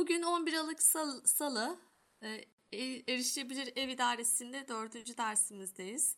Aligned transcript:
Bugün 0.00 0.22
11 0.22 0.52
Aralık 0.52 0.82
Sal- 0.82 1.24
Salı, 1.24 1.78
e, 2.22 2.44
e- 2.72 3.12
Erişilebilir 3.12 3.72
Ev 3.76 3.88
İdaresi'nde 3.88 4.68
dördüncü 4.68 5.16
dersimizdeyiz. 5.16 6.16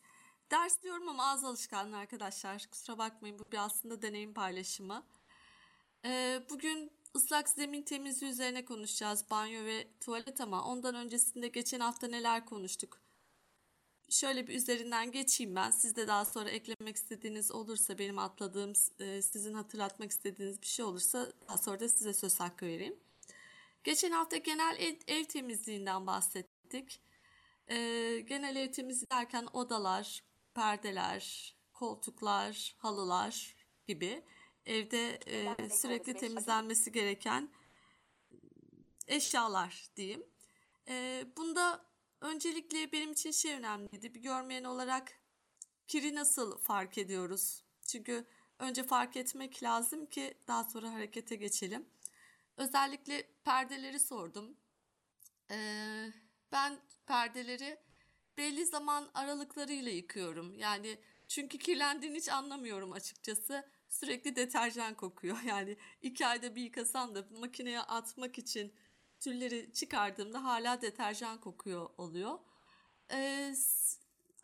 Ders 0.50 0.82
diyorum 0.82 1.08
ama 1.08 1.24
ağız 1.24 1.44
alışkanlığı 1.44 1.96
arkadaşlar. 1.96 2.66
Kusura 2.70 2.98
bakmayın 2.98 3.38
bu 3.38 3.52
bir 3.52 3.64
aslında 3.64 4.02
deneyim 4.02 4.34
paylaşımı. 4.34 5.06
E, 6.04 6.42
Bugün 6.50 6.92
ıslak 7.16 7.48
zemin 7.48 7.82
temizliği 7.82 8.32
üzerine 8.32 8.64
konuşacağız. 8.64 9.24
Banyo 9.30 9.64
ve 9.64 9.88
tuvalet 10.00 10.40
ama 10.40 10.64
ondan 10.64 10.94
öncesinde 10.94 11.48
geçen 11.48 11.80
hafta 11.80 12.06
neler 12.06 12.46
konuştuk? 12.46 13.00
Şöyle 14.10 14.46
bir 14.46 14.54
üzerinden 14.54 15.12
geçeyim 15.12 15.54
ben. 15.56 15.70
Siz 15.70 15.96
de 15.96 16.08
daha 16.08 16.24
sonra 16.24 16.50
eklemek 16.50 16.96
istediğiniz 16.96 17.50
olursa, 17.50 17.98
benim 17.98 18.18
atladığım, 18.18 18.72
e, 18.98 19.22
sizin 19.22 19.54
hatırlatmak 19.54 20.10
istediğiniz 20.10 20.62
bir 20.62 20.66
şey 20.66 20.84
olursa 20.84 21.32
daha 21.48 21.58
sonra 21.58 21.80
da 21.80 21.88
size 21.88 22.12
söz 22.14 22.40
hakkı 22.40 22.66
vereyim. 22.66 22.96
Geçen 23.84 24.10
hafta 24.10 24.36
genel 24.36 24.76
ev, 24.78 24.96
ev 25.06 25.24
temizliğinden 25.24 26.06
bahsettik. 26.06 27.02
Ee, 27.70 28.20
genel 28.26 28.56
ev 28.56 28.72
temizliği 28.72 29.10
derken 29.10 29.48
odalar, 29.52 30.24
perdeler, 30.54 31.54
koltuklar, 31.72 32.74
halılar 32.78 33.54
gibi 33.86 34.24
evde 34.66 35.18
e, 35.26 35.70
sürekli 35.70 36.14
temizlenmesi 36.14 36.92
gereken 36.92 37.50
eşyalar 39.06 39.86
diyeyim. 39.96 40.26
Ee, 40.88 41.24
bunda 41.36 41.86
öncelikle 42.20 42.92
benim 42.92 43.12
için 43.12 43.30
şey 43.30 43.54
önemliydi. 43.54 44.14
Bir 44.14 44.20
görmeyen 44.20 44.64
olarak 44.64 45.20
kiri 45.88 46.14
nasıl 46.14 46.58
fark 46.58 46.98
ediyoruz? 46.98 47.64
Çünkü 47.86 48.24
önce 48.58 48.82
fark 48.82 49.16
etmek 49.16 49.62
lazım 49.62 50.06
ki 50.06 50.34
daha 50.48 50.64
sonra 50.64 50.92
harekete 50.92 51.36
geçelim. 51.36 51.86
Özellikle 52.56 53.26
perdeleri 53.44 54.00
sordum. 54.00 54.56
Ee, 55.50 56.12
ben 56.52 56.78
perdeleri 57.06 57.78
belli 58.36 58.66
zaman 58.66 59.10
aralıklarıyla 59.14 59.92
yıkıyorum. 59.92 60.58
Yani 60.58 60.98
çünkü 61.28 61.58
kirlendiğini 61.58 62.16
hiç 62.16 62.28
anlamıyorum 62.28 62.92
açıkçası. 62.92 63.68
Sürekli 63.88 64.36
deterjan 64.36 64.94
kokuyor. 64.94 65.38
Yani 65.46 65.76
iki 66.02 66.26
ayda 66.26 66.54
bir 66.54 66.62
yıkasam 66.62 67.14
da 67.14 67.24
makineye 67.40 67.80
atmak 67.80 68.38
için 68.38 68.72
tülleri 69.20 69.72
çıkardığımda 69.72 70.44
hala 70.44 70.82
deterjan 70.82 71.40
kokuyor 71.40 71.90
oluyor. 71.98 72.38
Ee, 73.12 73.54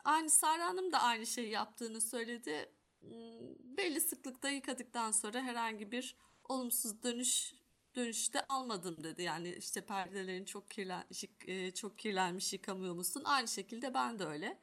aynı 0.03 0.29
Sara 0.29 0.65
Hanım 0.65 0.91
da 0.91 1.01
aynı 1.01 1.25
şeyi 1.25 1.49
yaptığını 1.49 2.01
söyledi. 2.01 2.71
Hmm, 2.99 3.77
Belli 3.77 4.01
sıklıkta 4.01 4.49
yıkadıktan 4.49 5.11
sonra 5.11 5.41
herhangi 5.41 5.91
bir 5.91 6.15
olumsuz 6.49 7.03
dönüş 7.03 7.53
dönüşte 7.95 8.45
almadım 8.47 9.03
dedi. 9.03 9.21
Yani 9.23 9.55
işte 9.55 9.85
perdelerin 9.85 10.45
çok 10.45 10.71
kirlen 10.71 11.05
e, 11.47 11.71
çok 11.71 11.99
kirlenmiş 11.99 12.53
yıkamıyor 12.53 12.93
musun? 12.95 13.21
Aynı 13.25 13.47
şekilde 13.47 13.93
ben 13.93 14.19
de 14.19 14.25
öyle. 14.25 14.59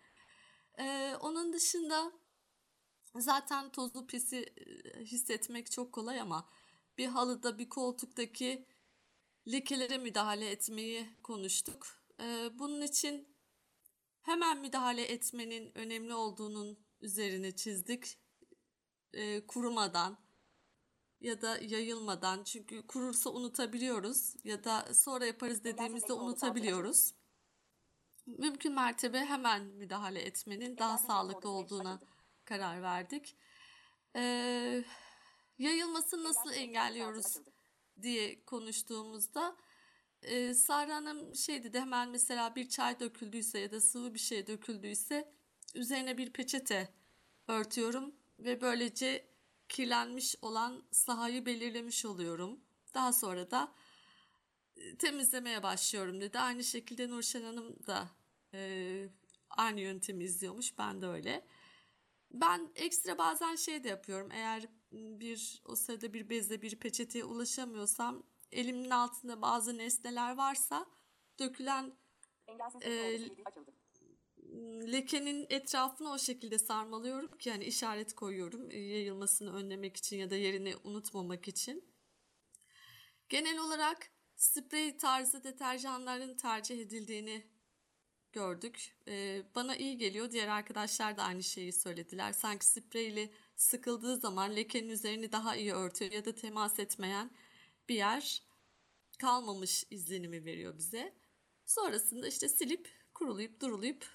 Ee, 0.79 1.17
onun 1.21 1.53
dışında 1.53 2.13
zaten 3.17 3.73
tozlu 3.73 4.07
pisi 4.07 4.37
e, 4.37 5.01
hissetmek 5.01 5.71
çok 5.71 5.93
kolay 5.93 6.21
ama 6.21 6.49
bir 6.99 7.07
halıda 7.07 7.59
bir 7.59 7.69
koltuktaki 7.69 8.67
lekelere 9.53 9.99
müdahale 9.99 10.51
etmeyi 10.51 11.07
konuştuk. 11.23 11.87
Ee, 12.21 12.51
bunun 12.59 12.83
için 12.83 13.37
hemen 14.23 14.61
müdahale 14.61 15.03
etmenin 15.03 15.79
önemli 15.79 16.15
olduğunun 16.15 16.79
üzerine 17.01 17.57
çizdik. 17.57 18.19
Ee, 19.13 19.47
kurumadan 19.47 20.26
ya 21.21 21.43
da 21.43 21.59
yayılmadan 21.59 22.45
çünkü 22.45 22.87
kurursa 22.87 23.31
unutabiliyoruz 23.31 24.35
ya 24.45 24.65
da 24.65 24.95
sonra 24.95 25.27
yaparız 25.27 25.65
dediğimizde 25.65 26.13
unutabiliyoruz. 26.13 27.15
Mümkün 28.27 28.73
mertebe 28.73 29.19
hemen 29.19 29.63
müdahale 29.65 30.21
etmenin 30.23 30.79
daha 30.79 30.99
sağlıklı 30.99 31.49
olduğuna 31.49 32.01
karar 32.45 32.83
verdik. 32.83 33.37
Ee, 34.17 34.85
yayılmasını 35.59 36.25
nasıl 36.25 36.53
engelliyoruz 36.53 37.39
diye 38.03 38.45
konuştuğumuzda 38.45 39.57
e, 40.23 40.55
Sara 40.55 40.95
Hanım 40.95 41.35
şey 41.35 41.65
dedi 41.65 41.81
hemen 41.81 42.11
mesela 42.11 42.55
bir 42.55 42.69
çay 42.69 43.01
döküldüyse 43.01 43.59
ya 43.59 43.71
da 43.73 43.81
sıvı 43.81 44.15
bir 44.15 44.19
şey 44.19 44.47
döküldüyse 44.47 45.33
üzerine 45.75 46.19
bir 46.19 46.33
peçete 46.33 46.95
örtüyorum 47.49 48.15
ve 48.39 48.61
böylece 48.61 49.36
kirlenmiş 49.69 50.37
olan 50.43 50.83
sahayı 50.91 51.47
belirlemiş 51.47 52.05
oluyorum. 52.05 52.61
Daha 52.95 53.13
sonra 53.13 53.51
da 53.51 53.73
e, 54.77 54.97
temizlemeye 54.97 55.63
başlıyorum 55.63 56.21
dedi. 56.21 56.39
Aynı 56.39 56.65
şekilde 56.65 57.09
Nurşen 57.09 57.43
Hanım 57.43 57.87
da 57.87 58.09
e, 58.55 59.09
aynı 59.51 59.81
yöntemi 59.81 60.25
izliyormuş. 60.25 60.79
Ben 60.79 61.03
de 61.03 61.07
öyle. 61.07 61.47
Ben 62.31 62.71
ekstra 62.75 63.19
bazen 63.19 63.57
şey 63.57 63.85
de 63.85 63.89
yapıyorum. 63.89 64.29
Eğer 64.33 64.69
bir 64.93 65.63
o 65.65 65.77
sırada 65.77 66.13
bir 66.13 66.31
bezle 66.31 66.63
bir 66.63 66.77
peçeteye 66.77 67.25
ulaşamıyorsam 67.25 68.23
elimin 68.53 68.91
altında 68.91 69.43
bazı 69.43 69.79
nesneler 69.79 70.37
varsa 70.37 70.87
dökülen 71.39 71.93
e. 72.83 73.19
lekenin 74.93 75.47
etrafını 75.51 76.11
o 76.11 76.19
şekilde 76.19 76.59
sarmalıyorum 76.59 77.39
ki 77.39 77.49
yani 77.49 77.65
işaret 77.65 78.15
koyuyorum 78.15 78.71
e, 78.71 78.79
yayılmasını 78.79 79.55
önlemek 79.55 79.97
için 79.97 80.17
ya 80.17 80.31
da 80.31 80.37
yerini 80.37 80.75
unutmamak 80.85 81.49
için. 81.49 81.85
Genel 83.29 83.59
olarak 83.59 84.11
sprey 84.37 84.97
tarzı 84.97 85.45
deterjanların 85.45 86.37
tercih 86.37 86.81
edildiğini 86.81 87.47
gördük. 88.33 88.97
Ee, 89.09 89.43
bana 89.55 89.77
iyi 89.77 89.99
geliyor. 89.99 90.31
Diğer 90.31 90.49
arkadaşlar 90.49 91.17
da 91.17 91.23
aynı 91.23 91.43
şeyi 91.43 91.73
söylediler. 91.73 92.33
Sanki 92.33 92.67
spreyle 92.67 93.31
sıkıldığı 93.57 94.17
zaman 94.17 94.57
lekenin 94.57 94.89
üzerini 94.89 95.33
daha 95.33 95.57
iyi 95.57 95.73
örtüyor 95.75 96.13
ya 96.13 96.25
da 96.25 96.35
temas 96.35 96.79
etmeyen 96.79 97.31
bir 97.89 97.95
yer 97.95 98.43
kalmamış 99.19 99.85
izlenimi 99.91 100.45
veriyor 100.45 100.79
bize. 100.79 101.15
Sonrasında 101.65 102.29
işte 102.29 102.49
silip 102.49 102.89
kurulayıp 103.15 103.61
durulayıp 103.61 104.07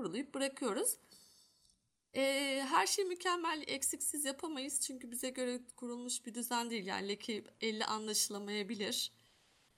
kurulayıp 0.00 0.34
bırakıyoruz. 0.34 0.96
Ee, 2.16 2.64
her 2.68 2.86
şey 2.86 3.04
mükemmel, 3.04 3.64
eksiksiz 3.66 4.24
yapamayız 4.24 4.80
çünkü 4.80 5.10
bize 5.10 5.30
göre 5.30 5.60
kurulmuş 5.76 6.26
bir 6.26 6.34
düzen 6.34 6.70
değil. 6.70 6.86
Yani 6.86 7.08
leke 7.08 7.44
elle 7.60 7.86
anlaşılamayabilir. 7.86 9.12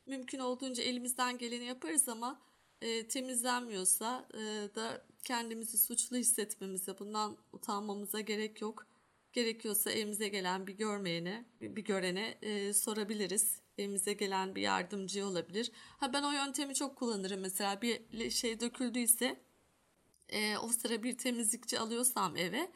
Mümkün 0.06 0.38
olduğunca 0.38 0.82
elimizden 0.82 1.38
geleni 1.38 1.64
yaparız 1.64 2.08
ama 2.08 2.40
e, 2.80 3.08
temizlenmiyorsa 3.08 4.28
e, 4.34 4.38
da 4.74 5.06
kendimizi 5.24 5.78
suçlu 5.78 6.16
hissetmemize, 6.16 6.98
bundan 6.98 7.36
utanmamıza 7.52 8.20
gerek 8.20 8.60
yok. 8.60 8.86
Gerekiyorsa 9.32 9.90
evimize 9.90 10.28
gelen 10.28 10.66
bir 10.66 10.72
görmeyene, 10.72 11.44
bir 11.60 11.76
bir 11.76 11.84
görene 11.84 12.38
e, 12.42 12.72
sorabiliriz. 12.72 13.60
Evimize 13.78 14.12
gelen 14.12 14.54
bir 14.54 14.62
yardımcı 14.62 15.26
olabilir. 15.26 15.72
Ha 15.74 16.12
ben 16.12 16.22
o 16.22 16.32
yöntemi 16.32 16.74
çok 16.74 16.96
kullanırım. 16.96 17.40
Mesela 17.40 17.82
bir 17.82 18.30
şey 18.30 18.60
döküldüyse 18.60 19.51
e, 20.32 20.58
o 20.58 20.68
sıra 20.68 21.02
bir 21.02 21.18
temizlikçi 21.18 21.78
alıyorsam 21.78 22.36
eve 22.36 22.72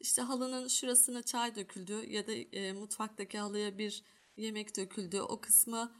işte 0.00 0.22
halının 0.22 0.68
şurasına 0.68 1.22
çay 1.22 1.54
döküldü 1.54 2.10
ya 2.10 2.26
da 2.26 2.32
e, 2.32 2.72
mutfaktaki 2.72 3.38
halıya 3.38 3.78
bir 3.78 4.04
yemek 4.36 4.76
döküldü 4.76 5.20
o 5.20 5.40
kısmı 5.40 5.96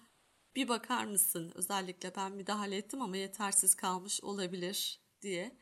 bir 0.57 0.69
bakar 0.69 1.05
mısın 1.05 1.53
özellikle 1.55 2.17
ben 2.17 2.33
müdahale 2.33 2.77
ettim 2.77 3.03
ama 3.03 3.17
yetersiz 3.17 3.75
kalmış 3.75 4.23
olabilir 4.23 5.01
diye 5.23 5.57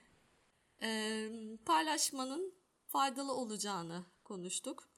e, 0.83 1.29
paylaşmanın 1.67 2.55
faydalı 2.87 3.33
olacağını 3.33 4.05
konuştuk. 4.25 4.89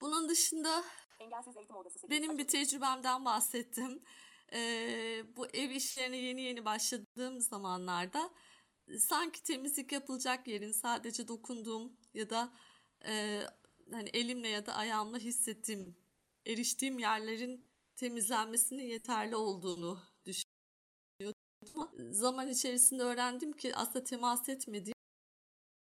Bunun 0.00 0.28
dışında 0.28 0.84
Engelsiz 1.20 1.56
eğitim 1.56 1.76
odası 1.76 1.98
sekiz 1.98 2.10
benim 2.10 2.38
bir 2.38 2.48
tecrübemden 2.48 3.24
bahsettim. 3.24 4.02
Ee, 4.52 5.22
bu 5.36 5.46
ev 5.46 5.70
işlerine 5.70 6.16
yeni 6.16 6.42
yeni 6.42 6.64
başladığım 6.64 7.40
zamanlarda 7.40 8.20
e, 8.20 8.30
sanki 8.98 9.42
temizlik 9.42 9.92
yapılacak 9.92 10.48
yerin 10.48 10.72
sadece 10.72 11.28
dokunduğum 11.28 11.92
ya 12.14 12.30
da 12.30 12.52
e, 13.06 13.42
hani 13.92 14.08
elimle 14.08 14.48
ya 14.48 14.66
da 14.66 14.74
ayağımla 14.74 15.18
hissettiğim, 15.18 15.96
eriştiğim 16.46 16.98
yerlerin 16.98 17.64
temizlenmesinin 17.96 18.84
yeterli 18.84 19.36
olduğunu 19.36 20.00
düşünüyordum. 20.26 21.40
Ama 21.74 21.92
zaman 22.10 22.48
içerisinde 22.48 23.02
öğrendim 23.02 23.52
ki 23.52 23.76
aslında 23.76 24.04
temas 24.04 24.48
etmediğim 24.48 24.96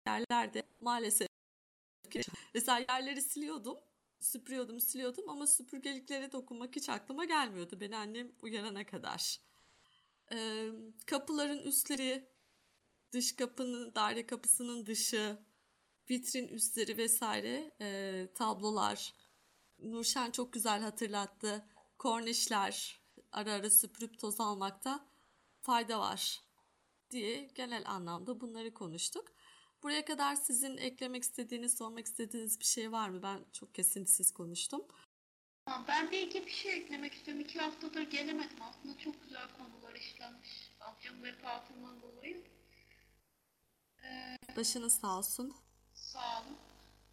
yerlerde 0.06 0.62
maalesef 0.80 1.28
mesela 2.54 2.78
yerleri 2.78 3.22
siliyordum. 3.22 3.78
Süpürüyordum, 4.20 4.80
siliyordum 4.80 5.28
ama 5.28 5.46
süpürgeliklere 5.46 6.32
dokunmak 6.32 6.76
hiç 6.76 6.88
aklıma 6.88 7.24
gelmiyordu 7.24 7.80
beni 7.80 7.96
annem 7.96 8.32
uyarana 8.42 8.86
kadar. 8.86 9.40
Kapıların 11.06 11.58
üstleri, 11.58 12.28
dış 13.12 13.36
kapının, 13.36 13.94
daire 13.94 14.26
kapısının 14.26 14.86
dışı, 14.86 15.38
vitrin 16.10 16.48
üstleri 16.48 16.96
vesaire, 16.96 17.74
e, 17.80 18.28
tablolar. 18.34 19.14
Nurşen 19.78 20.30
çok 20.30 20.52
güzel 20.52 20.80
hatırlattı. 20.82 21.66
kornişler 21.98 23.00
ara 23.32 23.52
ara 23.52 23.70
süpürüp 23.70 24.18
toz 24.18 24.40
almakta 24.40 25.06
fayda 25.60 26.00
var 26.00 26.40
diye 27.10 27.48
genel 27.54 27.82
anlamda 27.86 28.40
bunları 28.40 28.74
konuştuk. 28.74 29.32
Buraya 29.82 30.04
kadar 30.04 30.34
sizin 30.34 30.76
eklemek 30.76 31.22
istediğiniz, 31.22 31.78
sormak 31.78 32.06
istediğiniz 32.06 32.60
bir 32.60 32.64
şey 32.64 32.92
var 32.92 33.08
mı? 33.08 33.22
Ben 33.22 33.44
çok 33.52 33.74
kesintisiz 33.74 34.30
konuştum. 34.30 34.86
Ben 35.88 36.10
bir 36.10 36.22
iki 36.22 36.46
bir 36.46 36.50
şey 36.50 36.72
eklemek 36.72 37.14
istiyorum. 37.14 37.40
İki 37.42 37.58
haftadır 37.58 38.02
gelemedim. 38.02 38.58
Aslında 38.62 38.98
çok 38.98 39.22
güzel 39.22 39.48
konular 39.58 39.94
işlenmiş. 39.94 40.72
Amcamın 40.80 41.22
vefatından 41.22 42.02
dolayı. 42.02 42.44
Başınız 44.56 45.00
sağ 45.00 45.18
olsun. 45.18 45.56
Sağ 45.94 46.40
olun. 46.40 46.56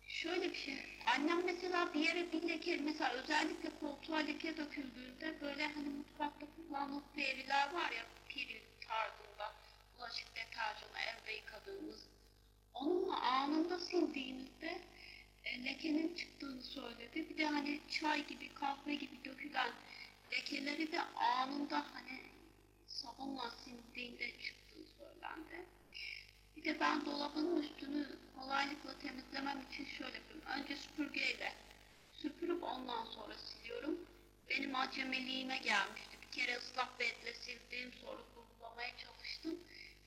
Şöyle 0.07 0.49
bir 0.49 0.55
şey. 0.55 0.77
Annem 1.05 1.45
mesela 1.45 1.93
bir 1.93 1.99
yere 1.99 2.31
bir 2.31 2.49
leke, 2.49 2.77
mesela 2.77 3.09
özellikle 3.11 3.69
koltuğa 3.79 4.17
leke 4.17 4.57
döküldüğünde 4.57 5.41
böyle 5.41 5.67
hani 5.67 5.89
mutfakta 5.89 6.45
kullanılan 6.55 7.03
periler 7.15 7.73
var 7.73 7.91
ya, 7.91 8.05
piril 8.29 8.61
tarzında 8.87 9.53
bulaşık 9.97 10.35
deterjanı 10.35 10.99
elde 10.99 11.31
yıkadığımız. 11.31 11.99
Onunla 12.73 13.21
anında 13.21 13.79
sildiğinizde 13.79 14.81
e, 15.43 15.65
lekenin 15.65 16.15
çıktığını 16.15 16.61
söyledi. 16.63 17.29
Bir 17.29 17.37
de 17.37 17.45
hani 17.45 17.79
çay 17.89 18.27
gibi, 18.27 18.53
kahve 18.53 18.95
gibi 18.95 19.25
dökülen 19.25 19.71
lekeleri 20.31 20.91
de 20.91 21.01
anında 21.01 21.85
hani 21.93 22.19
sabunla 22.87 23.51
sildiğinde 23.51 24.31
çıktığı 24.31 24.83
söylendi. 24.97 25.65
De 26.65 26.79
ben 26.79 27.05
dolabın 27.05 27.61
üstünü 27.61 28.07
kolaylıkla 28.35 28.99
temizlemem 28.99 29.61
için 29.71 29.85
şöyle 29.85 30.17
yapıyorum. 30.17 30.49
Önce 30.57 30.75
süpürgeyle 30.75 31.53
süpürüp 32.13 32.63
ondan 32.63 33.05
sonra 33.05 33.33
siliyorum. 33.37 33.99
Benim 34.49 34.75
acemiliğime 34.75 35.57
gelmişti. 35.57 36.17
Bir 36.21 36.31
kere 36.31 36.57
ıslak 36.57 36.99
bezle 36.99 37.33
sildim 37.33 37.93
sonra 38.01 38.21
kurulamaya 38.35 38.97
çalıştım. 38.97 39.55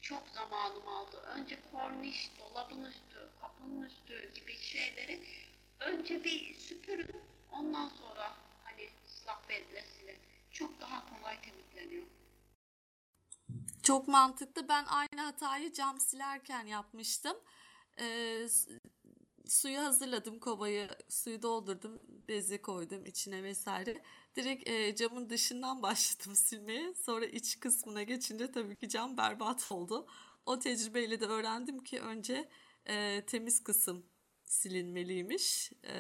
Çok 0.01 0.29
zamanım 0.29 0.89
aldı. 0.89 1.17
Önce 1.17 1.59
korniş, 1.73 2.31
dolabın 2.39 2.85
üstü, 2.85 3.29
kapının 3.41 3.83
üstü 3.83 4.35
gibi 4.35 4.57
şeyleri 4.59 5.21
önce 5.81 6.25
bir 6.25 6.55
süpürün. 6.55 7.23
Ondan 7.53 7.89
sonra 7.89 8.37
hani 8.65 8.89
ıslak 9.07 9.49
bezle 9.49 9.83
silin. 9.83 10.19
Çok 10.53 10.81
daha 10.81 11.05
kolay 11.11 11.39
temizleniyor. 11.41 12.07
Çok 13.89 14.09
mantıklı. 14.09 14.69
Ben 14.69 14.85
aynı 14.85 15.21
hatayı 15.21 15.73
cam 15.73 16.01
silerken 16.01 16.67
yapmıştım. 16.67 17.37
Ee, 18.01 18.49
su- 18.51 18.71
suyu 19.49 19.79
hazırladım 19.79 20.39
kovayı, 20.39 20.89
suyu 21.09 21.43
doldurdum, 21.43 22.01
bezi 22.29 22.63
koydum 22.63 23.07
içine 23.07 23.43
vesaire. 23.43 24.03
Direkt 24.37 24.69
e, 24.69 24.97
camın 24.97 25.31
dışından 25.31 25.83
başladım 25.83 26.35
silmeye. 26.35 26.95
Sonra 26.95 27.27
iç 27.27 27.61
kısmına 27.61 28.03
geçince 28.03 28.53
tabii 28.53 28.77
ki 28.77 28.89
cam 28.89 29.17
berbat 29.17 29.73
oldu. 29.73 30.07
O 30.47 30.59
tecrübeyle 30.59 31.21
de 31.21 31.27
öğrendim 31.27 31.85
ki 31.85 32.01
önce 32.01 32.49
e, 32.87 33.25
temiz 33.27 33.65
kısım 33.65 34.07
silinmeliymiş. 34.45 35.73
E, 35.85 35.95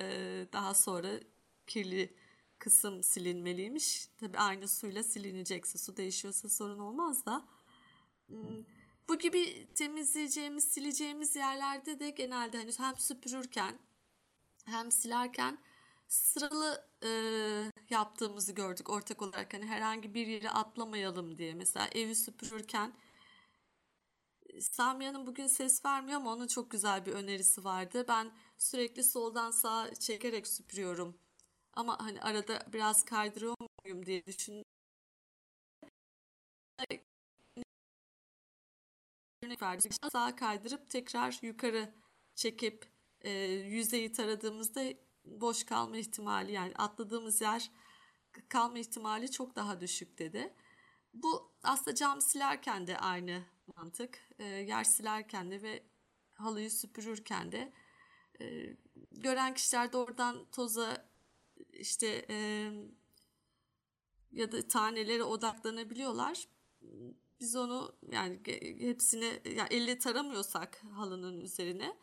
daha 0.53 0.75
sonra 0.75 1.21
kirli 1.67 2.17
kısım 2.59 3.03
silinmeliymiş. 3.03 4.09
Tabii 4.21 4.39
aynı 4.39 4.69
suyla 4.69 5.03
silinecekse 5.03 5.79
su 5.79 5.97
değişiyorsa 5.97 6.49
sorun 6.49 6.79
olmaz 6.79 7.27
da. 7.27 7.58
Hmm, 8.29 8.65
Bu 9.09 9.19
gibi 9.19 9.67
temizleyeceğimiz, 9.75 10.65
sileceğimiz 10.65 11.37
yerlerde 11.37 12.01
de 12.01 12.11
genelde 12.11 12.57
hani 12.59 12.71
hem 12.79 12.97
süpürürken 12.97 13.79
hem 14.67 14.93
silerken 14.93 15.59
sıralı 16.09 16.89
e, 17.05 17.11
yaptığımızı 17.91 18.53
gördük 18.55 18.91
ortak 18.91 19.23
olarak. 19.23 19.55
Hani 19.55 19.67
herhangi 19.67 20.15
bir 20.15 20.27
yere 20.27 20.51
atlamayalım 20.51 21.39
diye. 21.39 21.55
Mesela 21.55 21.89
evi 21.95 22.15
süpürürken 22.15 22.93
Samia'nın 24.61 25.27
bugün 25.27 25.47
ses 25.47 25.85
vermiyor 25.85 26.17
ama 26.21 26.33
onun 26.33 26.47
çok 26.47 26.71
güzel 26.71 27.07
bir 27.07 27.13
önerisi 27.13 27.65
vardı. 27.65 28.05
Ben 28.09 28.33
sürekli 28.59 29.05
soldan 29.05 29.51
sağa 29.51 29.95
çekerek 29.95 30.47
süpürüyorum. 30.47 31.19
Ama 31.75 31.99
hani 32.01 32.23
arada 32.23 32.67
biraz 32.73 33.05
kaydırıyor 33.05 33.55
muyum 33.85 34.07
diye 34.07 34.27
düşün. 34.27 34.65
Örnek 39.49 39.63
verdim. 39.63 39.91
Sağa 40.13 40.37
kaydırıp 40.37 40.91
tekrar 40.91 41.39
yukarı 41.43 41.95
çekip 42.35 42.87
e, 43.21 43.31
yüzeyi 43.51 44.13
taradığımızda 44.13 44.83
boş 45.25 45.65
kalma 45.65 45.97
ihtimali 45.97 46.53
yani 46.53 46.73
atladığımız 46.77 47.41
yer 47.41 47.71
kalma 48.49 48.79
ihtimali 48.79 49.31
çok 49.31 49.57
daha 49.57 49.81
düşük 49.81 50.19
dedi. 50.19 50.55
Bu 51.15 51.53
aslında 51.63 51.95
cam 51.95 52.21
silerken 52.21 52.87
de 52.87 52.99
aynı 52.99 53.43
mantık. 53.77 54.29
E, 54.39 54.45
yer 54.45 54.85
silerken 54.85 55.51
de 55.51 55.63
ve 55.63 55.83
halıyı 56.35 56.71
süpürürken 56.71 57.53
de 57.53 57.73
e, 58.41 58.77
gören 59.13 59.55
kişiler 59.55 59.93
de 59.93 59.97
oradan 59.97 60.51
toza 60.53 61.11
işte 61.73 62.27
e, 62.31 62.71
ya 64.33 64.53
da 64.53 64.69
tanelere 64.69 65.23
odaklanabiliyorlar. 65.23 66.49
Biz 67.41 67.57
onu 67.57 67.93
yani 68.13 68.41
hepsini 68.81 69.41
yani 69.57 69.69
elle 69.71 69.99
taramıyorsak 69.99 70.85
halının 70.95 71.41
üzerine 71.41 71.97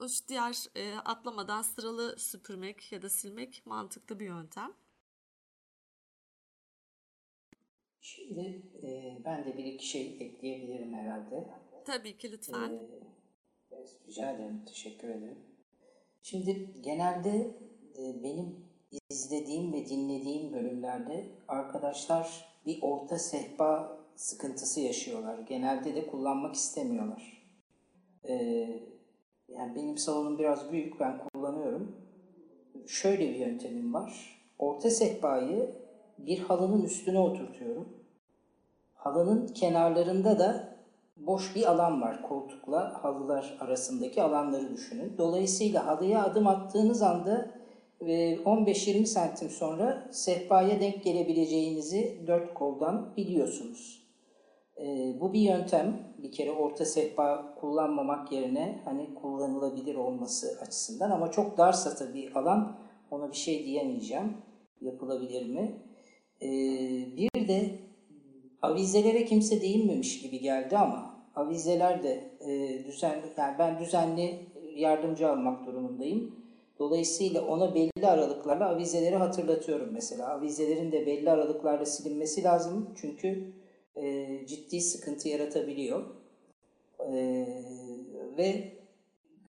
o 0.00 0.06
diğer 0.28 0.64
e, 0.74 0.94
atlamadan 0.94 1.62
sıralı 1.62 2.18
süpürmek 2.18 2.92
ya 2.92 3.02
da 3.02 3.10
silmek 3.10 3.62
mantıklı 3.66 4.20
bir 4.20 4.26
yöntem. 4.26 4.72
Şimdi 8.00 8.62
e, 8.82 9.18
ben 9.24 9.44
de 9.44 9.56
bir 9.58 9.64
iki 9.64 9.86
şey 9.86 10.16
ekleyebilirim 10.20 10.94
herhalde. 10.94 11.50
Tabii 11.84 12.18
ki 12.18 12.32
lütfen. 12.32 12.72
Ee, 13.72 13.84
rica 14.08 14.30
ederim, 14.30 14.64
teşekkür 14.64 15.08
ederim. 15.08 15.38
Şimdi 16.22 16.80
genelde 16.80 17.56
e, 17.98 18.22
benim 18.22 18.66
izlediğim 19.10 19.72
ve 19.72 19.86
dinlediğim 19.86 20.52
bölümlerde 20.52 21.30
arkadaşlar 21.48 22.54
bir 22.66 22.82
orta 22.82 23.18
sehpa 23.18 23.99
sıkıntısı 24.20 24.80
yaşıyorlar. 24.80 25.38
Genelde 25.38 25.94
de 25.94 26.06
kullanmak 26.06 26.54
istemiyorlar. 26.54 27.42
Ee, 28.28 28.34
yani 29.48 29.74
benim 29.74 29.98
salonum 29.98 30.38
biraz 30.38 30.72
büyük, 30.72 31.00
ben 31.00 31.20
kullanıyorum. 31.32 31.96
Şöyle 32.86 33.30
bir 33.30 33.34
yöntemim 33.34 33.94
var. 33.94 34.40
Orta 34.58 34.90
sehpayı 34.90 35.74
bir 36.18 36.38
halının 36.38 36.82
üstüne 36.82 37.18
oturtuyorum. 37.18 37.88
Halının 38.94 39.46
kenarlarında 39.46 40.38
da 40.38 40.76
boş 41.16 41.56
bir 41.56 41.70
alan 41.70 42.02
var. 42.02 42.22
Koltukla 42.22 43.04
halılar 43.04 43.56
arasındaki 43.60 44.22
alanları 44.22 44.72
düşünün. 44.72 45.18
Dolayısıyla 45.18 45.86
halıya 45.86 46.24
adım 46.24 46.46
attığınız 46.46 47.02
anda 47.02 47.50
e, 48.00 48.36
15-20 48.36 49.06
santim 49.06 49.50
sonra 49.50 50.08
sehpaya 50.10 50.80
denk 50.80 51.04
gelebileceğinizi 51.04 52.24
dört 52.26 52.54
koldan 52.54 53.16
biliyorsunuz. 53.16 53.99
E, 54.80 55.16
bu 55.20 55.32
bir 55.32 55.40
yöntem. 55.40 56.10
Bir 56.18 56.32
kere 56.32 56.52
orta 56.52 56.84
sehpa 56.84 57.54
kullanmamak 57.60 58.32
yerine 58.32 58.80
hani 58.84 59.14
kullanılabilir 59.14 59.94
olması 59.94 60.58
açısından 60.62 61.10
ama 61.10 61.30
çok 61.30 61.58
darsa 61.58 61.94
tabii 61.94 62.30
alan 62.34 62.76
ona 63.10 63.30
bir 63.30 63.36
şey 63.36 63.64
diyemeyeceğim. 63.64 64.36
Yapılabilir 64.80 65.46
mi? 65.46 65.82
E, 66.42 66.48
bir 67.16 67.48
de 67.48 67.78
avizelere 68.62 69.24
kimse 69.24 69.60
değinmemiş 69.60 70.22
gibi 70.22 70.40
geldi 70.40 70.78
ama 70.78 71.24
avizeler 71.34 72.02
de 72.02 72.30
e, 72.40 72.84
düzenli, 72.84 73.26
yani 73.36 73.58
ben 73.58 73.78
düzenli 73.78 74.46
yardımcı 74.76 75.30
almak 75.30 75.66
durumundayım. 75.66 76.34
Dolayısıyla 76.78 77.46
ona 77.46 77.74
belli 77.74 78.06
aralıklarla 78.06 78.68
avizeleri 78.68 79.16
hatırlatıyorum 79.16 79.88
mesela. 79.92 80.28
Avizelerin 80.28 80.92
de 80.92 81.06
belli 81.06 81.30
aralıklarla 81.30 81.86
silinmesi 81.86 82.42
lazım 82.44 82.94
çünkü 82.96 83.52
e, 83.96 84.46
ciddi 84.46 84.80
sıkıntı 84.80 85.28
yaratabiliyor. 85.28 86.04
E, 86.98 87.46
ve 88.38 88.72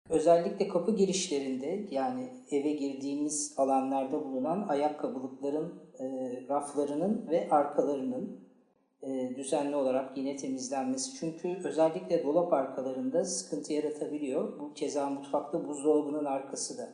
özellikle 0.10 0.67
kapı 0.67 0.96
girişlerinde 0.96 1.88
yani 1.91 2.29
eve 2.51 2.72
girdiğimiz 2.72 3.53
alanlarda 3.58 4.25
bulunan 4.25 4.67
ayakkabılıkların 4.67 5.74
e, 6.00 6.05
raflarının 6.50 7.27
ve 7.29 7.50
arkalarının 7.50 8.39
e, 9.03 9.36
düzenli 9.36 9.75
olarak 9.75 10.17
yine 10.17 10.36
temizlenmesi. 10.36 11.15
Çünkü 11.19 11.58
özellikle 11.63 12.24
dolap 12.24 12.53
arkalarında 12.53 13.25
sıkıntı 13.25 13.74
yaratabiliyor. 13.74 14.60
Bu 14.60 14.74
keza 14.74 15.10
mutfakta 15.10 15.67
buzdolabının 15.67 16.25
arkası 16.25 16.77
da 16.77 16.89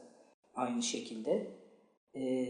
aynı 0.55 0.83
şekilde. 0.83 1.47
E, 2.15 2.47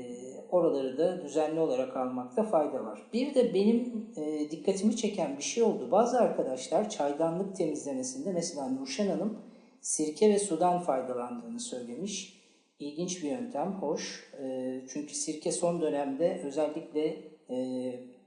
oraları 0.51 0.98
da 0.98 1.24
düzenli 1.24 1.60
olarak 1.60 1.98
almakta 1.98 2.43
fayda 2.43 2.86
var. 2.86 3.01
Bir 3.13 3.36
de 3.36 3.53
benim 3.53 4.10
e, 4.17 4.51
dikkatimi 4.51 4.95
çeken 4.95 5.38
bir 5.38 5.43
şey 5.43 5.63
oldu. 5.63 5.91
Bazı 5.91 6.19
arkadaşlar 6.19 6.89
çaydanlık 6.89 7.55
temizlemesinde 7.55 8.31
mesela 8.31 8.67
Nurşen 8.69 9.07
Hanım 9.07 9.39
sirke 9.81 10.29
ve 10.29 10.39
sudan 10.39 10.79
faydalandığını 10.79 11.60
söylemiş. 11.60 12.41
ilginç 12.79 13.24
bir 13.24 13.29
yöntem, 13.29 13.74
hoş. 13.74 14.31
E, 14.43 14.81
çünkü 14.89 15.15
sirke 15.15 15.51
son 15.51 15.81
dönemde 15.81 16.41
özellikle 16.45 17.15
e, 17.50 17.55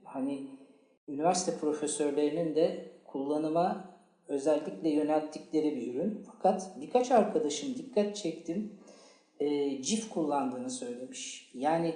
hani 0.03 0.47
üniversite 1.07 1.57
profesörlerinin 1.57 2.55
de 2.55 2.85
kullanıma 3.05 3.89
özellikle 4.27 4.89
yönelttikleri 4.89 5.75
bir 5.75 5.93
ürün. 5.93 6.23
Fakat 6.31 6.71
birkaç 6.81 7.11
arkadaşım 7.11 7.75
dikkat 7.75 8.15
çektim, 8.15 8.78
e, 9.39 9.81
cif 9.81 10.09
kullandığını 10.09 10.69
söylemiş. 10.69 11.51
Yani 11.53 11.95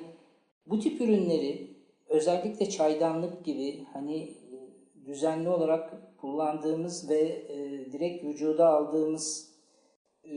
bu 0.67 0.79
tip 0.79 1.01
ürünleri 1.01 1.67
özellikle 2.07 2.69
çaydanlık 2.69 3.45
gibi 3.45 3.83
hani 3.93 4.23
e, 4.23 5.05
düzenli 5.05 5.49
olarak 5.49 6.17
kullandığımız 6.17 7.09
ve 7.09 7.19
e, 7.49 7.91
direkt 7.91 8.23
vücuda 8.23 8.67
aldığımız 8.67 9.53
e, 10.23 10.31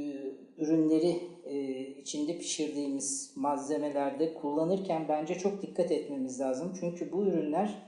ürünleri 0.59 1.21
e, 1.45 1.81
içinde 1.81 2.39
pişirdiğimiz 2.39 3.33
malzemelerde 3.37 4.35
kullanırken 4.35 5.07
bence 5.09 5.35
çok 5.35 5.63
dikkat 5.63 5.91
etmemiz 5.91 6.41
lazım. 6.41 6.73
Çünkü 6.81 7.13
bu 7.13 7.25
ürünler 7.25 7.83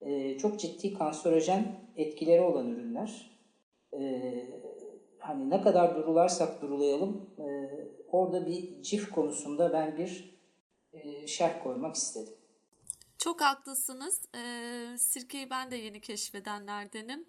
e, 0.00 0.38
çok 0.38 0.60
ciddi 0.60 0.94
kanserojen 0.94 1.64
etkileri 1.96 2.40
olan 2.40 2.70
ürünler. 2.70 3.30
E, 3.92 4.32
hani 5.18 5.50
ne 5.50 5.60
kadar 5.60 5.96
durularsak 5.96 6.62
durulayalım 6.62 7.30
e, 7.38 7.55
orada 8.16 8.46
bir 8.46 8.82
cif 8.82 9.10
konusunda 9.10 9.72
ben 9.72 9.98
bir 9.98 10.40
e, 10.92 11.26
şerh 11.26 11.62
koymak 11.62 11.96
istedim. 11.96 12.34
Çok 13.18 13.40
haklısınız. 13.40 14.22
Ee, 14.34 14.96
sirkeyi 14.98 15.50
ben 15.50 15.70
de 15.70 15.76
yeni 15.76 16.00
keşfedenlerdenim. 16.00 17.26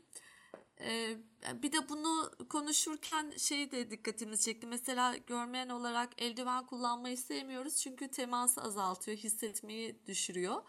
Ee, 0.81 1.17
bir 1.53 1.71
de 1.71 1.89
bunu 1.89 2.31
konuşurken 2.49 3.33
şey 3.37 3.71
de 3.71 3.91
dikkatimizi 3.91 4.43
çekti. 4.43 4.67
Mesela 4.67 5.17
görmeyen 5.17 5.69
olarak 5.69 6.21
eldiven 6.21 6.65
kullanmayı 6.65 7.17
sevmiyoruz. 7.17 7.75
Çünkü 7.75 8.07
teması 8.07 8.61
azaltıyor, 8.61 9.17
hissetmeyi 9.17 10.05
düşürüyor. 10.05 10.61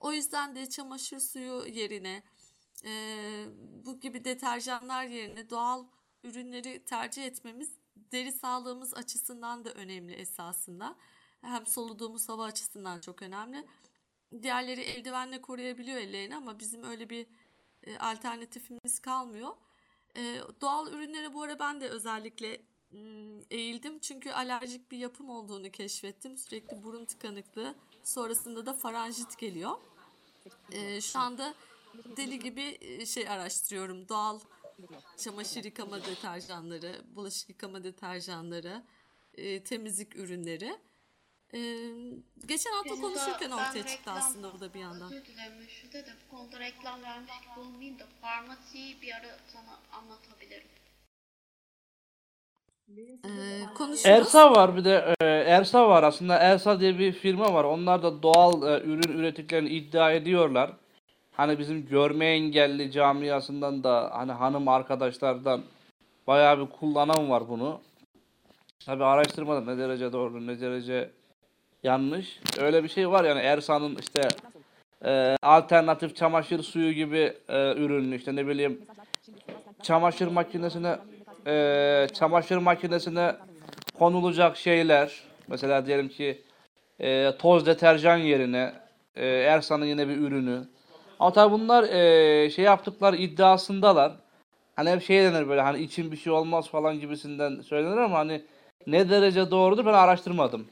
O 0.00 0.12
yüzden 0.12 0.56
de 0.56 0.68
çamaşır 0.68 1.18
suyu 1.18 1.66
yerine 1.66 2.22
e, 2.84 2.92
bu 3.84 4.00
gibi 4.00 4.24
deterjanlar 4.24 5.04
yerine 5.04 5.50
doğal 5.50 5.84
ürünleri 6.24 6.84
tercih 6.84 7.24
etmemiz 7.26 7.70
deri 8.12 8.32
sağlığımız 8.32 8.94
açısından 8.94 9.64
da 9.64 9.72
önemli 9.72 10.12
esasında. 10.12 10.96
Hem 11.40 11.66
soluduğumuz 11.66 12.28
hava 12.28 12.44
açısından 12.44 13.00
çok 13.00 13.22
önemli. 13.22 13.66
Diğerleri 14.42 14.80
eldivenle 14.80 15.42
koruyabiliyor 15.42 15.98
ellerini 15.98 16.36
ama 16.36 16.58
bizim 16.58 16.84
öyle 16.84 17.10
bir 17.10 17.26
e, 17.82 17.98
alternatifimiz 17.98 18.98
kalmıyor. 18.98 19.50
E, 20.16 20.40
doğal 20.60 20.92
ürünlere 20.92 21.34
bu 21.34 21.42
ara 21.42 21.58
ben 21.58 21.80
de 21.80 21.88
özellikle 21.88 22.62
eğildim. 23.50 23.98
Çünkü 23.98 24.30
alerjik 24.30 24.90
bir 24.90 24.98
yapım 24.98 25.30
olduğunu 25.30 25.70
keşfettim. 25.70 26.38
Sürekli 26.38 26.82
burun 26.82 27.04
tıkanıklığı. 27.04 27.74
Sonrasında 28.04 28.66
da 28.66 28.74
faranjit 28.74 29.38
geliyor. 29.38 29.78
E, 30.72 31.00
şu 31.00 31.18
anda 31.18 31.54
deli 32.16 32.38
gibi 32.38 32.78
e, 32.80 33.06
şey 33.06 33.28
araştırıyorum. 33.28 34.08
Doğal 34.08 34.40
çamaşır 35.16 35.64
yıkama 35.64 36.04
deterjanları, 36.04 36.92
bulaşık 37.16 37.48
yıkama 37.48 37.84
deterjanları, 37.84 38.82
e, 39.34 39.62
temizlik 39.62 40.16
ürünleri. 40.16 40.78
E, 41.54 41.58
geçen 42.46 42.72
hafta 42.72 42.90
Burada 42.90 43.00
konuşurken 43.02 43.50
ortaya 43.50 43.86
çıktı 43.86 44.10
reklam- 44.10 44.18
aslında 44.18 44.52
bu 44.54 44.60
da 44.60 44.74
bir 44.74 44.80
yandan. 44.80 45.12
Özür 45.12 45.24
dilerim 45.24 45.68
şurada 45.68 46.06
da 46.06 46.10
bu 46.26 46.36
konuda 46.36 46.60
reklam 46.60 47.02
vermiş 47.02 47.32
gibi 47.40 47.60
olmayayım 47.60 47.98
da 47.98 48.04
farmasiyi 48.20 49.02
bir 49.02 49.12
ara 49.12 49.38
sana 49.46 49.78
anlatabilirim. 49.92 50.68
E, 53.24 53.74
konuşuruz. 53.74 54.06
Ersa 54.06 54.50
var 54.50 54.76
bir 54.76 54.84
de 54.84 55.14
e, 55.20 55.24
Ersa 55.26 55.88
var 55.88 56.02
aslında 56.02 56.38
Ersa 56.38 56.80
diye 56.80 56.98
bir 56.98 57.12
firma 57.12 57.54
var. 57.54 57.64
Onlar 57.64 58.02
da 58.02 58.22
doğal 58.22 58.62
e, 58.62 58.84
ürün 58.84 59.18
ürettiklerini 59.18 59.68
iddia 59.68 60.12
ediyorlar. 60.12 60.72
Hani 61.36 61.58
bizim 61.58 61.86
görme 61.86 62.26
engelli 62.26 62.90
camiasından 62.90 63.84
da 63.84 64.10
hani 64.12 64.32
hanım 64.32 64.68
arkadaşlardan 64.68 65.62
bayağı 66.26 66.60
bir 66.60 66.66
kullanan 66.66 67.30
var 67.30 67.48
bunu. 67.48 67.80
Tabi 68.86 69.04
araştırmadım 69.04 69.66
ne 69.66 69.78
derece 69.78 70.12
doğru 70.12 70.46
ne 70.46 70.60
derece 70.60 71.10
yanlış. 71.82 72.40
Öyle 72.58 72.84
bir 72.84 72.88
şey 72.88 73.10
var 73.10 73.24
yani 73.24 73.40
Ersa'nın 73.40 73.96
işte 74.00 74.28
e, 75.04 75.36
alternatif 75.42 76.16
çamaşır 76.16 76.62
suyu 76.62 76.92
gibi 76.92 77.32
e, 77.48 77.72
ürün 77.72 78.12
işte 78.12 78.36
ne 78.36 78.46
bileyim 78.46 78.80
çamaşır 79.82 80.26
makinesine 80.26 80.98
e, 81.46 82.06
çamaşır 82.14 82.56
makinesine 82.56 83.36
konulacak 83.98 84.56
şeyler 84.56 85.22
mesela 85.48 85.86
diyelim 85.86 86.08
ki 86.08 86.42
e, 87.00 87.32
toz 87.38 87.66
deterjan 87.66 88.16
yerine 88.16 88.72
e, 89.16 89.26
Ersa'nın 89.26 89.86
yine 89.86 90.08
bir 90.08 90.16
ürünü. 90.16 90.75
Ama 91.20 91.32
tabii 91.32 91.52
bunlar 91.52 91.84
e, 91.84 92.50
şey 92.50 92.64
yaptıkları 92.64 93.16
iddiasındalar. 93.16 94.12
Hani 94.76 94.90
hep 94.90 95.02
şey 95.02 95.22
denir 95.22 95.48
böyle 95.48 95.60
hani 95.60 95.82
için 95.82 96.12
bir 96.12 96.16
şey 96.16 96.32
olmaz 96.32 96.68
falan 96.68 97.00
gibisinden 97.00 97.60
söylenir 97.60 97.96
ama 97.96 98.18
hani 98.18 98.44
ne 98.86 99.10
derece 99.10 99.50
doğrudur 99.50 99.86
ben 99.86 99.92
araştırmadım. 99.92 100.66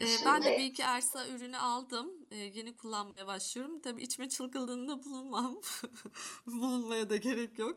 Ee, 0.00 0.06
ben 0.26 0.42
de 0.42 0.58
bir 0.58 0.64
iki 0.64 0.82
Ersa 0.82 1.26
ürünü 1.26 1.56
aldım. 1.56 2.10
Ee, 2.30 2.36
yeni 2.36 2.76
kullanmaya 2.76 3.26
başlıyorum. 3.26 3.80
Tabii 3.80 4.02
içme 4.02 4.28
çılgınlığında 4.28 5.04
bulunmam. 5.04 5.56
Bulunmaya 6.46 7.10
da 7.10 7.16
gerek 7.16 7.58
yok. 7.58 7.76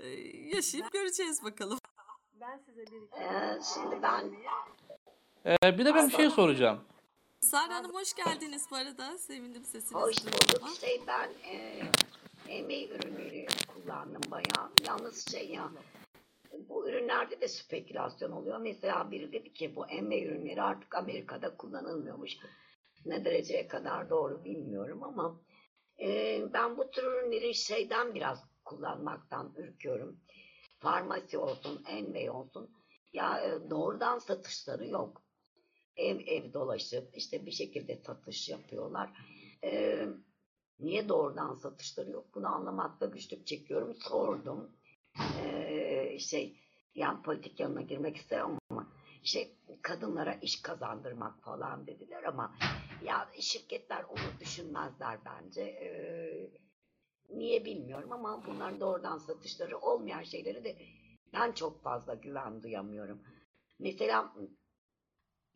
Ee, 0.00 0.08
yaşayıp 0.54 0.92
göreceğiz 0.92 1.44
bakalım. 1.44 1.78
Ee, 3.20 3.58
şimdi 3.74 4.02
ben 4.02 4.32
E, 5.46 5.78
bir 5.78 5.84
de 5.84 5.94
ben 5.94 6.08
bir 6.08 6.14
şey 6.14 6.30
soracağım. 6.30 6.80
Sara 7.46 7.74
Hanım 7.74 7.94
hoş 7.94 8.14
geldiniz 8.14 8.66
bu 8.70 8.76
arada. 8.76 9.18
Sevindim 9.18 9.64
sesinizi 9.64 9.94
hoş 9.94 10.16
bulduk 10.24 10.68
şey 10.80 11.02
ben 11.06 11.30
e, 11.52 11.82
emeği 12.48 12.90
ürünleri 12.90 13.46
kullandım 13.74 14.30
bayağı. 14.30 14.70
Yalnız 14.86 15.30
şey 15.30 15.50
ya 15.50 15.70
bu 16.68 16.88
ürünlerde 16.88 17.40
de 17.40 17.48
spekülasyon 17.48 18.32
oluyor. 18.32 18.58
Mesela 18.58 19.10
biri 19.10 19.32
dedi 19.32 19.52
ki 19.52 19.76
bu 19.76 19.86
emeği 19.86 20.26
ürünleri 20.26 20.62
artık 20.62 20.94
Amerika'da 20.94 21.56
kullanılmıyormuş. 21.56 22.32
Ne 23.04 23.24
dereceye 23.24 23.68
kadar 23.68 24.10
doğru 24.10 24.44
bilmiyorum 24.44 25.02
ama 25.02 25.40
e, 26.00 26.40
ben 26.52 26.78
bu 26.78 26.90
tür 26.90 27.02
ürünleri 27.02 27.54
şeyden 27.54 28.14
biraz 28.14 28.44
kullanmaktan 28.64 29.54
ürküyorum. 29.56 30.20
Farmasi 30.78 31.38
olsun, 31.38 31.84
Envey 31.88 32.30
olsun. 32.30 32.70
Ya 33.12 33.40
e, 33.40 33.70
doğrudan 33.70 34.18
satışları 34.18 34.86
yok. 34.86 35.25
Ev 35.96 36.20
ev 36.26 36.52
dolaşıp 36.52 37.16
işte 37.16 37.46
bir 37.46 37.50
şekilde 37.50 37.96
satış 37.96 38.48
yapıyorlar. 38.48 39.10
Ee, 39.64 40.06
niye 40.80 41.08
doğrudan 41.08 41.54
satışları 41.54 42.10
yok? 42.10 42.26
Bunu 42.34 42.54
anlamakta 42.54 43.06
güçlük 43.06 43.46
çekiyorum. 43.46 43.94
Sordum. 43.94 44.70
Ee, 45.44 46.18
şey 46.18 46.60
yani 46.94 47.22
politik 47.22 47.60
yanına 47.60 47.80
girmek 47.80 48.16
istemem 48.16 48.58
ama 48.70 48.92
şey 49.22 49.56
kadınlara 49.82 50.34
iş 50.34 50.62
kazandırmak 50.62 51.42
falan 51.42 51.86
dediler 51.86 52.22
ama 52.22 52.54
ya 53.04 53.28
şirketler 53.40 54.04
onu 54.04 54.40
düşünmezler 54.40 55.18
bence. 55.24 55.62
Ee, 55.62 56.50
niye 57.30 57.64
bilmiyorum 57.64 58.12
ama 58.12 58.46
bunların 58.46 58.80
doğrudan 58.80 59.18
satışları 59.18 59.78
olmayan 59.78 60.22
şeyleri 60.22 60.64
de 60.64 60.76
ben 61.32 61.52
çok 61.52 61.82
fazla 61.82 62.14
güven 62.14 62.62
duyamıyorum. 62.62 63.22
Mesela 63.78 64.34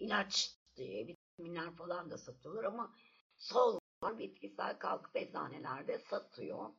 ilaç 0.00 0.56
diye 0.76 1.06
vitaminler 1.06 1.76
falan 1.76 2.10
da 2.10 2.18
satıyorlar 2.18 2.64
ama 2.64 2.94
sol 3.36 3.78
var 4.02 4.18
bitkisel 4.18 4.78
kalkıp 4.78 5.16
eczanelerde 5.16 5.98
satıyor. 5.98 6.70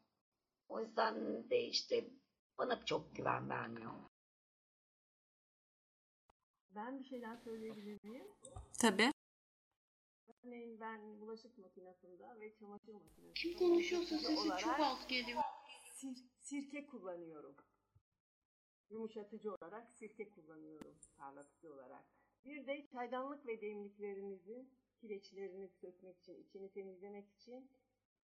O 0.68 0.80
yüzden 0.82 1.50
de 1.50 1.62
işte 1.68 2.10
bana 2.58 2.86
çok 2.86 3.16
güven 3.16 3.50
vermiyor. 3.50 3.92
Ben 6.76 7.00
bir 7.00 7.04
şeyler 7.06 7.38
söyleyebilir 7.38 7.98
miyim? 8.04 8.28
Tabii. 8.80 9.12
Örneğin 10.44 10.80
ben 10.80 11.22
bulaşık 11.22 11.58
makinesinde 11.58 12.40
ve 12.40 12.56
çamaşır 12.56 12.94
makinesinde 12.94 13.34
Kim 13.34 13.58
konuşuyorsa 13.58 14.18
sesi 14.18 14.50
çok 14.60 14.80
az 14.80 15.08
geliyor. 15.08 15.42
sir- 15.94 16.26
sirke 16.42 16.88
kullanıyorum. 16.88 17.56
Yumuşatıcı 18.90 19.54
olarak 19.54 19.92
sirke 19.92 20.30
kullanıyorum 20.30 20.96
parlatıcı 21.18 21.74
olarak. 21.74 22.06
Bir 22.46 22.68
de 22.68 22.88
çaydanlık 22.92 23.46
ve 23.46 23.62
demliklerinizi 23.62 24.66
kireçlerini 25.02 25.70
sökmek 25.70 26.18
için, 26.18 26.44
içini 26.44 26.72
temizlemek 26.72 27.30
için 27.30 27.72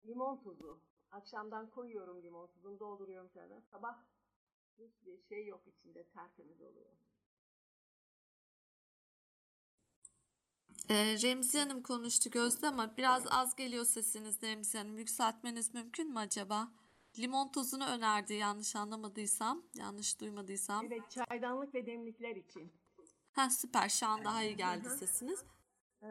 limon 0.06 0.42
tuzu. 0.42 0.80
Akşamdan 1.10 1.70
koyuyorum 1.70 2.22
limon 2.22 2.46
tuzunu, 2.46 2.80
dolduruyorum 2.80 3.28
çaydan. 3.28 3.60
Sabah 3.60 4.04
hiçbir 4.78 5.18
şey 5.28 5.46
yok 5.46 5.66
içinde, 5.66 6.04
tertemiz 6.04 6.62
oluyor. 6.62 6.90
Ee, 10.90 11.16
Remzi 11.22 11.58
Hanım 11.58 11.82
konuştu 11.82 12.30
Gözde 12.30 12.68
ama 12.68 12.96
biraz 12.96 13.24
az 13.30 13.56
geliyor 13.56 13.84
sesiniz 13.84 14.42
Remzi 14.42 14.78
Hanım. 14.78 14.98
Yükseltmeniz 14.98 15.74
mümkün 15.74 16.10
mü 16.10 16.18
acaba? 16.18 16.72
Limon 17.18 17.52
tozunu 17.52 17.86
önerdi 17.86 18.34
yanlış 18.34 18.76
anlamadıysam, 18.76 19.62
yanlış 19.74 20.20
duymadıysam. 20.20 20.86
Evet, 20.86 21.02
çaydanlık 21.10 21.74
ve 21.74 21.86
demlikler 21.86 22.36
için. 22.36 22.72
Ha 23.32 23.50
süper. 23.50 23.88
Şu 23.88 24.06
an 24.06 24.24
daha 24.24 24.42
iyi 24.42 24.56
geldi 24.56 24.90
sesiniz. 24.90 25.44
Ee, 26.02 26.06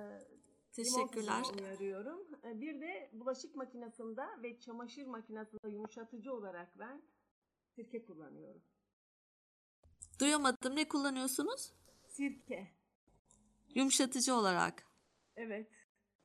Teşekkürler. 0.72 1.44
uyarıyorum. 1.62 2.28
Ee, 2.44 2.62
Bir 2.62 2.82
de 2.82 3.10
bulaşık 3.14 3.56
makinesinde 3.56 4.22
ve 4.44 4.60
çamaşır 4.60 5.06
makinesinde 5.06 5.70
yumuşatıcı 5.70 6.34
olarak 6.34 6.80
ben 6.80 7.02
sirke 7.76 8.06
kullanıyorum. 8.06 8.62
Duyamadım. 10.20 10.76
Ne 10.76 10.88
kullanıyorsunuz? 10.88 11.74
Sirke. 12.08 12.72
Yumuşatıcı 13.76 14.36
olarak. 14.36 14.84
Evet. 15.36 15.72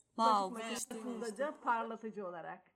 Wow. 0.06 0.50
bulaşık 0.50 0.90
makinesinde 0.90 1.38
de 1.38 1.60
parlatıcı 1.60 2.26
olarak. 2.26 2.73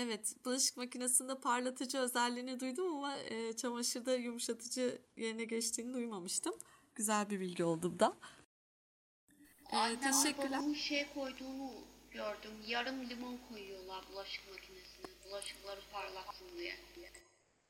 Evet, 0.00 0.34
bulaşık 0.44 0.76
makinesinde 0.76 1.40
parlatıcı 1.40 1.98
özelliğini 1.98 2.60
duydum 2.60 2.94
ama 2.94 3.16
e, 3.18 3.52
çamaşırda 3.52 4.14
yumuşatıcı 4.16 4.98
yerine 5.16 5.44
geçtiğini 5.44 5.94
duymamıştım. 5.94 6.54
Güzel 6.94 7.30
bir 7.30 7.40
bilgi 7.40 7.64
oldu 7.64 7.92
bu 7.94 8.00
da. 8.00 8.16
E, 9.72 9.76
Annemle 9.76 10.00
teşekkürler. 10.00 10.50
babamın 10.50 10.74
şey 10.74 11.06
koyduğunu 11.14 11.72
gördüm. 12.10 12.50
Yarım 12.66 13.08
limon 13.08 13.38
koyuyorlar 13.48 14.04
bulaşık 14.12 14.48
makinesine. 14.50 15.06
Bulaşıkları 15.24 15.80
parlaksın 15.92 16.48
diye. 16.58 16.74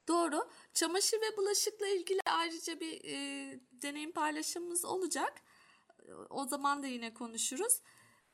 Doğru. 0.08 0.48
Çamaşır 0.74 1.16
ve 1.16 1.36
bulaşıkla 1.36 1.86
ilgili 1.86 2.20
ayrıca 2.26 2.80
bir 2.80 3.04
e, 3.04 3.60
deneyim 3.72 4.12
paylaşımımız 4.12 4.84
olacak. 4.84 5.42
O 6.30 6.44
zaman 6.46 6.82
da 6.82 6.86
yine 6.86 7.14
konuşuruz. 7.14 7.80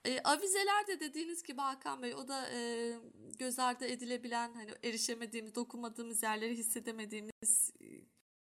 E, 0.05 0.21
avizeler 0.25 0.87
de 0.89 1.01
dediğiniz 1.01 1.43
gibi 1.43 1.61
Hakan 1.61 2.03
Bey 2.03 2.15
o 2.15 2.29
da 2.29 2.51
e, 2.51 2.93
göz 3.39 3.59
ardı 3.59 3.85
edilebilen 3.85 4.53
hani 4.55 4.71
erişemediğimiz, 4.85 5.55
dokunmadığımız 5.55 6.23
yerleri 6.23 6.57
hissedemediğimiz 6.57 7.73
e, 7.81 7.87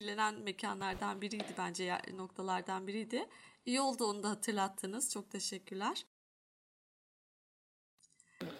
kirlenen 0.01 0.35
mekanlardan 0.41 1.21
biriydi 1.21 1.55
bence 1.59 1.85
yer- 1.85 2.17
noktalardan 2.17 2.87
biriydi. 2.87 3.27
İyi 3.67 3.81
oldu 3.81 4.05
onu 4.05 4.23
da 4.23 4.31
hatırlattınız. 4.31 5.13
Çok 5.13 5.31
teşekkürler. 5.31 6.05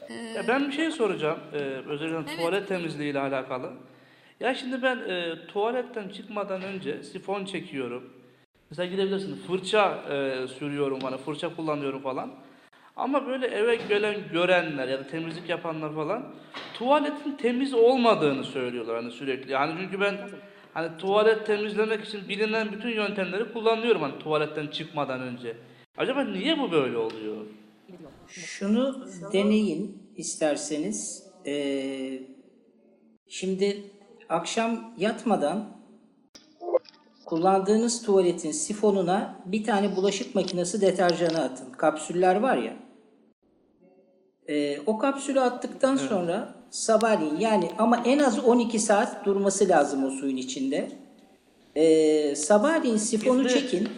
E, 0.09 0.15
Ya 0.15 0.49
ben 0.49 0.67
bir 0.69 0.73
şey 0.73 0.91
soracağım. 0.91 1.41
Ee, 1.53 1.57
özellikle 1.89 2.17
Evet. 2.17 2.37
tuvalet 2.39 2.69
temizliği 2.69 3.11
ile 3.11 3.21
alakalı. 3.21 3.73
Ya 4.41 4.55
şimdi 4.55 4.83
ben 4.83 4.97
e, 4.99 5.47
tuvaletten 5.47 6.09
çıkmadan 6.09 6.63
önce 6.63 7.03
sifon 7.03 7.45
çekiyorum. 7.45 8.13
Mesela 8.71 8.87
gidebilirsin 8.87 9.37
fırça 9.47 10.03
e, 10.13 10.49
sürüyorum 10.49 10.99
bana, 11.03 11.17
fırça 11.19 11.57
kullanıyorum 11.57 12.03
falan. 12.03 12.44
Ama 12.97 13.27
böyle 13.27 13.47
eve 13.47 13.77
gelen 13.77 14.17
görenler 14.33 14.89
ya 14.89 14.99
da 14.99 15.07
temizlik 15.07 15.49
yapanlar 15.49 15.95
falan 15.95 16.35
tuvaletin 16.75 17.37
temiz 17.37 17.75
olmadığını 17.75 18.45
söylüyorlar 18.45 18.97
hani 18.97 19.11
sürekli. 19.13 19.53
Yani 19.53 19.75
çünkü 19.81 20.01
ben 20.01 20.17
hani 20.75 20.97
tuvalet 20.99 21.47
temizlemek 21.47 22.05
için 22.05 22.29
bilinen 22.29 22.73
bütün 22.73 22.89
yöntemleri 22.89 23.53
kullanıyorum 23.53 24.03
hani 24.03 24.19
tuvaletten 24.19 24.67
çıkmadan 24.67 25.21
önce. 25.21 25.57
Acaba 25.97 26.25
niye 26.25 26.59
bu 26.59 26.73
böyle 26.73 26.97
oluyor? 26.97 27.37
Şunu 28.29 29.07
deneyin 29.33 30.03
isterseniz. 30.17 31.27
Ee, 31.47 32.23
şimdi 33.29 33.83
akşam 34.29 34.95
yatmadan 34.99 35.69
kullandığınız 37.25 38.03
tuvaletin 38.03 38.53
sifonuna 38.53 39.41
bir 39.47 39.65
tane 39.65 39.97
bulaşık 39.97 40.35
makinesi 40.35 40.81
deterjanı 40.81 41.43
atın. 41.43 41.73
Kapsüller 41.73 42.37
var 42.37 42.57
ya. 42.57 42.84
Ee, 44.49 44.79
o 44.87 44.99
kapsülü 44.99 45.41
attıktan 45.41 45.97
sonra 45.97 46.55
sabahleyin 46.71 47.39
yani 47.41 47.71
ama 47.79 48.03
en 48.05 48.19
az 48.19 48.45
12 48.45 48.79
saat 48.79 49.25
durması 49.25 49.69
lazım 49.69 50.05
o 50.05 50.11
suyun 50.11 50.37
içinde. 50.37 50.89
Ee, 51.77 52.35
sabahleyin 52.37 52.97
sifonu 52.97 53.47
İsmet. 53.47 53.63
çekin. 53.63 53.89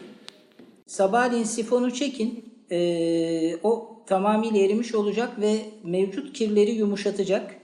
Sabahleyin 0.87 1.45
sifonu 1.45 1.95
çekin. 1.95 2.45
Ee, 2.71 3.57
o 3.63 3.97
tamamıyla 4.07 4.61
erimiş 4.61 4.95
olacak 4.95 5.41
ve 5.41 5.57
mevcut 5.85 6.33
kirleri 6.33 6.71
yumuşatacak. 6.71 7.57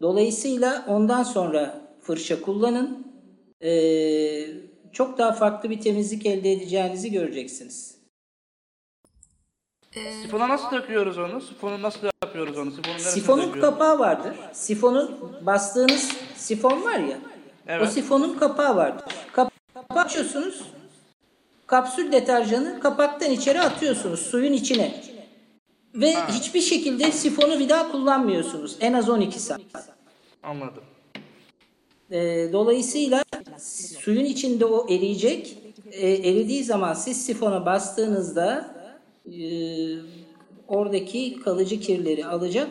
Dolayısıyla 0.00 0.84
ondan 0.88 1.22
sonra 1.22 1.80
fırça 2.00 2.42
kullanın. 2.42 3.06
Ee, 3.62 4.46
çok 4.92 5.18
daha 5.18 5.32
farklı 5.32 5.70
bir 5.70 5.80
temizlik 5.80 6.26
elde 6.26 6.52
edeceğinizi 6.52 7.10
göreceksiniz. 7.12 7.91
E, 9.96 10.22
Sifona 10.22 10.48
nasıl 10.48 10.70
döküyoruz 10.70 11.18
onu? 11.18 11.40
Sifonu 11.40 11.82
nasıl 11.82 12.08
yapıyoruz 12.24 12.58
onu? 12.58 12.70
Sifonun 12.70 12.92
neresine 12.94 13.12
Sifonun 13.12 13.60
kapağı 13.60 13.98
vardır. 13.98 14.34
Sifonun 14.52 15.18
bastığınız 15.40 16.12
sifon 16.36 16.82
var 16.82 16.98
ya. 16.98 17.18
Evet. 17.66 17.88
O 17.88 17.90
sifonun 17.90 18.38
kapağı 18.38 18.76
vardır. 18.76 19.04
Kapağı 19.32 20.04
açıyorsunuz. 20.04 20.62
Kapsül 21.66 22.12
deterjanı 22.12 22.80
kapaktan 22.80 23.30
içeri 23.30 23.60
atıyorsunuz 23.60 24.20
suyun 24.20 24.52
içine. 24.52 25.02
Ve 25.94 26.14
hiçbir 26.28 26.60
şekilde 26.60 27.12
sifonu 27.12 27.58
bir 27.58 27.68
daha 27.68 27.92
kullanmıyorsunuz. 27.92 28.76
En 28.80 28.92
az 28.92 29.08
12 29.08 29.40
saat. 29.40 29.60
Anladım. 30.42 30.82
Ee, 32.10 32.48
dolayısıyla 32.52 33.24
suyun 34.00 34.24
içinde 34.24 34.64
o 34.64 34.86
eriyecek. 34.88 35.58
Ee, 35.92 36.12
eridiği 36.12 36.64
zaman 36.64 36.94
siz 36.94 37.26
sifona 37.26 37.66
bastığınızda 37.66 38.74
e, 39.26 39.34
oradaki 40.68 41.40
kalıcı 41.40 41.80
kirleri 41.80 42.26
alacak. 42.26 42.68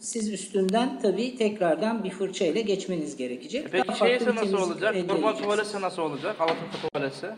Siz 0.00 0.32
üstünden 0.32 1.00
tabii 1.02 1.36
tekrardan 1.36 2.04
bir 2.04 2.10
fırça 2.10 2.44
ile 2.44 2.60
geçmeniz 2.60 3.16
gerekecek. 3.16 3.68
Peki 3.72 3.88
Daha 3.88 3.96
farklı 3.96 4.06
şeyse 4.16 4.26
bir 4.26 4.36
nasıl 4.36 4.46
temizlik 4.46 4.72
olacak? 4.72 4.96
elde 4.96 5.02
Normal 5.08 5.18
edeceksiniz. 5.18 5.42
tuvaletse 5.44 5.80
nasıl 5.80 6.02
olacak? 6.02 6.36
Alaturka 6.40 6.88
tuvaletse. 6.88 7.36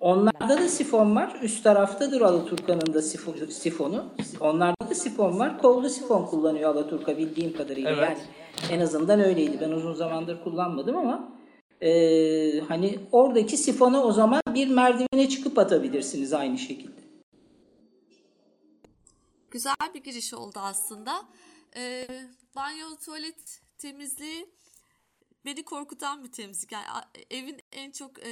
Onlarda 0.00 0.58
da 0.58 0.68
sifon 0.68 1.16
var. 1.16 1.38
Üst 1.42 1.64
taraftadır 1.64 2.20
Alaturka'nın 2.20 2.94
da 2.94 2.98
sifo- 2.98 3.50
sifonu. 3.50 4.04
Onlarda 4.40 4.90
da 4.90 4.94
sifon 4.94 5.38
var. 5.38 5.58
Kollu 5.58 5.88
sifon 5.88 6.26
kullanıyor 6.26 6.70
Alaturka 6.74 7.18
bildiğim 7.18 7.56
kadarıyla. 7.56 7.90
Evet. 7.90 8.00
Yani 8.08 8.18
en 8.72 8.80
azından 8.80 9.20
öyleydi. 9.20 9.58
Ben 9.60 9.70
uzun 9.70 9.94
zamandır 9.94 10.44
kullanmadım 10.44 10.96
ama 10.96 11.28
e, 11.80 12.60
hani 12.60 12.98
oradaki 13.12 13.56
sifonu 13.56 14.02
o 14.02 14.12
zaman 14.12 14.40
bir 14.54 14.68
merdivene 14.68 15.28
çıkıp 15.28 15.58
atabilirsiniz 15.58 16.32
aynı 16.32 16.58
şekilde. 16.58 17.00
Güzel 19.50 19.94
bir 19.94 20.04
giriş 20.04 20.34
oldu 20.34 20.58
aslında. 20.58 21.28
Ee, 21.76 22.06
banyo 22.56 22.96
tuvalet 23.04 23.60
temizliği 23.78 24.50
beni 25.44 25.64
korkutan 25.64 26.24
bir 26.24 26.32
temizlik. 26.32 26.72
Yani 26.72 26.86
evin 27.30 27.60
en 27.72 27.90
çok 27.90 28.26
e, 28.26 28.30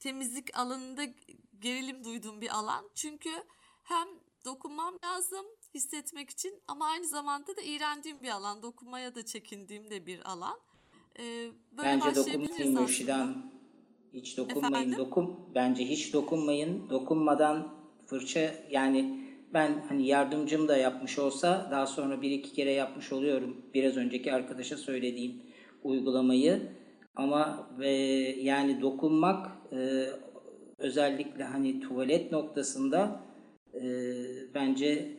temizlik 0.00 0.58
alanında 0.58 1.04
gerilim 1.58 2.04
duyduğum 2.04 2.40
bir 2.40 2.58
alan. 2.58 2.90
Çünkü 2.94 3.30
hem 3.82 4.08
dokunmam 4.44 4.98
lazım 5.04 5.46
hissetmek 5.74 6.30
için 6.30 6.62
ama 6.68 6.86
aynı 6.86 7.06
zamanda 7.06 7.56
da 7.56 7.60
iğrendiğim 7.60 8.22
bir 8.22 8.30
alan. 8.30 8.62
Dokunmaya 8.62 9.14
da 9.14 9.24
çekindiğim 9.24 9.90
de 9.90 10.06
bir 10.06 10.30
alan. 10.30 10.60
Ee, 11.18 11.22
böyle 11.72 11.88
Bence 11.88 12.14
dokunmayın. 12.14 12.80
Mürşidan. 12.80 13.52
Hiç 14.14 14.38
dokunmayın. 14.38 14.74
Efendim? 14.74 14.98
Dokun, 14.98 15.38
bence 15.54 15.84
hiç 15.84 16.12
dokunmayın. 16.12 16.90
Dokunmadan 16.90 17.74
fırça 18.06 18.54
yani 18.70 19.22
ben 19.54 19.84
hani 19.88 20.06
yardımcım 20.06 20.68
da 20.68 20.76
yapmış 20.76 21.18
olsa 21.18 21.68
daha 21.70 21.86
sonra 21.86 22.22
bir 22.22 22.30
iki 22.30 22.52
kere 22.52 22.72
yapmış 22.72 23.12
oluyorum. 23.12 23.66
Biraz 23.74 23.96
önceki 23.96 24.32
arkadaşa 24.32 24.76
söylediğim 24.76 25.42
uygulamayı. 25.82 26.62
Ama 27.16 27.70
ve 27.78 27.90
yani 28.40 28.80
dokunmak 28.80 29.52
e, 29.72 30.06
özellikle 30.78 31.44
hani 31.44 31.80
tuvalet 31.80 32.32
noktasında 32.32 33.24
e, 33.74 33.82
bence 34.54 34.86
e, 34.86 35.16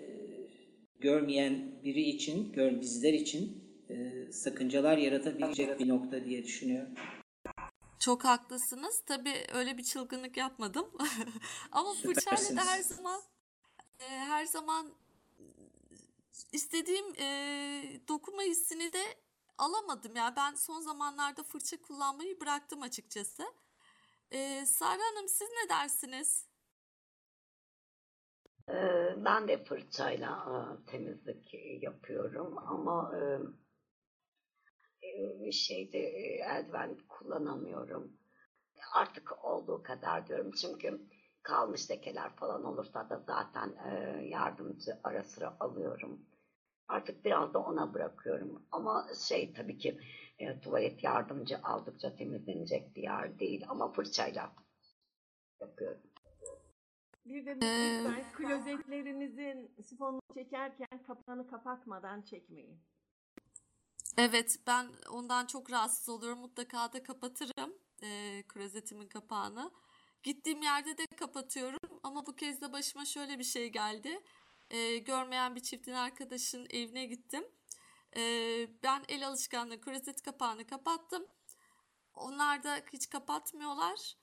görmeyen 1.00 1.54
biri 1.84 2.02
için, 2.02 2.52
gör 2.54 2.82
bizler 2.82 3.14
için 3.14 3.63
e, 3.90 4.32
sakıncalar 4.32 4.98
yaratabilecek 4.98 5.80
bir 5.80 5.90
nokta 5.90 6.26
diye 6.26 6.44
düşünüyorum. 6.44 6.94
Çok 8.00 8.26
haklısınız. 8.26 9.04
Tabii 9.06 9.48
öyle 9.54 9.78
bir 9.78 9.84
çılgınlık 9.84 10.38
yapmadım. 10.38 10.86
Ama 11.72 11.94
fırçayla 11.94 12.62
da 12.62 12.66
her 12.66 12.82
zaman 12.82 13.22
e, 14.00 14.06
her 14.06 14.46
zaman 14.46 14.94
istediğim 16.52 17.06
e, 17.20 18.02
dokunma 18.08 18.42
hissini 18.42 18.94
de 18.94 19.04
alamadım. 19.58 20.16
Yani 20.16 20.36
ben 20.36 20.56
son 20.56 20.82
zamanlarda 20.82 21.44
fırça 21.44 21.82
kullanmayı 21.82 22.40
bıraktım 22.40 22.82
açıkçası. 22.82 23.44
E, 24.32 24.66
Sara 24.66 24.92
Hanım 24.92 25.28
siz 25.28 25.48
ne 25.50 25.70
dersiniz? 25.70 26.48
Ee, 28.70 29.16
Ben 29.26 29.48
de 29.48 29.64
fırçayla 29.64 30.32
e, 30.32 30.86
temizlik 30.92 31.54
yapıyorum 31.84 32.58
ama 32.58 33.12
e, 33.16 33.20
e, 33.20 33.40
şeyde 35.52 36.00
eldiven 36.40 36.98
kullanamıyorum. 37.10 38.18
Artık 38.94 39.46
olduğu 39.46 39.84
kadar 39.84 40.28
diyorum 40.28 40.52
çünkü 40.52 41.02
kalmış 41.44 41.92
lekeler 41.92 42.36
falan 42.36 42.64
olursa 42.64 43.10
da 43.10 43.24
zaten 43.28 43.76
yardımcı 44.22 45.00
ara 45.04 45.24
sıra 45.24 45.58
alıyorum. 45.60 46.26
Artık 46.88 47.26
biraz 47.26 47.54
da 47.54 47.60
ona 47.60 47.94
bırakıyorum. 47.94 48.66
Ama 48.72 49.08
şey 49.28 49.54
tabii 49.54 49.78
ki 49.78 50.00
e, 50.40 50.60
tuvalet 50.60 51.04
yardımcı 51.04 51.58
aldıkça 51.64 52.16
temizlenecek 52.16 52.96
bir 52.96 53.04
yer 53.04 53.40
değil 53.40 53.66
ama 53.70 53.92
fırçayla 53.92 54.52
yapıyorum. 55.62 56.02
Bir 57.26 57.46
de 57.46 57.52
Ee, 57.52 57.56
lütfen 58.04 58.24
klozetlerinizin 58.34 59.76
sifonunu 59.82 60.22
çekerken 60.34 61.04
kapağını 61.08 61.48
kapatmadan 61.48 62.22
çekmeyin. 62.22 62.80
Evet, 64.18 64.60
ben 64.68 64.88
ondan 65.10 65.46
çok 65.46 65.72
rahatsız 65.72 66.10
oluyorum. 66.10 66.40
Mutlaka 66.40 66.94
da 66.94 67.04
kapatırım 67.04 67.74
eee 68.02 68.44
klozetimin 68.48 69.08
kapağını. 69.08 69.72
Gittiğim 70.24 70.62
yerde 70.62 70.98
de 70.98 71.06
kapatıyorum 71.18 72.00
ama 72.04 72.26
bu 72.26 72.36
kez 72.36 72.62
de 72.62 72.74
başıma 72.74 73.06
şöyle 73.06 73.40
bir 73.40 73.44
şey 73.44 73.70
geldi. 73.70 74.22
Eee, 74.72 74.98
görmeyen 74.98 75.56
bir 75.56 75.60
çiftin 75.62 75.94
arkadaşın 75.94 76.68
evine 76.70 77.06
gittim. 77.06 77.44
Eee, 78.16 78.70
ben 78.84 79.04
el 79.10 79.28
alışkanlığı 79.28 79.82
klozet 79.82 80.22
kapağını 80.22 80.68
kapattım. 80.68 81.28
Onlar 82.14 82.64
da 82.64 82.82
hiç 82.94 83.10
kapatmıyorlar. 83.10 84.16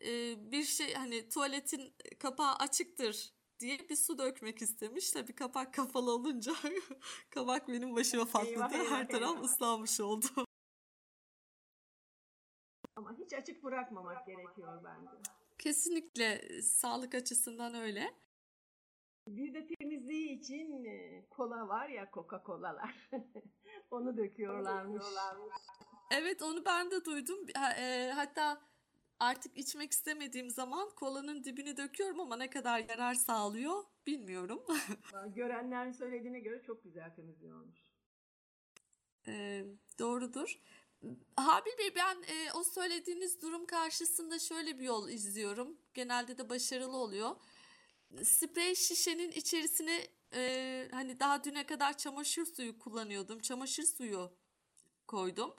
Eee, 0.00 0.36
bir 0.38 0.64
şey 0.64 0.94
hani 0.94 1.28
tuvaletin 1.28 1.94
kapağı 2.18 2.54
açıktır 2.56 3.32
diye 3.60 3.88
bir 3.88 3.96
su 3.96 4.18
dökmek 4.18 4.62
istemiş. 4.62 5.10
Tabii 5.10 5.34
kapak 5.34 5.74
kapalı 5.74 6.10
olunca 6.12 6.52
kabak 7.30 7.68
benim 7.68 7.96
başıma 7.96 8.24
patladı. 8.24 8.50
Eyvah, 8.50 8.72
eyvah, 8.74 8.90
Her 8.90 9.08
taraf 9.08 9.30
eyvah. 9.36 9.44
ıslanmış 9.44 10.00
oldu. 10.00 10.26
Ama 12.96 13.16
hiç 13.18 13.32
açık 13.32 13.64
bırakmamak 13.64 14.26
gerekiyor 14.26 14.84
bence. 14.84 15.10
Kesinlikle 15.58 16.24
e, 16.32 16.62
sağlık 16.62 17.14
açısından 17.14 17.74
öyle. 17.74 18.14
Bir 19.28 19.54
de 19.54 19.66
temizliği 19.66 20.38
için 20.40 20.84
e, 20.84 21.26
kola 21.30 21.68
var 21.68 21.88
ya 21.88 22.10
Coca-Cola'lar. 22.12 23.10
Onu 23.90 24.16
döküyorlarmış. 24.16 25.04
Evet 26.10 26.42
onu 26.42 26.64
ben 26.64 26.90
de 26.90 27.04
duydum. 27.04 27.38
E, 27.78 28.10
Hatta 28.14 28.60
artık 29.20 29.56
içmek 29.56 29.92
istemediğim 29.92 30.50
zaman 30.50 30.90
kolanın 30.90 31.44
dibini 31.44 31.76
döküyorum 31.76 32.20
ama 32.20 32.36
ne 32.36 32.50
kadar 32.50 32.78
yarar 32.88 33.14
sağlıyor 33.14 33.84
bilmiyorum. 34.06 34.62
Görenlerin 35.34 35.92
söylediğine 35.92 36.40
göre 36.40 36.62
çok 36.62 36.84
güzel 36.84 37.14
temizliyormuş. 37.14 37.78
E, 39.26 39.64
doğrudur. 39.98 40.58
Habil 41.36 41.78
Bey 41.78 41.94
ben 41.96 42.16
e, 42.22 42.52
o 42.52 42.64
söylediğiniz 42.64 43.42
durum 43.42 43.66
karşısında 43.66 44.38
şöyle 44.38 44.78
bir 44.78 44.84
yol 44.84 45.08
izliyorum. 45.08 45.76
Genelde 45.94 46.38
de 46.38 46.48
başarılı 46.48 46.96
oluyor. 46.96 47.36
Sprey 48.24 48.74
şişenin 48.74 49.30
içerisine 49.30 50.06
e, 50.34 50.88
hani 50.92 51.20
daha 51.20 51.44
düne 51.44 51.66
kadar 51.66 51.98
çamaşır 51.98 52.46
suyu 52.46 52.78
kullanıyordum. 52.78 53.40
Çamaşır 53.40 53.82
suyu 53.82 54.32
koydum. 55.06 55.54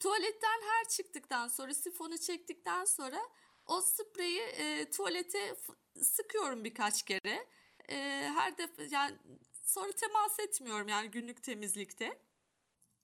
Tuvaletten 0.00 0.60
her 0.62 0.88
çıktıktan 0.88 1.48
sonra 1.48 1.74
sifonu 1.74 2.18
çektikten 2.18 2.84
sonra 2.84 3.20
o 3.66 3.80
spreyi 3.80 4.40
e, 4.40 4.90
tuvalete 4.90 5.56
sıkıyorum 6.02 6.64
birkaç 6.64 7.02
kere. 7.02 7.46
E, 7.88 7.96
her 8.34 8.58
def 8.58 8.70
yani 8.92 9.16
sonra 9.64 9.92
temas 9.92 10.40
etmiyorum 10.40 10.88
yani 10.88 11.10
günlük 11.10 11.42
temizlikte. 11.42 12.18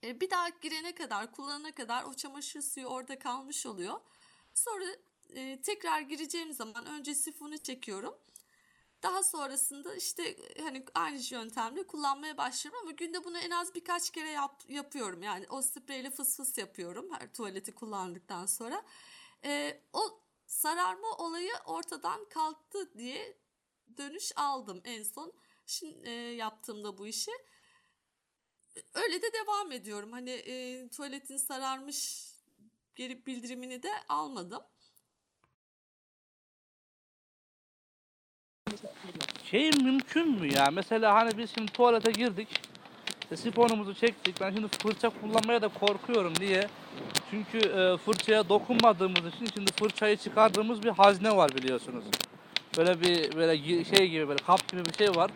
E, 0.05 0.21
bir 0.21 0.31
daha 0.31 0.49
girene 0.49 0.95
kadar, 0.95 1.33
kullanana 1.33 1.75
kadar 1.75 2.05
o 2.05 2.15
çamaşır 2.15 2.63
suyu 2.63 2.87
orada 2.87 3.19
kalmış 3.19 3.67
oluyor. 3.67 4.01
Sonra 4.55 4.87
e, 5.35 5.63
tekrar 5.63 6.01
gireceğim 6.01 6.53
zaman 6.53 6.87
önce 6.87 7.15
sifonu 7.15 7.59
çekiyorum. 7.59 8.15
Daha 9.03 9.23
sonrasında 9.23 9.95
işte 9.95 10.23
e, 10.29 10.63
hani 10.63 10.85
aynı 10.95 11.21
yöntemle 11.31 11.87
kullanmaya 11.87 12.37
başlıyorum 12.37 12.81
ama 12.83 12.91
günde 12.91 13.25
bunu 13.25 13.39
en 13.39 13.51
az 13.51 13.75
birkaç 13.75 14.11
kere 14.11 14.31
yap, 14.31 14.63
yapıyorum. 14.69 15.23
Yani 15.23 15.47
o 15.49 15.63
spreyle 15.63 16.11
fıs 16.11 16.37
fıs 16.37 16.59
yapıyorum 16.59 17.13
her 17.13 17.33
tuvaleti 17.33 17.75
kullandıktan 17.75 18.47
sonra. 18.47 18.83
E, 19.45 19.83
o 19.93 20.21
sararma 20.47 21.09
olayı 21.19 21.53
ortadan 21.67 22.29
kalktı 22.29 22.99
diye 22.99 23.39
dönüş 23.99 24.33
aldım 24.37 24.81
en 24.85 25.03
son. 25.03 25.33
Şimdi 25.67 26.09
e, 26.09 26.13
yaptığımda 26.13 26.99
bu 26.99 27.07
işi. 27.07 27.31
Öyle 28.95 29.23
de 29.23 29.33
devam 29.33 29.73
ediyorum. 29.73 30.13
Hani 30.13 30.31
e, 30.31 30.89
tuvaletin 30.89 31.37
sararmış 31.37 32.31
geri 32.95 33.27
bildirimini 33.27 33.83
de 33.83 33.91
almadım. 34.09 34.63
Şey 39.51 39.71
mümkün 39.71 40.41
mü 40.41 40.55
ya? 40.55 40.69
Mesela 40.73 41.15
hani 41.15 41.39
biz 41.39 41.55
şimdi 41.55 41.73
tuvalete 41.73 42.13
girdik. 42.13 42.49
işte 43.23 43.37
sifonumuzu 43.37 43.95
çektik. 43.95 44.41
Ben 44.41 44.53
şimdi 44.55 44.69
fırça 44.69 45.09
kullanmaya 45.09 45.63
da 45.63 45.69
korkuyorum. 45.69 46.33
Niye? 46.41 46.69
Çünkü 47.31 47.59
e, 47.59 47.97
fırçaya 47.97 48.49
dokunmadığımız 48.49 49.35
için 49.35 49.47
şimdi 49.55 49.73
fırçayı 49.73 50.17
çıkardığımız 50.17 50.83
bir 50.83 50.89
hazne 50.89 51.37
var 51.37 51.51
biliyorsunuz. 51.55 52.05
Böyle 52.79 53.01
bir 53.01 53.37
böyle 53.37 53.85
şey 53.85 54.09
gibi 54.11 54.29
böyle 54.29 54.43
kap 54.47 54.69
gibi 54.69 54.85
bir 54.85 54.93
şey 54.93 55.09
var. 55.09 55.31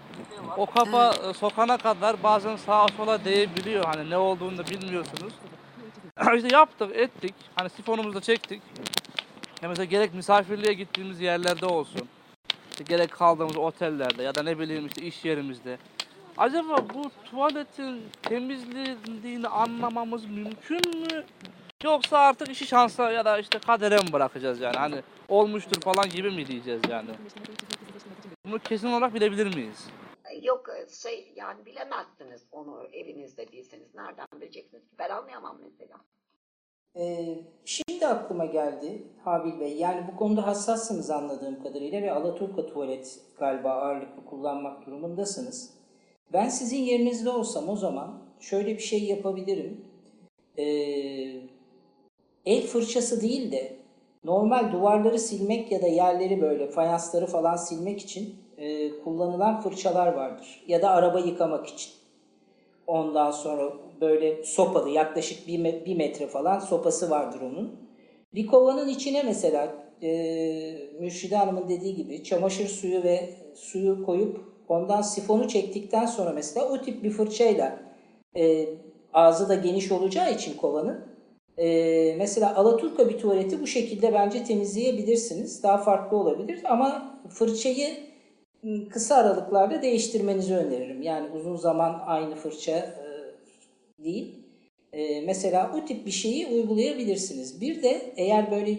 O 0.56 0.66
kapa 0.66 1.14
e, 1.30 1.34
sokana 1.34 1.76
kadar 1.76 2.22
bazen 2.22 2.56
sağa 2.56 2.86
sola 2.88 3.24
değebiliyor. 3.24 3.84
Hani 3.84 4.10
ne 4.10 4.16
olduğunu 4.16 4.58
da 4.58 4.66
bilmiyorsunuz. 4.66 5.32
işte 6.36 6.48
yaptık, 6.52 6.96
ettik. 6.96 7.34
Hani 7.54 7.70
sifonumuzu 7.70 8.14
da 8.14 8.20
çektik. 8.20 8.62
Ya 9.62 9.68
mesela 9.68 9.84
gerek 9.84 10.14
misafirliğe 10.14 10.72
gittiğimiz 10.72 11.20
yerlerde 11.20 11.66
olsun. 11.66 12.08
İşte 12.70 12.84
gerek 12.84 13.12
kaldığımız 13.12 13.56
otellerde 13.56 14.22
ya 14.22 14.34
da 14.34 14.42
ne 14.42 14.58
bileyim 14.58 14.86
işte 14.86 15.02
iş 15.02 15.24
yerimizde. 15.24 15.78
Acaba 16.38 16.76
bu 16.94 17.10
tuvaletin 17.24 18.02
temizliğini 18.22 19.48
anlamamız 19.48 20.24
mümkün 20.24 21.00
mü? 21.00 21.24
Yoksa 21.84 22.18
artık 22.18 22.48
işi 22.48 22.66
şansa 22.66 23.10
ya 23.10 23.24
da 23.24 23.38
işte 23.38 23.58
kadere 23.58 23.96
mi 23.96 24.12
bırakacağız 24.12 24.60
yani? 24.60 24.76
Hani 24.76 25.02
olmuştur 25.28 25.80
falan 25.80 26.08
gibi 26.08 26.30
mi 26.30 26.46
diyeceğiz 26.46 26.80
yani? 26.88 27.10
Bunu 28.46 28.58
kesin 28.58 28.92
olarak 28.92 29.14
bilebilir 29.14 29.54
miyiz? 29.54 29.86
Yok 30.42 30.66
şey 31.02 31.32
yani 31.36 31.66
bilemezsiniz 31.66 32.42
onu 32.52 32.88
evinizde 32.92 33.52
değilseniz 33.52 33.94
nereden 33.94 34.26
bileceksiniz 34.34 34.82
ki 34.82 34.94
ben 34.98 35.10
anlayamam 35.10 35.58
mesela. 35.62 35.96
Ee, 36.96 37.38
şimdi 37.64 38.06
aklıma 38.06 38.44
geldi 38.44 39.02
Habil 39.24 39.60
Bey. 39.60 39.76
Yani 39.76 40.04
bu 40.12 40.16
konuda 40.16 40.46
hassassınız 40.46 41.10
anladığım 41.10 41.62
kadarıyla 41.62 42.02
ve 42.02 42.12
Alaturka 42.12 42.66
tuvalet 42.66 43.20
galiba 43.38 43.70
ağırlıklı 43.70 44.24
kullanmak 44.24 44.86
durumundasınız. 44.86 45.74
Ben 46.32 46.48
sizin 46.48 46.76
yerinizde 46.76 47.30
olsam 47.30 47.68
o 47.68 47.76
zaman 47.76 48.22
şöyle 48.40 48.74
bir 48.74 48.82
şey 48.82 49.04
yapabilirim. 49.04 49.84
Ee, 50.58 50.64
el 52.46 52.66
fırçası 52.66 53.20
değil 53.20 53.52
de 53.52 53.76
normal 54.24 54.72
duvarları 54.72 55.18
silmek 55.18 55.72
ya 55.72 55.82
da 55.82 55.86
yerleri 55.86 56.40
böyle 56.40 56.70
fayansları 56.70 57.26
falan 57.26 57.56
silmek 57.56 58.00
için 58.00 58.34
e, 58.58 58.90
kullanılan 59.00 59.60
fırçalar 59.60 60.12
vardır. 60.12 60.64
Ya 60.66 60.82
da 60.82 60.90
araba 60.90 61.18
yıkamak 61.18 61.66
için. 61.66 61.99
Ondan 62.90 63.30
sonra 63.30 63.72
böyle 64.00 64.44
sopalı 64.44 64.90
yaklaşık 64.90 65.46
bir, 65.46 65.84
bir 65.84 65.96
metre 65.96 66.26
falan 66.26 66.58
sopası 66.58 67.10
vardır 67.10 67.40
onun. 67.40 67.70
Bir 68.34 68.46
kovanın 68.46 68.88
içine 68.88 69.22
mesela 69.22 69.74
e, 70.02 70.10
Mürşide 71.00 71.36
Hanım'ın 71.36 71.68
dediği 71.68 71.94
gibi 71.94 72.24
çamaşır 72.24 72.66
suyu 72.66 73.02
ve 73.02 73.30
suyu 73.54 74.06
koyup 74.06 74.40
ondan 74.68 75.02
sifonu 75.02 75.48
çektikten 75.48 76.06
sonra 76.06 76.32
mesela 76.32 76.68
o 76.68 76.80
tip 76.82 77.02
bir 77.04 77.10
fırçayla 77.10 77.78
e, 78.36 78.68
ağzı 79.12 79.48
da 79.48 79.54
geniş 79.54 79.92
olacağı 79.92 80.34
için 80.34 80.56
kovanın 80.56 81.04
e, 81.58 82.14
mesela 82.18 82.56
Alaturka 82.56 83.08
bir 83.08 83.18
tuvaleti 83.18 83.62
bu 83.62 83.66
şekilde 83.66 84.12
bence 84.14 84.44
temizleyebilirsiniz. 84.44 85.62
Daha 85.62 85.78
farklı 85.78 86.16
olabilir 86.16 86.60
ama 86.64 87.20
fırçayı 87.28 88.09
kısa 88.90 89.14
aralıklarla 89.14 89.82
değiştirmenizi 89.82 90.56
öneririm. 90.56 91.02
Yani 91.02 91.28
uzun 91.36 91.56
zaman 91.56 92.02
aynı 92.06 92.34
fırça 92.34 92.72
e, 92.72 93.04
değil. 94.04 94.34
Mesela 95.26 95.72
o 95.76 95.84
tip 95.84 96.06
bir 96.06 96.10
şeyi 96.10 96.46
uygulayabilirsiniz. 96.46 97.60
Bir 97.60 97.82
de 97.82 98.12
eğer 98.16 98.50
böyle 98.50 98.78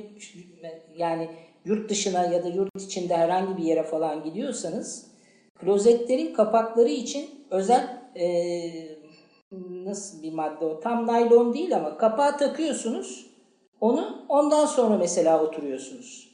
yani 0.97 1.29
yurt 1.65 1.89
dışına 1.89 2.25
ya 2.25 2.43
da 2.43 2.47
yurt 2.47 2.81
içinde 2.81 3.17
herhangi 3.17 3.57
bir 3.57 3.63
yere 3.63 3.83
falan 3.83 4.23
gidiyorsanız 4.23 5.07
klozetlerin 5.59 6.33
kapakları 6.33 6.89
için 6.89 7.29
özel 7.49 8.01
nasıl 9.61 10.23
bir 10.23 10.33
madde 10.33 10.65
o 10.65 10.79
tam 10.79 11.07
naylon 11.07 11.53
değil 11.53 11.75
ama 11.75 11.97
kapağı 11.97 12.37
takıyorsunuz 12.37 13.27
onu 13.81 14.25
ondan 14.29 14.65
sonra 14.65 14.97
mesela 14.97 15.43
oturuyorsunuz. 15.43 16.30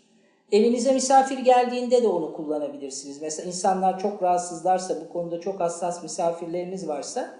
Evinize 0.52 0.94
misafir 0.94 1.38
geldiğinde 1.38 2.04
de 2.04 2.08
onu 2.08 2.34
kullanabilirsiniz. 2.34 3.22
Mesela 3.22 3.48
insanlar 3.48 4.00
çok 4.00 4.24
rahatsızlarsa 4.24 4.96
bu 5.02 5.14
konuda 5.14 5.40
çok 5.40 5.60
hassas 5.60 6.04
misafirleriniz 6.04 6.88
varsa 6.88 7.40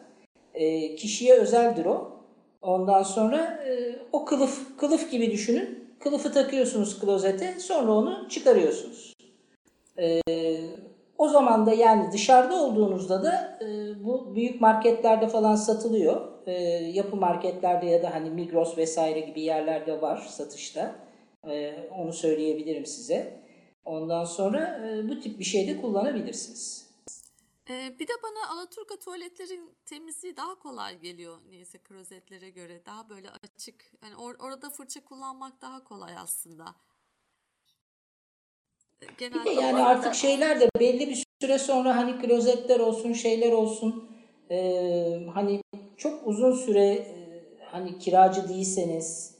e, 0.54 0.96
kişiye 0.96 1.34
özeldir 1.34 1.86
o. 1.86 2.12
Ondan 2.62 3.04
sonra 3.04 3.38
e, 3.68 4.00
o 4.12 4.26
kılıf 4.26 4.78
kılıf 4.78 5.12
gibi 5.12 5.32
düşünün. 5.32 5.88
Kılıfı 6.00 6.34
takıyorsunuz 6.34 7.00
klozete 7.00 7.60
sonra 7.60 7.92
onu 7.92 8.30
çıkarıyorsunuz. 8.30 9.14
E, 10.00 10.22
O 11.18 11.28
zaman 11.30 11.66
da 11.66 11.74
yani 11.74 12.12
dışarıda 12.12 12.56
olduğunuzda 12.56 13.24
da 13.24 13.60
bu 14.04 14.36
büyük 14.36 14.62
marketlerde 14.62 15.28
falan 15.28 15.56
satılıyor. 15.56 16.22
Yapı 16.94 17.16
marketlerde 17.16 17.86
ya 17.86 18.04
da 18.04 18.14
hani 18.14 18.30
Migros 18.30 18.78
vesaire 18.78 19.20
gibi 19.20 19.42
yerlerde 19.42 20.02
var 20.02 20.28
satışta. 20.30 20.96
E, 21.44 21.76
onu 21.92 22.14
söyleyebilirim 22.14 22.86
size. 22.86 23.48
Ondan 23.86 24.26
sonra 24.26 24.88
e, 24.88 25.10
bu 25.10 25.20
tip 25.20 25.40
bir 25.40 25.44
şey 25.44 25.68
de 25.68 25.82
kullanabilirsiniz. 25.82 26.88
Ee, 27.70 27.96
bir 28.00 28.08
de 28.08 28.12
bana 28.24 28.54
Alaturka 28.54 29.00
tuvaletlerin 29.00 29.76
temizliği 29.86 30.38
daha 30.38 30.60
kolay 30.60 31.00
geliyor 31.00 31.38
neyse 31.50 31.78
klozetlere 31.78 32.50
göre. 32.50 32.86
Daha 32.86 33.10
böyle 33.10 33.30
açık. 33.30 33.94
Yani 34.04 34.16
or- 34.16 34.48
orada 34.48 34.70
fırça 34.70 35.06
kullanmak 35.06 35.62
daha 35.62 35.84
kolay 35.84 36.18
aslında. 36.18 36.66
Ee, 39.02 39.06
Bir 39.06 39.08
de 39.08 39.14
Genelde 39.18 39.50
yani 39.62 39.84
artık 39.84 40.16
şeyler 40.16 40.60
de 40.60 40.70
belli 40.80 41.10
bir 41.10 41.24
süre 41.42 41.60
sonra 41.60 41.96
hani 41.96 42.22
klozetler 42.22 42.80
olsun 42.80 43.14
şeyler 43.14 43.52
olsun 43.52 44.12
e, 44.52 44.58
hani 45.34 45.62
çok 45.98 46.28
uzun 46.28 46.54
süre 46.54 46.86
e, 46.86 47.44
hani 47.72 48.00
kiracı 48.00 48.50
değilseniz 48.50 49.37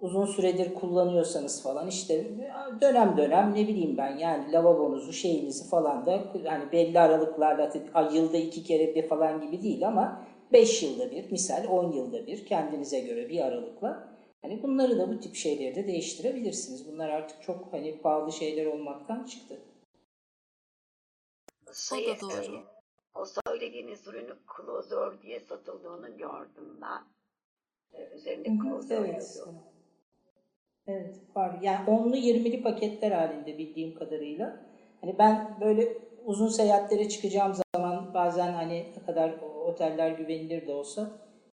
uzun 0.00 0.26
süredir 0.26 0.74
kullanıyorsanız 0.74 1.62
falan 1.62 1.88
işte 1.88 2.24
dönem 2.80 3.16
dönem 3.16 3.54
ne 3.54 3.68
bileyim 3.68 3.96
ben 3.96 4.16
yani 4.16 4.52
lavabonuzu 4.52 5.12
şeyinizi 5.12 5.70
falan 5.70 6.06
da 6.06 6.24
hani 6.44 6.72
belli 6.72 7.00
aralıklarla 7.00 7.72
yılda 8.12 8.36
iki 8.36 8.62
kere 8.62 8.94
bir 8.94 9.08
falan 9.08 9.40
gibi 9.40 9.62
değil 9.62 9.88
ama 9.88 10.26
5 10.52 10.82
yılda 10.82 11.10
bir 11.10 11.30
misal 11.32 11.66
10 11.70 11.92
yılda 11.92 12.26
bir 12.26 12.46
kendinize 12.46 13.00
göre 13.00 13.28
bir 13.28 13.40
aralıkla 13.40 14.08
hani 14.42 14.62
bunları 14.62 14.98
da 14.98 15.10
bu 15.10 15.20
tip 15.20 15.34
şeyleri 15.34 15.74
de 15.74 15.86
değiştirebilirsiniz. 15.86 16.92
Bunlar 16.92 17.08
artık 17.08 17.42
çok 17.42 17.72
hani 17.72 17.98
pahalı 18.00 18.32
şeyler 18.32 18.66
olmaktan 18.66 19.24
çıktı. 19.24 19.58
Şey, 21.74 22.10
O 22.10 22.16
da 22.16 22.20
doğru. 22.20 22.64
o 23.14 23.24
söylediğiniz 23.46 24.06
ürünü 24.06 24.34
klozör 24.46 25.22
diye 25.22 25.40
satıldığını 25.40 26.10
gördüm 26.16 26.80
ben. 26.82 27.02
Üzerinde 28.16 28.48
klozör 28.58 29.04
Evet. 29.04 29.14
yazıyor. 29.14 29.46
Evet 30.88 31.16
var. 31.36 31.58
Yani 31.62 31.90
onlu 31.90 32.16
20'li 32.16 32.62
paketler 32.62 33.12
halinde 33.12 33.58
bildiğim 33.58 33.94
kadarıyla. 33.94 34.60
Hani 35.00 35.18
ben 35.18 35.56
böyle 35.60 35.88
uzun 36.24 36.48
seyahatlere 36.48 37.08
çıkacağım 37.08 37.54
zaman 37.74 38.14
bazen 38.14 38.52
hani 38.52 38.86
ne 38.96 39.06
kadar 39.06 39.34
oteller 39.66 40.10
güvenilir 40.10 40.66
de 40.66 40.72
olsa 40.72 41.10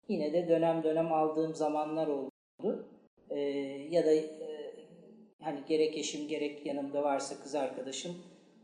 yine 0.07 0.33
de 0.33 0.47
dönem 0.47 0.83
dönem 0.83 1.13
aldığım 1.13 1.55
zamanlar 1.55 2.07
oldu. 2.07 2.85
Ee, 3.29 3.39
ya 3.89 4.05
da 4.05 4.11
e, 4.11 4.73
hani 5.41 5.59
gerek 5.67 5.97
eşim 5.97 6.27
gerek 6.27 6.65
yanımda 6.65 7.03
varsa 7.03 7.43
kız 7.43 7.55
arkadaşım 7.55 8.15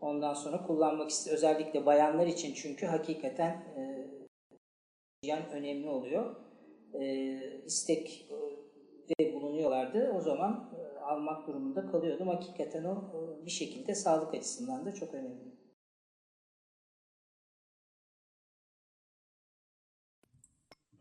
ondan 0.02 0.34
sonra 0.34 0.68
kullanmak 0.68 1.10
istiyor. 1.10 1.38
Özellikle 1.38 1.86
bayanlar 1.86 2.28
için 2.28 2.54
çünkü 2.54 2.86
hakikaten 2.86 3.64
e, 3.78 3.98
önemli 5.54 5.90
oluyor. 5.90 6.36
E, 6.94 7.40
istek 7.66 8.28
de 9.58 9.64
bulunuyorlardı. 9.64 10.12
O 10.12 10.22
zaman 10.22 10.70
e, 10.80 11.00
almak 11.00 11.48
durumunda 11.48 11.92
kalıyordum. 11.92 12.28
Hakikaten 12.28 12.84
o 12.84 12.96
e, 13.42 13.46
bir 13.46 13.52
şekilde 13.52 13.96
sağlık 13.96 14.34
açısından 14.34 14.86
da 14.86 14.94
çok 14.94 15.14
önemli. 15.14 15.58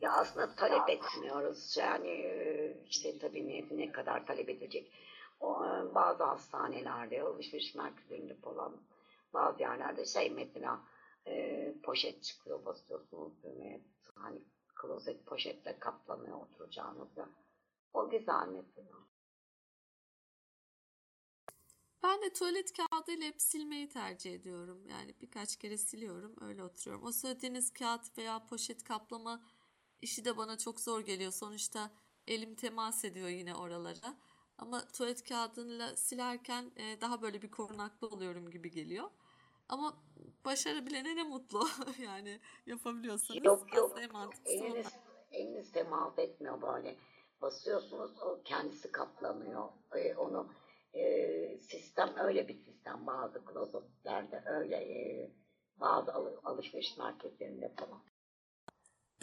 Ya 0.01 0.13
aslında 0.13 0.55
talep 0.55 0.89
etmiyoruz. 0.89 1.77
Yani 1.77 2.09
e, 2.09 2.77
işte 2.87 3.19
tabii 3.19 3.49
ne, 3.49 3.79
ne 3.79 3.93
kadar 3.93 4.27
talep 4.27 4.49
edecek. 4.49 4.93
O, 5.41 5.65
e, 5.65 5.95
bazı 5.95 6.25
hastanelerde, 6.25 7.23
alışveriş 7.23 7.75
merkezlerinde 7.75 8.35
falan 8.35 8.77
bazı 9.33 9.61
yerlerde 9.63 10.05
şey 10.05 10.31
mesela 10.31 10.81
e, 11.27 11.75
poşet 11.83 12.23
çıkıyor 12.23 12.65
basıyorsunuz 12.65 13.33
düğmeye. 13.43 13.81
Hani 14.15 14.39
klozet 14.75 15.27
poşetle 15.27 15.79
kaplanıyor 15.79 16.37
oturacağınızda. 16.41 17.29
O 17.93 18.11
güzel 18.11 18.49
mesela. 18.49 18.97
Ben 22.03 22.23
de 22.23 22.33
tuvalet 22.33 22.73
kağıdıyla 22.73 23.27
hep 23.27 23.43
silmeyi 23.43 23.89
tercih 23.89 24.35
ediyorum. 24.35 24.87
Yani 24.89 25.15
birkaç 25.21 25.57
kere 25.57 25.79
siliyorum, 25.79 26.37
öyle 26.41 26.63
oturuyorum. 26.63 27.07
O 27.07 27.13
söylediğiniz 27.13 27.73
kağıt 27.73 28.19
veya 28.19 28.47
poşet 28.47 28.85
kaplama 28.85 29.43
işi 30.03 30.25
de 30.25 30.37
bana 30.37 30.59
çok 30.59 30.81
zor 30.81 31.01
geliyor. 31.01 31.33
Sonuçta 31.33 31.91
elim 32.27 32.55
temas 32.55 33.05
ediyor 33.05 33.29
yine 33.29 33.55
oralara. 33.55 34.17
Ama 34.59 34.89
tuvalet 34.89 35.29
kağıdıyla 35.29 35.97
silerken 35.97 36.71
e, 36.77 37.01
daha 37.01 37.23
böyle 37.23 37.43
bir 37.43 37.51
korunaklı 37.51 38.09
oluyorum 38.09 38.51
gibi 38.51 38.71
geliyor. 38.71 39.11
Ama 39.69 39.97
başarabilene 40.45 41.17
ne 41.17 41.23
mutlu. 41.23 41.69
yani 42.03 42.41
yapabiliyorsanız 42.67 43.45
Yok 43.45 43.75
yok. 43.75 43.85
aslında 43.85 44.03
en 44.03 44.13
mantıklısı 44.13 44.59
o. 44.59 44.67
Eliniz, 44.67 44.87
eliniz 45.33 45.73
temas 45.73 46.19
etmiyor 46.19 46.63
böyle. 46.63 46.97
Basıyorsunuz 47.41 48.11
o 48.23 48.43
kendisi 48.45 48.93
kaplanıyor. 48.93 49.69
E, 49.95 50.15
onu 50.17 50.53
e, 50.93 51.59
sistem 51.59 52.15
öyle 52.17 52.49
bir 52.49 52.55
sistem. 52.65 53.07
Bazı 53.07 53.45
klozetlerde 53.45 54.43
öyle 54.47 54.77
e, 54.77 55.31
bazı 55.77 56.15
al- 56.15 56.37
alışveriş 56.45 56.97
merkezlerinde 56.97 57.75
falan. 57.79 58.03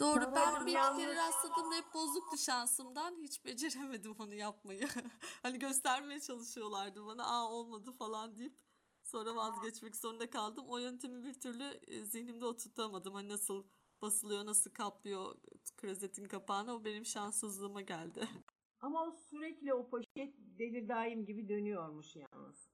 Doğru. 0.00 0.32
Ben 0.36 0.54
bir 0.60 0.70
iki 0.70 0.70
yalnız- 0.76 0.98
kere 0.98 1.14
rastladığımda 1.16 1.74
hep 1.74 1.94
bozuktu 1.94 2.36
şansımdan. 2.38 3.16
Hiç 3.22 3.44
beceremedim 3.44 4.16
onu 4.18 4.34
yapmayı. 4.34 4.88
hani 5.42 5.58
göstermeye 5.58 6.20
çalışıyorlardı 6.20 7.06
bana. 7.06 7.26
Aa 7.26 7.50
olmadı 7.50 7.92
falan 7.92 8.36
deyip 8.36 8.58
sonra 9.02 9.36
vazgeçmek 9.36 9.96
zorunda 9.96 10.30
kaldım. 10.30 10.64
O 10.68 10.78
yöntemi 10.78 11.24
bir 11.24 11.40
türlü 11.40 11.80
e, 11.86 12.04
zihnimde 12.04 12.46
oturtamadım. 12.46 13.14
Hani 13.14 13.28
nasıl 13.28 13.64
basılıyor, 14.02 14.46
nasıl 14.46 14.70
kaplıyor 14.70 15.34
klozetin 15.76 16.24
kapağını. 16.24 16.74
O 16.74 16.84
benim 16.84 17.06
şanssızlığıma 17.06 17.80
geldi. 17.80 18.28
Ama 18.80 19.04
o 19.06 19.10
sürekli 19.30 19.74
o 19.74 19.88
poşet 19.88 20.34
devir 20.38 20.88
daim 20.88 21.26
gibi 21.26 21.48
dönüyormuş 21.48 22.16
yalnız. 22.16 22.68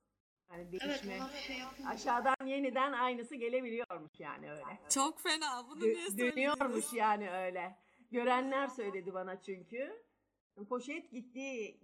Yani 0.50 0.62
Evet 0.70 0.72
değişme. 0.80 1.18
bir 1.32 1.38
şey 1.38 1.58
yapmıyor. 1.58 1.90
Aşağıdan 1.92 2.46
yeniden 2.46 2.92
aynısı 2.92 3.34
gelebiliyormuş 3.34 4.10
yani 4.18 4.50
öyle. 4.52 4.80
Çok 4.88 5.20
fena. 5.20 5.66
Bunu 5.68 5.80
Dö- 5.80 5.84
niye 5.84 5.94
söylediniz? 5.96 6.18
dönüyormuş 6.18 6.92
yani 6.92 7.30
öyle. 7.30 7.78
Görenler 8.10 8.66
söyledi 8.66 9.14
bana 9.14 9.40
çünkü. 9.42 10.02
Poşet 10.68 11.10
gitti 11.12 11.78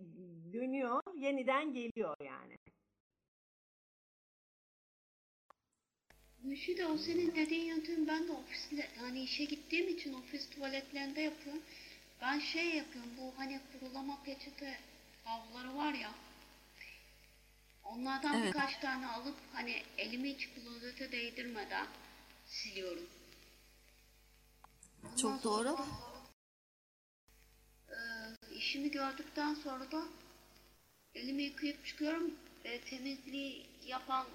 dönüyor 0.52 1.00
yeniden 1.14 1.72
geliyor 1.72 2.14
yani. 2.24 2.55
Müşide 6.42 6.86
o 6.86 6.98
senin 6.98 7.34
dediğin 7.34 7.64
yöntemi 7.64 8.08
ben 8.08 8.28
de 8.28 8.32
ofisle 8.32 8.88
hani 9.00 9.22
işe 9.22 9.44
gittiğim 9.44 9.88
için 9.88 10.12
ofis 10.14 10.50
tuvaletlerinde 10.50 11.20
yapıyorum. 11.20 11.62
Ben 12.20 12.38
şey 12.38 12.74
yapıyorum 12.76 13.10
bu 13.18 13.32
hani 13.36 13.60
kurulama 13.72 14.22
peçete 14.22 14.78
havluları 15.24 15.76
var 15.76 15.92
ya. 15.94 16.12
Onlardan 17.84 18.36
Evet. 18.36 18.54
birkaç 18.54 18.76
tane 18.80 19.06
alıp 19.06 19.34
hani 19.52 19.82
elimi 19.98 20.34
hiç 20.34 20.48
klozete 20.48 21.12
değdirmeden 21.12 21.86
siliyorum. 22.46 23.06
Ondan 25.04 25.16
Çok 25.16 25.40
sonra, 25.40 25.68
doğru. 25.68 25.86
e, 27.88 27.96
işimi 28.56 28.90
gördükten 28.90 29.54
sonra 29.54 29.90
da 29.92 30.02
elimi 31.14 31.42
yıkayıp 31.42 31.86
çıkıyorum. 31.86 32.34
E, 32.64 32.80
temizliği 32.80 33.66
yapan 33.86 34.26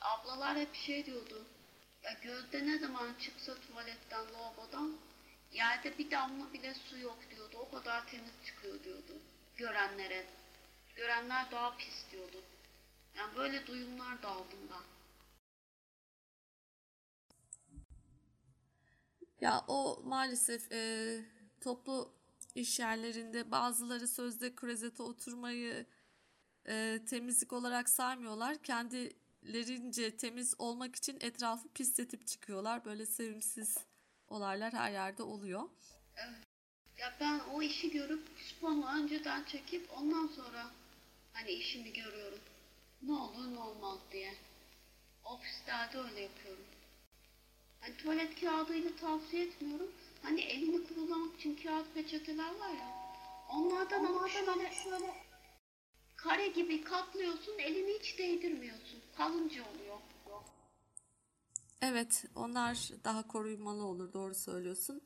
ablalar 0.00 0.56
hep 0.56 0.74
şey 0.74 1.06
diyordu. 1.06 1.44
Ya 2.02 2.12
gözde 2.22 2.66
ne 2.66 2.78
zaman 2.78 3.14
çıksa 3.20 3.54
tuvaletten, 3.54 4.32
lavabodan 4.32 4.96
yerde 5.52 5.98
bir 5.98 6.10
damla 6.10 6.52
bile 6.52 6.74
su 6.74 6.98
yok 6.98 7.18
diyordu. 7.30 7.56
O 7.58 7.70
kadar 7.70 8.06
temiz 8.06 8.32
çıkıyor 8.46 8.84
diyordu. 8.84 9.18
Görenlere. 9.56 10.26
Görenler 10.96 11.50
daha 11.50 11.76
pis 11.76 12.10
diyordu. 12.12 12.42
Yani 13.16 13.36
böyle 13.36 13.66
duyumlar 13.66 14.22
da 14.22 14.28
aldım 14.28 14.58
ben. 14.70 14.82
Ya 19.40 19.64
o 19.68 20.02
maalesef 20.04 20.72
e, 20.72 21.20
toplu 21.60 22.12
iş 22.54 22.78
yerlerinde 22.78 23.50
bazıları 23.50 24.08
sözde 24.08 24.54
klozete 24.54 25.02
oturmayı 25.02 25.86
e, 26.68 27.04
temizlik 27.10 27.52
olarak 27.52 27.88
saymıyorlar. 27.88 28.62
Kendilerince 29.46 30.16
temiz 30.16 30.54
olmak 30.58 30.96
için 30.96 31.18
etrafı 31.20 31.68
pisletip 31.68 32.26
çıkıyorlar. 32.26 32.84
Böyle 32.84 33.06
sevimsiz 33.06 33.76
olaylar 34.28 34.72
her 34.72 34.90
yerde 34.92 35.22
oluyor. 35.22 35.62
Ya 36.98 37.14
ben 37.20 37.38
o 37.38 37.62
işi 37.62 37.90
görüp 37.90 38.22
sponu 38.38 38.86
önceden 38.98 39.44
çekip 39.44 39.90
ondan 39.96 40.26
sonra 40.26 40.70
hani 41.32 41.50
işimi 41.50 41.92
görüyorum. 41.92 42.38
Ne 43.02 43.12
olur 43.12 43.54
ne 43.54 43.58
olmaz 43.58 43.98
diye. 44.12 44.34
Ofislerde 45.24 45.98
öyle 45.98 46.20
yapıyorum. 46.20 46.64
Hani 47.80 47.96
tuvalet 47.96 48.40
kağıdıyla 48.40 48.96
tavsiye 48.96 49.46
etmiyorum. 49.46 49.92
Hani 50.22 50.40
elini 50.40 50.86
kurulamak 50.86 51.40
için 51.40 51.56
kağıt 51.62 51.94
peçeteler 51.94 52.54
var 52.54 52.70
ya. 52.70 52.94
Onlardan 53.50 54.04
ama 54.04 54.28
şöyle, 54.28 54.74
şöyle 54.84 55.14
kare 56.16 56.46
gibi 56.46 56.84
katlıyorsun, 56.84 57.58
elini 57.58 57.98
hiç 58.00 58.18
değdirmiyorsun. 58.18 59.05
Kalınca 59.16 59.62
oluyor. 59.70 59.96
Evet, 61.82 62.24
onlar 62.34 62.90
daha 63.04 63.26
koruymalı 63.28 63.84
olur. 63.84 64.12
Doğru 64.12 64.34
söylüyorsun. 64.34 65.00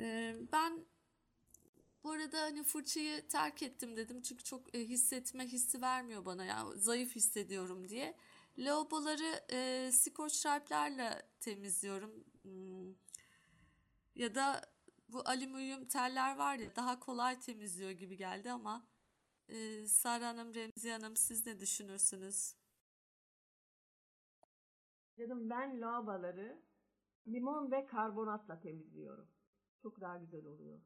Ee, 0.00 0.36
ben 0.52 0.84
bu 2.04 2.10
arada 2.10 2.40
hani 2.40 2.62
fırçayı 2.62 3.28
terk 3.28 3.62
ettim 3.62 3.96
dedim 3.96 4.22
çünkü 4.22 4.44
çok 4.44 4.74
e, 4.74 4.78
hissetme 4.78 5.46
hissi 5.46 5.82
vermiyor 5.82 6.24
bana 6.24 6.44
ya 6.44 6.66
zayıf 6.76 7.16
hissediyorum 7.16 7.88
diye. 7.88 8.16
Lavaboları 8.58 9.44
e, 9.52 9.90
Scotch 9.92 10.34
Stripe'lerle 10.34 11.22
temizliyorum. 11.40 12.24
Hmm. 12.42 12.94
Ya 14.14 14.34
da 14.34 14.62
bu 15.08 15.22
alüminyum 15.28 15.84
teller 15.84 16.36
var 16.36 16.56
ya 16.56 16.76
daha 16.76 17.00
kolay 17.00 17.40
temizliyor 17.40 17.90
gibi 17.90 18.16
geldi 18.16 18.52
ama 18.52 18.86
e, 19.48 19.86
Sara 19.86 20.28
Hanım, 20.28 20.54
Remziye 20.54 20.92
Hanım 20.92 21.16
siz 21.16 21.46
ne 21.46 21.60
düşünürsünüz? 21.60 22.54
Dedim 25.18 25.50
ben 25.50 25.80
lavaboları 25.80 26.62
limon 27.26 27.70
ve 27.70 27.86
karbonatla 27.86 28.60
temizliyorum. 28.60 29.28
Çok 29.82 30.00
daha 30.00 30.16
güzel 30.16 30.44
oluyor. 30.46 30.80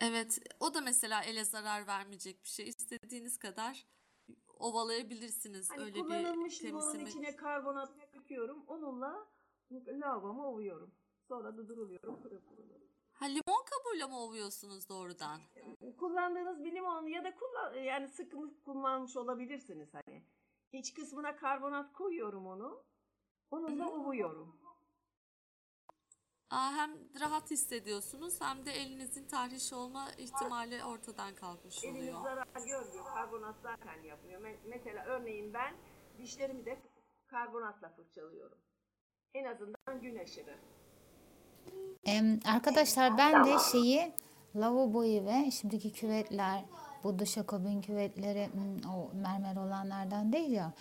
Evet, 0.00 0.38
o 0.60 0.74
da 0.74 0.80
mesela 0.80 1.22
ele 1.22 1.44
zarar 1.44 1.86
vermeyecek 1.86 2.44
bir 2.44 2.48
şey. 2.48 2.68
İstediğiniz 2.68 3.38
kadar 3.38 3.86
ovalayabilirsiniz. 4.58 5.70
Hani 5.70 5.80
Öyle 5.80 5.94
bir 5.94 6.00
kullanılmış 6.00 6.64
limonun 6.64 6.92
temizleme. 6.92 7.10
içine 7.10 7.36
karbonat 7.36 8.14
döküyorum. 8.14 8.64
Onunla 8.66 9.28
lavabomu 9.72 10.46
ovuyorum. 10.46 10.94
Sonra 11.28 11.56
da 11.56 11.68
duruluyorum. 11.68 12.14
oluyor. 12.14 12.80
Ha 13.20 13.26
limon 13.26 13.64
kabuğuyla 13.70 14.08
mı 14.08 14.20
ovuyorsunuz 14.20 14.88
doğrudan? 14.88 15.40
kullandığınız 15.98 16.64
bir 16.64 16.72
limon 16.72 17.06
ya 17.06 17.24
da 17.24 17.34
kullan 17.34 17.74
yani 17.74 18.08
sıkı 18.08 18.36
kullanmış 18.64 19.16
olabilirsiniz 19.16 19.88
hani. 19.94 20.22
İç 20.72 20.94
kısmına 20.94 21.36
karbonat 21.36 21.92
koyuyorum 21.92 22.46
onu. 22.46 22.84
Onunla 23.50 23.88
ovuyorum. 23.90 24.60
Aa, 26.50 26.72
hem 26.72 26.90
rahat 27.20 27.50
hissediyorsunuz 27.50 28.40
hem 28.40 28.66
de 28.66 28.72
elinizin 28.72 29.28
tahriş 29.28 29.72
olma 29.72 30.08
ihtimali 30.18 30.84
ortadan 30.84 31.34
kalkmış 31.34 31.84
Eliniz 31.84 32.02
oluyor. 32.02 32.22
zarar 32.22 32.46
görmüyor. 32.66 33.04
Karbonat 33.04 33.56
zaten 33.62 34.02
yapmıyor. 34.02 34.40
Me- 34.40 34.58
Mesela 34.68 35.04
örneğin 35.04 35.54
ben 35.54 35.76
dişlerimi 36.18 36.66
de 36.66 36.82
karbonatla 37.26 37.88
fırçalıyorum. 37.88 38.58
En 39.34 39.44
azından 39.44 40.00
gün 40.00 40.18
aşırı. 40.18 40.58
Em, 42.04 42.40
arkadaşlar 42.44 43.18
ben 43.18 43.44
de 43.44 43.56
şeyi 43.72 44.12
lavaboyu 44.56 45.24
ve 45.24 45.50
şimdiki 45.50 45.92
küvetler 45.92 46.64
bu 47.04 47.18
duşakabin 47.18 47.80
küvetleri 47.80 48.48
hmm, 48.52 48.90
o 48.90 49.10
mermer 49.14 49.56
olanlardan 49.56 50.32
değil 50.32 50.50
ya 50.50 50.72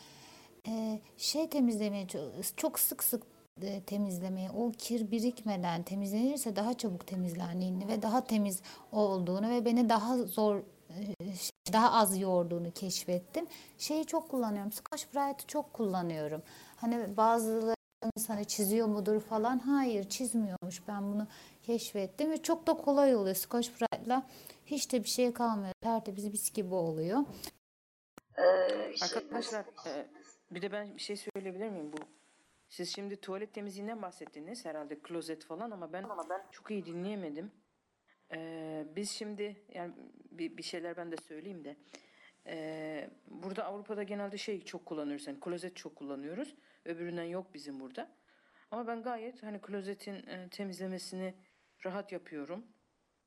e, 0.68 1.00
şey 1.18 1.50
temizlemeye 1.50 2.08
çok, 2.56 2.80
sık 2.80 3.04
sık 3.04 3.24
e, 3.62 3.82
temizlemeye 3.82 4.52
o 4.52 4.72
kir 4.72 5.12
birikmeden 5.12 5.84
temizlenirse 5.84 6.56
daha 6.56 6.74
çabuk 6.74 7.08
temizlendiğini 7.08 7.88
ve 7.88 8.02
daha 8.02 8.24
temiz 8.24 8.62
olduğunu 8.92 9.50
ve 9.50 9.66
beni 9.66 9.90
daha 9.90 10.18
zor 10.18 10.58
e, 10.58 10.64
daha 11.74 11.92
az 11.92 12.20
yorduğunu 12.20 12.72
keşfettim. 12.72 13.48
Şeyi 13.78 14.06
çok 14.06 14.30
kullanıyorum. 14.30 14.72
Scotch 14.72 15.04
Brite'ı 15.14 15.48
çok 15.48 15.74
kullanıyorum. 15.74 16.42
Hani 16.76 17.18
bazıları 17.18 17.79
hani 18.28 18.46
çiziyor 18.46 18.88
mudur 18.88 19.22
falan. 19.22 19.60
Hayır 19.60 20.10
çizmiyormuş. 20.10 20.88
Ben 20.88 21.14
bunu 21.14 21.28
keşfettim 21.64 22.32
ve 22.32 22.42
çok 22.42 22.68
da 22.68 22.74
kolay 22.74 23.16
oluyor. 23.16 23.36
Scotch 23.36 23.70
Brite'la 23.70 24.28
hiç 24.66 24.92
de 24.92 25.04
bir 25.04 25.10
şey 25.10 25.34
kalmıyor. 25.34 25.74
Tertemiz 25.82 26.26
mis 26.26 26.54
gibi 26.54 26.74
oluyor. 26.74 27.20
Ee, 28.38 28.98
şey, 28.98 29.08
Arkadaşlar 29.18 29.66
e, 29.88 30.08
bir 30.52 30.62
de 30.62 30.72
ben 30.72 30.96
bir 30.96 31.02
şey 31.02 31.16
söyleyebilir 31.16 31.70
miyim 31.70 31.94
bu? 31.94 31.98
Siz 32.70 32.96
şimdi 32.96 33.16
tuvalet 33.16 33.54
temizliğinden 33.54 34.02
bahsettiniz 34.02 34.66
herhalde 34.66 35.00
klozet 35.00 35.46
falan 35.46 35.72
ama 35.72 35.94
ben 35.94 36.06
çok 36.52 36.72
iyi 36.72 36.86
dinleyemedim. 36.86 37.52
Ee, 38.32 38.86
biz 38.96 39.12
şimdi 39.12 39.56
yani 39.74 39.94
bir, 40.32 40.58
bir 40.58 40.64
şeyler 40.64 40.98
ben 40.98 41.12
de 41.12 41.16
söyleyeyim 41.28 41.66
de. 41.66 41.76
Ee, 42.48 43.10
burada 43.28 43.66
Avrupa'da 43.66 44.04
genelde 44.04 44.38
şey 44.38 44.62
çok 44.62 44.86
kullanıyoruz. 44.86 45.28
Yani 45.28 45.40
klozet 45.40 45.76
çok 45.76 45.96
kullanıyoruz. 45.96 46.56
Öbüründen 46.86 47.24
yok 47.24 47.54
bizim 47.54 47.80
burada. 47.80 48.12
Ama 48.72 48.88
ben 48.88 49.04
gayet 49.04 49.44
hani 49.44 49.62
klozetin 49.62 50.28
e, 50.28 50.50
temizlemesini 50.50 51.34
rahat 51.86 52.12
yapıyorum. 52.12 52.66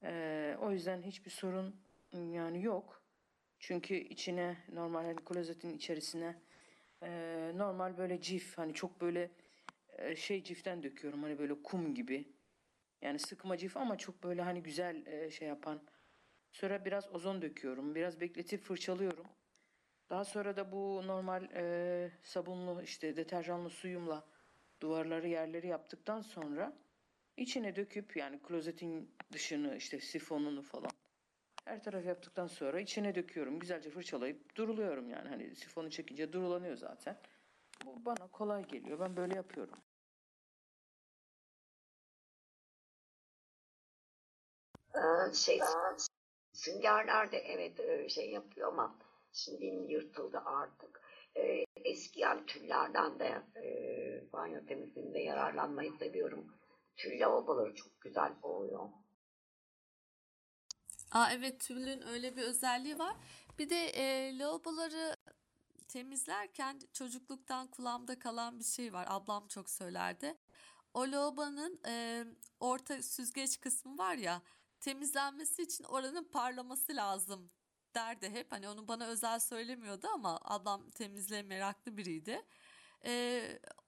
Ee, 0.02 0.56
o 0.60 0.72
yüzden 0.72 1.02
hiçbir 1.02 1.30
sorun 1.30 1.76
yani 2.12 2.62
yok. 2.62 3.02
Çünkü 3.58 3.94
içine 3.94 4.56
normal 4.72 5.04
hani 5.04 5.16
klozetin 5.16 5.76
içerisine 5.76 6.36
e, 7.02 7.10
normal 7.54 7.98
böyle 7.98 8.20
cif 8.20 8.58
hani 8.58 8.74
çok 8.74 9.00
böyle 9.00 9.30
e, 9.88 10.16
şey 10.16 10.44
ciften 10.44 10.82
döküyorum 10.82 11.22
hani 11.22 11.38
böyle 11.38 11.62
kum 11.62 11.94
gibi. 11.94 12.28
Yani 13.02 13.18
sıkma 13.18 13.56
cif 13.56 13.76
ama 13.76 13.98
çok 13.98 14.22
böyle 14.22 14.42
hani 14.42 14.62
güzel 14.62 15.06
e, 15.06 15.30
şey 15.30 15.48
yapan. 15.48 15.82
Sonra 16.52 16.84
biraz 16.84 17.14
ozon 17.14 17.42
döküyorum. 17.42 17.94
Biraz 17.94 18.20
bekletip 18.20 18.62
fırçalıyorum. 18.62 19.26
Daha 20.10 20.24
sonra 20.24 20.56
da 20.56 20.72
bu 20.72 21.06
normal 21.06 21.48
e, 21.54 22.10
sabunlu 22.22 22.82
işte 22.82 23.16
deterjanlı 23.16 23.70
suyumla 23.70 24.24
duvarları 24.80 25.28
yerleri 25.28 25.66
yaptıktan 25.66 26.20
sonra 26.20 26.72
içine 27.36 27.76
döküp 27.76 28.16
yani 28.16 28.42
klozetin 28.42 29.14
dışını 29.32 29.76
işte 29.76 30.00
sifonunu 30.00 30.62
falan 30.62 30.90
her 31.64 31.82
taraf 31.82 32.04
yaptıktan 32.04 32.46
sonra 32.46 32.80
içine 32.80 33.14
döküyorum. 33.14 33.58
Güzelce 33.58 33.90
fırçalayıp 33.90 34.56
duruluyorum 34.56 35.08
yani. 35.08 35.28
Hani 35.28 35.56
sifonu 35.56 35.90
çekince 35.90 36.32
durulanıyor 36.32 36.76
zaten. 36.76 37.18
Bu 37.84 38.04
bana 38.04 38.28
kolay 38.32 38.66
geliyor. 38.66 39.00
Ben 39.00 39.16
böyle 39.16 39.34
yapıyorum. 39.34 39.78
Şey 45.34 45.60
süngerler 46.52 47.32
de 47.32 47.38
evet 47.38 48.10
şey 48.10 48.30
yapıyor 48.30 48.68
ama 48.68 48.98
şimdi 49.32 49.64
yırtıldı 49.64 50.38
artık. 50.44 51.00
Ee, 51.36 51.64
eski 51.76 52.20
yani 52.20 52.46
tüllerden 52.46 53.18
de 53.18 53.42
e, 53.56 54.32
banyo 54.32 54.66
temizliğinde 54.66 55.18
yararlanmayı 55.18 55.92
seviyorum. 55.98 56.56
Tül 56.96 57.20
lavaboları 57.20 57.74
çok 57.74 58.00
güzel 58.00 58.32
oluyor. 58.42 58.88
Aa 61.12 61.32
evet 61.32 61.60
tülün 61.60 62.02
öyle 62.06 62.36
bir 62.36 62.42
özelliği 62.42 62.98
var. 62.98 63.16
Bir 63.58 63.70
de 63.70 63.86
e, 63.86 64.38
lavaboları 64.38 65.16
temizlerken 65.88 66.80
çocukluktan 66.92 67.66
kulağımda 67.66 68.18
kalan 68.18 68.58
bir 68.58 68.64
şey 68.64 68.92
var. 68.92 69.06
Ablam 69.08 69.48
çok 69.48 69.70
söylerdi. 69.70 70.36
O 70.94 71.00
lavabonun 71.00 71.80
e, 71.86 72.24
orta 72.60 73.02
süzgeç 73.02 73.60
kısmı 73.60 73.98
var 73.98 74.14
ya 74.14 74.42
temizlenmesi 74.80 75.62
için 75.62 75.84
oranın 75.84 76.24
parlaması 76.24 76.96
lazım 76.96 77.50
derdi 77.94 78.30
hep. 78.30 78.52
Hani 78.52 78.68
onu 78.68 78.88
bana 78.88 79.06
özel 79.06 79.40
söylemiyordu 79.40 80.08
ama 80.14 80.38
ablam 80.42 80.90
temizliğe 80.90 81.42
meraklı 81.42 81.96
biriydi. 81.96 82.42
E, 83.04 83.42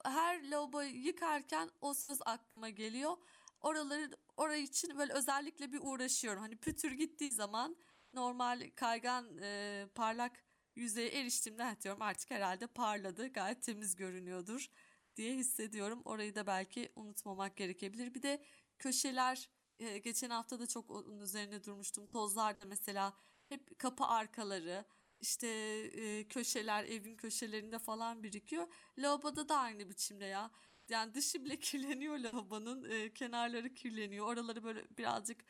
her 0.04 0.50
lavaboyu 0.50 1.06
yıkarken 1.06 1.70
o 1.80 1.94
söz 1.94 2.18
aklıma 2.24 2.68
geliyor. 2.68 3.16
Oraları 3.60 4.10
orayı 4.36 4.62
için 4.62 4.98
böyle 4.98 5.12
özellikle 5.12 5.72
bir 5.72 5.80
uğraşıyorum. 5.82 6.42
Hani 6.42 6.56
pütür 6.56 6.92
gittiği 6.92 7.30
zaman 7.30 7.76
normal 8.14 8.70
kaygan 8.76 9.38
e, 9.42 9.86
parlak 9.94 10.44
yüzeye 10.76 11.08
eriştiğimde 11.08 11.76
diyorum 11.82 12.02
artık 12.02 12.30
herhalde 12.30 12.66
parladı 12.66 13.32
gayet 13.32 13.62
temiz 13.62 13.96
görünüyordur 13.96 14.70
diye 15.16 15.34
hissediyorum. 15.34 16.02
Orayı 16.04 16.34
da 16.34 16.46
belki 16.46 16.92
unutmamak 16.96 17.56
gerekebilir. 17.56 18.14
Bir 18.14 18.22
de 18.22 18.44
köşeler 18.78 19.48
e, 19.78 19.98
geçen 19.98 20.30
hafta 20.30 20.60
da 20.60 20.66
çok 20.66 20.90
onun 20.90 21.20
üzerine 21.20 21.64
durmuştum. 21.64 22.06
Tozlar 22.06 22.60
da 22.60 22.66
mesela 22.66 23.14
hep 23.48 23.78
kapı 23.78 24.04
arkaları 24.04 24.84
işte 25.20 25.48
e, 25.94 26.28
köşeler 26.28 26.84
evin 26.84 27.16
köşelerinde 27.16 27.78
falan 27.78 28.22
birikiyor. 28.22 28.66
Lavaboda 28.98 29.48
da 29.48 29.56
aynı 29.56 29.88
biçimde 29.88 30.24
ya. 30.24 30.50
Yani 30.88 31.14
dışı 31.14 31.44
bile 31.44 31.56
kirleniyor 31.60 32.18
lavabonun 32.18 32.84
e, 32.90 33.14
kenarları 33.14 33.74
kirleniyor. 33.74 34.26
Oraları 34.26 34.64
böyle 34.64 34.84
birazcık 34.98 35.44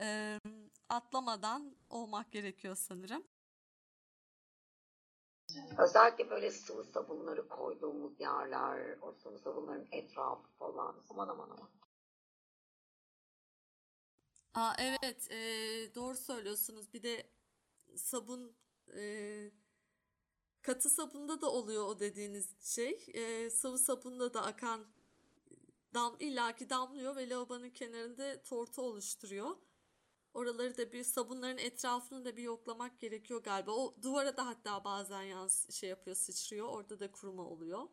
e, 0.00 0.38
atlamadan 0.88 1.76
olmak 1.90 2.32
gerekiyor 2.32 2.74
sanırım. 2.76 3.24
Özellikle 5.78 6.30
böyle 6.30 6.50
sıvı 6.50 6.84
sabunları 6.84 7.48
koyduğumuz 7.48 8.20
yerler, 8.20 8.98
o 9.02 9.12
sıvı 9.12 9.38
sabunların 9.38 9.86
etrafı 9.92 10.48
falan. 10.58 11.04
Aman 11.10 11.28
aman 11.28 11.50
aman. 11.50 11.70
Aa, 14.54 14.74
evet 14.78 15.30
e, 15.30 15.38
doğru 15.94 16.16
söylüyorsunuz. 16.16 16.94
Bir 16.94 17.02
de 17.02 17.37
sabun 17.96 18.56
e, 18.94 19.50
katı 20.62 20.90
sabunda 20.90 21.40
da 21.40 21.50
oluyor 21.52 21.86
o 21.86 22.00
dediğiniz 22.00 22.74
şey. 22.74 23.06
E, 23.14 23.50
sıvı 23.50 23.78
sabunda 23.78 24.34
da 24.34 24.42
akan 24.42 24.86
dam 25.94 26.16
illaki 26.20 26.70
damlıyor 26.70 27.16
ve 27.16 27.28
lavabonun 27.28 27.70
kenarında 27.70 28.42
tortu 28.42 28.82
oluşturuyor. 28.82 29.56
oraları 30.34 30.76
da 30.76 30.92
bir 30.92 31.04
sabunların 31.04 31.58
etrafını 31.58 32.24
da 32.24 32.36
bir 32.36 32.42
yoklamak 32.42 33.00
gerekiyor 33.00 33.42
galiba. 33.42 33.70
O 33.72 33.94
duvara 34.02 34.36
da 34.36 34.46
hatta 34.46 34.84
bazen 34.84 35.22
yans 35.22 35.70
şey 35.70 35.90
yapıyor, 35.90 36.16
sıçrıyor. 36.16 36.68
Orada 36.68 37.00
da 37.00 37.12
kuruma 37.12 37.42
oluyor. 37.42 37.88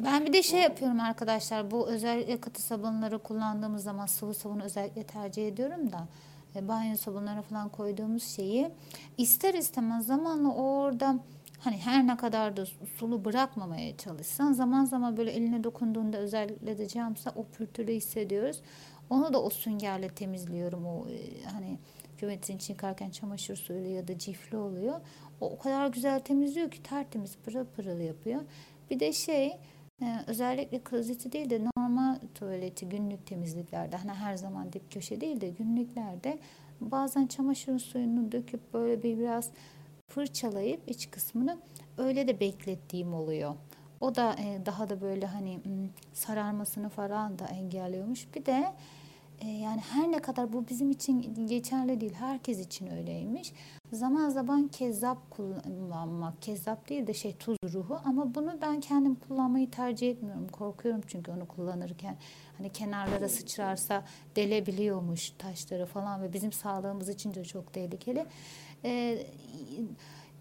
Ben 0.00 0.26
bir 0.26 0.32
de 0.32 0.42
şey 0.42 0.60
yapıyorum 0.60 1.00
arkadaşlar. 1.00 1.70
Bu 1.70 1.88
özellikle 1.88 2.40
katı 2.40 2.62
sabunları 2.62 3.22
kullandığımız 3.22 3.82
zaman 3.82 4.06
sıvı 4.06 4.34
sabunu 4.34 4.62
özellikle 4.62 5.06
tercih 5.06 5.48
ediyorum 5.48 5.92
da 5.92 6.08
e, 6.56 6.68
banyo 6.68 6.96
sabunları 6.96 7.42
falan 7.42 7.68
koyduğumuz 7.68 8.24
şeyi 8.24 8.70
ister 9.18 9.54
istemez 9.54 10.06
zamanla 10.06 10.54
orada 10.54 11.18
hani 11.58 11.76
her 11.76 12.06
ne 12.06 12.16
kadar 12.16 12.56
da 12.56 12.66
sulu 12.98 13.24
bırakmamaya 13.24 13.96
çalışsan 13.96 14.52
zaman 14.52 14.84
zaman 14.84 15.16
böyle 15.16 15.30
eline 15.30 15.64
dokunduğunda 15.64 16.18
özellikle 16.18 16.78
de 16.78 16.88
camsa 16.88 17.32
o 17.36 17.44
pürtülü 17.44 17.92
hissediyoruz. 17.92 18.60
Onu 19.10 19.32
da 19.32 19.42
o 19.42 19.50
süngerle 19.50 20.08
temizliyorum. 20.08 20.86
O 20.86 21.06
e, 21.08 21.44
hani 21.52 21.78
küvetin 22.18 22.56
için 22.56 22.74
yıkarken 22.74 23.10
çamaşır 23.10 23.56
suyuyla 23.56 23.90
ya 23.90 24.08
da 24.08 24.18
cifli 24.18 24.56
oluyor. 24.56 25.00
O 25.40 25.50
o 25.50 25.58
kadar 25.58 25.86
güzel 25.86 26.20
temizliyor 26.20 26.70
ki 26.70 26.82
tertemiz 26.82 27.36
pırıl 27.36 27.64
pırıl 27.64 28.00
yapıyor. 28.00 28.40
Bir 28.90 29.00
de 29.00 29.12
şey 29.12 29.58
ee, 30.02 30.16
özellikle 30.26 30.78
klozeti 30.78 31.32
değil 31.32 31.50
de 31.50 31.64
normal 31.76 32.18
tuvaleti 32.34 32.88
günlük 32.88 33.26
temizliklerde 33.26 33.96
hani 33.96 34.12
her 34.12 34.36
zaman 34.36 34.72
dip 34.72 34.92
köşe 34.92 35.20
değil 35.20 35.40
de 35.40 35.48
günlüklerde 35.48 36.38
bazen 36.80 37.26
çamaşır 37.26 37.78
suyunu 37.78 38.32
döküp 38.32 38.74
böyle 38.74 39.02
bir 39.02 39.18
biraz 39.18 39.50
fırçalayıp 40.08 40.80
iç 40.86 41.10
kısmını 41.10 41.58
öyle 41.98 42.28
de 42.28 42.40
beklettiğim 42.40 43.14
oluyor. 43.14 43.54
O 44.00 44.14
da 44.14 44.36
e, 44.38 44.66
daha 44.66 44.88
da 44.88 45.00
böyle 45.00 45.26
hani 45.26 45.60
sararmasını 46.12 46.88
falan 46.88 47.38
da 47.38 47.46
engelliyormuş. 47.46 48.34
Bir 48.34 48.46
de 48.46 48.72
e, 49.40 49.48
yani 49.48 49.80
her 49.80 50.12
ne 50.12 50.18
kadar 50.18 50.52
bu 50.52 50.68
bizim 50.68 50.90
için 50.90 51.46
geçerli 51.46 52.00
değil, 52.00 52.14
herkes 52.14 52.60
için 52.60 52.86
öyleymiş. 52.86 53.52
Zaman 53.92 54.28
zaman 54.28 54.68
kezzap 54.68 55.30
kullanmak, 55.30 56.42
kezzap 56.42 56.88
değil 56.88 57.06
de 57.06 57.14
şey 57.14 57.36
tuz 57.36 57.56
ruhu 57.72 58.00
ama 58.04 58.34
bunu 58.34 58.58
ben 58.62 58.80
kendim 58.80 59.14
kullanmayı 59.14 59.70
tercih 59.70 60.10
etmiyorum. 60.10 60.48
Korkuyorum 60.48 61.00
çünkü 61.06 61.30
onu 61.32 61.48
kullanırken 61.48 62.16
hani 62.58 62.72
kenarlara 62.72 63.28
sıçrarsa 63.28 64.04
delebiliyormuş 64.36 65.30
taşları 65.30 65.86
falan 65.86 66.22
ve 66.22 66.32
bizim 66.32 66.52
sağlığımız 66.52 67.08
için 67.08 67.34
de 67.34 67.44
çok 67.44 67.72
tehlikeli. 67.72 68.26
E, 68.84 69.18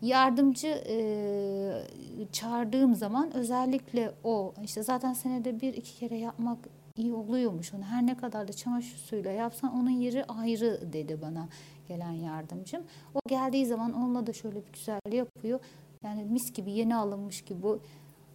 yardımcı 0.02 0.68
e, 0.68 2.28
çağırdığım 2.32 2.96
zaman 2.96 3.36
özellikle 3.36 4.12
o 4.24 4.54
işte 4.64 4.84
zaten 4.84 5.14
senede 5.14 5.62
bir 5.62 5.74
iki 5.74 5.96
kere 5.96 6.18
yapmak 6.18 6.58
iyi 6.98 7.14
oluyormuş 7.14 7.74
onu. 7.74 7.84
Her 7.84 8.06
ne 8.06 8.18
kadar 8.18 8.48
da 8.48 8.54
çamaşır 8.54 8.98
suyuyla 8.98 9.32
yapsan 9.32 9.74
onun 9.74 9.90
yeri 9.90 10.26
ayrı 10.26 10.94
dedi 10.94 11.22
bana 11.22 11.48
gelen 11.88 12.12
yardımcım. 12.12 12.84
O 13.14 13.20
geldiği 13.28 13.66
zaman 13.66 13.94
onunla 13.94 14.28
da 14.28 14.34
şöyle 14.34 14.56
bir 14.56 14.74
güzel 14.74 15.00
yapıyor. 15.12 15.60
Yani 16.04 16.24
mis 16.24 16.54
gibi 16.54 16.72
yeni 16.72 16.96
alınmış 16.96 17.42
gibi 17.42 17.68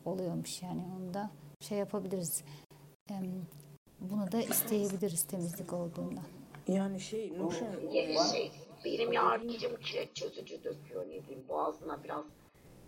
oluyormuş 0.05 0.63
yani 0.63 0.83
onu 0.97 1.15
da 1.15 1.31
şey 1.61 1.79
yapabiliriz. 1.79 2.45
Bunu 4.01 4.33
da 4.33 4.43
isteyebiliriz 4.43 5.23
temizlik 5.23 5.73
olduğunda. 5.73 6.21
Yani 6.69 7.01
şey 7.01 7.39
Nurşen 7.39 7.73
şey, 8.33 8.53
benim 8.85 9.13
yardımcım 9.13 9.77
kireç 9.77 10.15
çözücü 10.15 10.65
döküyor 10.65 11.03
ne 11.03 11.27
diyeyim 11.27 11.45
boğazına 11.49 12.05
biraz 12.05 12.25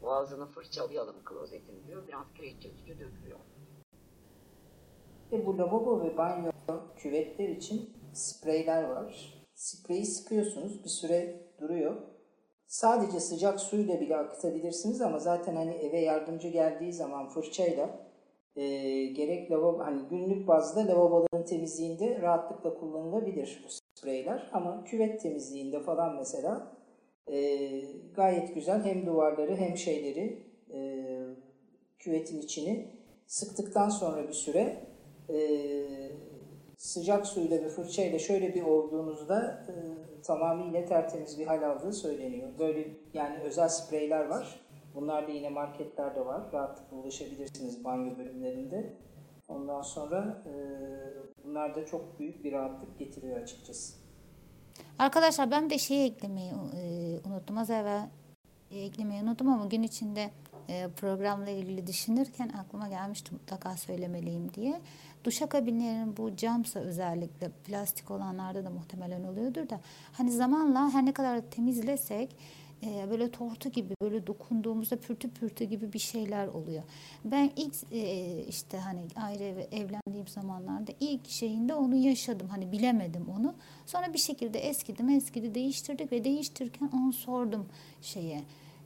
boğazını 0.02 0.46
fırçalayalım 0.46 1.16
klozetin 1.24 1.86
diyor 1.86 2.08
biraz 2.08 2.24
kireç 2.34 2.62
çözücü 2.62 2.92
döküyor. 2.92 3.38
Ve 5.32 5.46
bu 5.46 5.58
lavabo 5.58 6.00
ve 6.00 6.16
banyo 6.16 6.50
küvetler 6.96 7.48
için 7.48 7.90
spreyler 8.12 8.82
var. 8.82 9.34
Spreyi 9.54 10.06
sıkıyorsunuz, 10.06 10.84
bir 10.84 10.88
süre 10.88 11.40
duruyor. 11.60 11.96
Sadece 12.66 13.20
sıcak 13.20 13.60
suyla 13.60 14.00
bile 14.00 14.16
akıtabilirsiniz 14.16 15.00
ama 15.00 15.18
zaten 15.18 15.56
hani 15.56 15.74
eve 15.74 16.00
yardımcı 16.00 16.48
geldiği 16.48 16.92
zaman 16.92 17.28
fırçayla 17.28 18.06
e, 18.56 18.64
gerek 19.06 19.50
lavabo, 19.50 19.78
hani 19.78 20.02
günlük 20.10 20.48
bazda 20.48 20.86
lavaboların 20.86 21.44
temizliğinde 21.44 22.22
rahatlıkla 22.22 22.74
kullanılabilir 22.74 23.64
bu 23.64 23.68
spreyler. 23.70 24.50
Ama 24.52 24.84
küvet 24.84 25.20
temizliğinde 25.20 25.80
falan 25.82 26.16
mesela 26.16 26.76
e, 27.32 27.68
gayet 28.14 28.54
güzel 28.54 28.84
hem 28.84 29.06
duvarları 29.06 29.56
hem 29.56 29.76
şeyleri 29.76 30.46
e, 30.72 30.80
küvetin 31.98 32.40
içini 32.40 32.88
sıktıktan 33.26 33.88
sonra 33.88 34.28
bir 34.28 34.32
süre 34.32 34.91
e, 35.28 35.36
sıcak 36.76 37.26
suyla 37.26 37.62
ve 37.62 37.68
fırçayla 37.68 38.18
şöyle 38.18 38.54
bir 38.54 38.62
olduğunuzda 38.62 39.64
e, 39.68 39.72
tamamıyla 40.22 40.84
tertemiz 40.84 41.38
bir 41.38 41.46
hal 41.46 41.62
aldığı 41.62 41.92
söyleniyor. 41.92 42.48
Böyle 42.58 42.88
yani 43.14 43.38
özel 43.38 43.68
spreyler 43.68 44.26
var. 44.26 44.60
Bunlar 44.94 45.28
da 45.28 45.30
yine 45.30 45.48
marketlerde 45.48 46.26
var. 46.26 46.42
Rahatlıkla 46.52 46.96
ulaşabilirsiniz 46.96 47.84
banyo 47.84 48.18
bölümlerinde. 48.18 48.96
Ondan 49.48 49.82
sonra 49.82 50.42
e, 50.46 50.54
bunlar 51.44 51.74
da 51.74 51.86
çok 51.86 52.18
büyük 52.18 52.44
bir 52.44 52.52
rahatlık 52.52 52.98
getiriyor 52.98 53.36
açıkçası. 53.36 53.94
Arkadaşlar 54.98 55.50
ben 55.50 55.70
de 55.70 55.78
şeyi 55.78 56.10
eklemeyi 56.10 56.50
e, 56.50 57.20
unuttum. 57.28 57.58
Az 57.58 57.70
evvel 57.70 58.08
eklemeyi 58.80 59.22
unuttum 59.22 59.48
ama 59.48 59.66
gün 59.66 59.82
içinde 59.82 60.30
e, 60.68 60.88
programla 60.96 61.50
ilgili 61.50 61.86
düşünürken 61.86 62.48
aklıma 62.48 62.88
gelmişti 62.88 63.34
mutlaka 63.34 63.76
söylemeliyim 63.76 64.54
diye. 64.54 64.80
Duşakabinlerin 65.24 66.16
bu 66.16 66.36
camsa 66.36 66.80
özellikle 66.80 67.48
plastik 67.48 68.10
olanlarda 68.10 68.64
da 68.64 68.70
muhtemelen 68.70 69.24
oluyordur 69.24 69.68
da 69.68 69.80
hani 70.12 70.32
zamanla 70.32 70.94
her 70.94 71.06
ne 71.06 71.12
kadar 71.12 71.40
temizlesek 71.40 72.36
e, 72.82 73.10
böyle 73.10 73.30
tortu 73.30 73.68
gibi 73.68 73.94
böyle 74.02 74.26
dokunduğumuzda 74.26 74.96
pürtü 74.96 75.30
pürtü 75.30 75.64
gibi 75.64 75.92
bir 75.92 75.98
şeyler 75.98 76.46
oluyor. 76.46 76.82
Ben 77.24 77.50
ilk 77.56 77.74
e, 77.92 78.44
işte 78.48 78.78
hani 78.78 79.00
ayrı 79.16 79.42
ev, 79.42 79.58
evlendiğim 79.58 80.28
zamanlarda 80.28 80.92
ilk 81.00 81.28
şeyinde 81.28 81.74
onu 81.74 81.96
yaşadım. 81.96 82.48
Hani 82.48 82.72
bilemedim 82.72 83.28
onu. 83.38 83.54
Sonra 83.86 84.12
bir 84.12 84.18
şekilde 84.18 84.58
eskidim 84.58 85.08
eskidi 85.08 85.54
değiştirdik 85.54 86.12
ve 86.12 86.24
değiştirirken 86.24 86.90
onu 86.94 87.12
sordum 87.12 87.66
şeye 88.02 88.42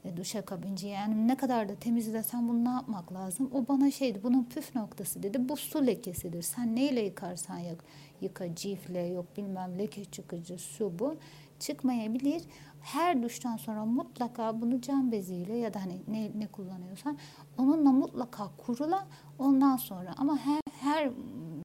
e, 0.07 0.17
duşakabinci 0.17 0.87
yani 0.87 1.29
ne 1.29 1.37
kadar 1.37 1.69
da 1.69 1.75
temizlesen 1.75 2.49
bunu 2.49 2.65
ne 2.65 2.69
yapmak 2.69 3.13
lazım? 3.13 3.51
O 3.55 3.69
bana 3.69 3.91
şeydi 3.91 4.21
bunun 4.23 4.45
püf 4.45 4.75
noktası 4.75 5.23
dedi 5.23 5.49
bu 5.49 5.57
su 5.57 5.87
lekesidir. 5.87 6.43
Sen 6.43 6.77
neyle 6.77 7.01
yıkarsan 7.01 7.59
yık, 7.59 7.85
yıka 8.21 8.55
cifle 8.55 9.01
yok 9.01 9.27
bilmem 9.37 9.79
leke 9.79 10.05
çıkıcı 10.05 10.59
su 10.59 10.99
bu 10.99 11.17
çıkmayabilir. 11.59 12.43
Her 12.81 13.23
duştan 13.23 13.57
sonra 13.57 13.85
mutlaka 13.85 14.61
bunu 14.61 14.81
cam 14.81 15.13
beziyle 15.13 15.57
ya 15.57 15.75
da 15.75 15.83
hani 15.83 16.01
ne, 16.09 16.31
ne 16.39 16.47
kullanıyorsan 16.47 17.19
onunla 17.59 17.93
mutlaka 17.93 18.49
kurula 18.57 19.07
ondan 19.39 19.77
sonra 19.77 20.15
ama 20.17 20.39
her 20.39 20.61
her 20.81 21.11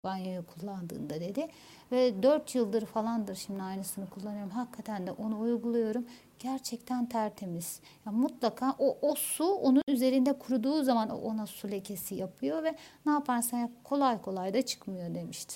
banyoyu 0.04 0.46
kullandığında 0.46 1.22
dedi 1.22 1.48
ve 1.92 2.24
4 2.24 2.56
yıldır 2.56 2.86
falandır 2.86 3.36
şimdi 3.36 3.62
aynısını 3.62 4.10
kullanıyorum. 4.10 4.50
Hakikaten 4.50 5.08
de 5.08 5.12
onu 5.12 5.40
uyguluyorum. 5.40 6.06
Gerçekten 6.44 7.06
tertemiz. 7.06 7.82
Yani 8.06 8.18
mutlaka 8.18 8.76
o, 8.80 8.98
o 9.02 9.16
su 9.16 9.46
onun 9.46 9.82
üzerinde 9.88 10.40
kuruduğu 10.40 10.84
zaman 10.84 11.10
ona 11.10 11.48
su 11.48 11.72
lekesi 11.72 12.16
yapıyor 12.16 12.64
ve 12.64 12.76
ne 13.06 13.12
yaparsan 13.12 13.58
yap 13.58 13.72
kolay 13.84 14.22
kolay 14.22 14.54
da 14.54 14.62
çıkmıyor 14.62 15.16
demişti. 15.16 15.56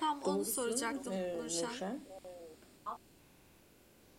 Tam 0.00 0.20
onu 0.22 0.24
Doğrusu, 0.24 0.52
soracaktım 0.52 1.12
e, 1.12 1.38
Nurşen. 1.38 1.68
Nurşen. 1.68 2.00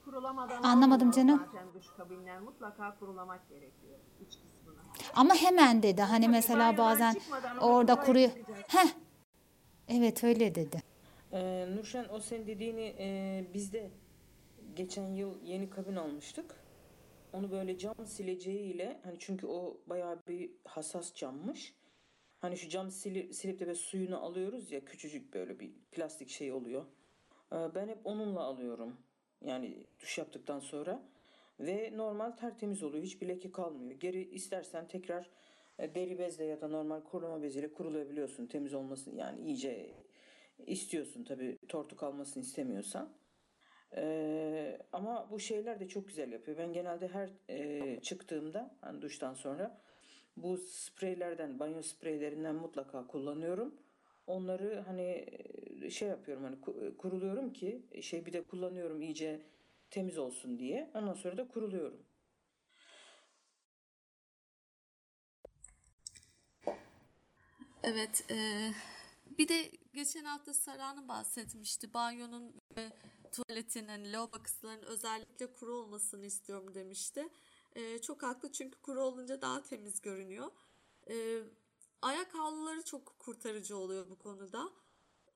Kurulamadan 0.05 0.63
Anlamadım 0.63 1.11
canım. 1.11 1.43
Zaten 1.45 1.73
duş 1.73 1.87
kabinler 1.97 2.39
mutlaka 2.39 2.95
kurulamak 2.99 3.49
gerekiyor 3.49 3.99
iç 4.21 4.33
kısmına. 4.33 4.81
Ama 5.15 5.35
hemen 5.35 5.83
dedi 5.83 6.01
hani 6.01 6.29
mesela 6.29 6.77
banyodan 6.77 6.77
bazen 6.77 7.15
orada 7.61 7.95
kuruyor. 7.95 8.31
Heh. 8.67 8.87
Evet 9.87 10.23
öyle 10.23 10.55
dedi. 10.55 10.83
Ee, 11.31 11.67
Nurşen 11.75 12.05
o 12.09 12.19
sen 12.19 12.47
dediğini 12.47 12.95
e, 12.99 13.45
biz 13.53 13.73
de 13.73 13.91
geçen 14.75 15.07
yıl 15.07 15.43
yeni 15.43 15.69
kabin 15.69 15.95
almıştık. 15.95 16.55
Onu 17.33 17.51
böyle 17.51 17.77
cam 17.77 18.05
sileceğiyle 18.05 18.99
hani 19.03 19.15
çünkü 19.19 19.47
o 19.47 19.77
bayağı 19.87 20.19
bir 20.27 20.51
hassas 20.65 21.13
cammış. 21.13 21.75
Hani 22.39 22.57
şu 22.57 22.69
cam 22.69 22.91
sili, 22.91 23.33
silip 23.33 23.59
de 23.59 23.65
böyle 23.65 23.75
suyunu 23.75 24.23
alıyoruz 24.23 24.71
ya 24.71 24.85
küçücük 24.85 25.33
böyle 25.33 25.59
bir 25.59 25.71
plastik 25.91 26.29
şey 26.29 26.51
oluyor. 26.51 26.85
Ee, 27.53 27.55
ben 27.75 27.87
hep 27.87 27.99
onunla 28.03 28.41
alıyorum. 28.41 28.97
Yani 29.41 29.85
duş 29.99 30.17
yaptıktan 30.17 30.59
sonra. 30.59 31.03
Ve 31.59 31.93
normal 31.95 32.31
tertemiz 32.31 32.83
oluyor. 32.83 33.03
Hiçbir 33.03 33.27
leke 33.27 33.51
kalmıyor. 33.51 33.91
Geri 33.99 34.23
istersen 34.23 34.87
tekrar 34.87 35.29
e, 35.79 35.95
deri 35.95 36.19
bezle 36.19 36.45
ya 36.45 36.61
da 36.61 36.67
normal 36.67 37.01
kurulama 37.01 37.43
beziyle 37.43 37.73
kurulayabiliyorsun. 37.73 38.47
Temiz 38.47 38.73
olmasını 38.73 39.15
yani 39.15 39.41
iyice 39.41 39.91
istiyorsun 40.67 41.23
tabii 41.23 41.57
tortu 41.67 41.95
kalmasını 41.95 42.43
istemiyorsan. 42.43 43.09
Ee, 43.95 44.77
ama 44.93 45.27
bu 45.31 45.39
şeyler 45.39 45.79
de 45.79 45.87
çok 45.87 46.07
güzel 46.07 46.31
yapıyor. 46.31 46.57
Ben 46.57 46.73
genelde 46.73 47.07
her 47.07 47.29
e, 47.49 47.99
çıktığımda 48.01 48.75
hani 48.81 49.01
duştan 49.01 49.33
sonra 49.33 49.81
bu 50.37 50.57
spreylerden, 50.57 51.59
banyo 51.59 51.81
spreylerinden 51.81 52.55
mutlaka 52.55 53.07
kullanıyorum. 53.07 53.75
onları 54.27 54.81
hani 54.87 55.25
e, 55.83 55.89
şey 55.89 56.09
yapıyorum 56.09 56.43
hani 56.43 56.55
ku- 56.55 56.97
kuruluyorum 56.97 57.53
ki 57.53 57.83
şey 58.01 58.25
bir 58.25 58.33
de 58.33 58.41
kullanıyorum 58.43 59.01
iyice 59.01 59.41
temiz 59.91 60.17
olsun 60.17 60.59
diye. 60.59 60.91
Ondan 60.95 61.13
sonra 61.13 61.37
da 61.37 61.47
kuruluyorum. 61.47 62.05
Evet, 67.83 68.25
eee, 68.29 68.73
bir 69.37 69.47
de 69.47 69.71
geçen 69.93 70.23
hafta 70.23 70.53
Saran'ın 70.53 71.07
bahsetmişti. 71.07 71.93
Banyonun 71.93 72.53
ve 72.77 72.89
tuvaletin 73.33 73.87
hani 73.87 74.13
lavabo 74.13 74.43
kısımlarının 74.43 74.85
özellikle 74.87 75.53
kuru 75.53 75.75
olmasını 75.77 76.25
istiyorum 76.25 76.75
demişti. 76.75 77.29
Eee, 77.75 78.01
çok 78.01 78.23
haklı 78.23 78.51
çünkü 78.51 78.81
kuru 78.81 79.01
olunca 79.03 79.41
daha 79.41 79.63
temiz 79.63 80.01
görünüyor. 80.01 80.51
Eee, 81.09 81.43
ayak 82.01 82.35
havluları 82.35 82.83
çok 82.85 83.19
kurtarıcı 83.19 83.77
oluyor 83.77 84.09
bu 84.09 84.19
konuda. 84.19 84.69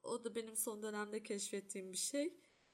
O 0.04 0.24
da 0.24 0.36
benim 0.36 0.56
son 0.58 0.84
dönemde 0.84 1.24
keşfettiğim 1.24 1.92
bir 1.94 1.98
şey. 1.98 2.34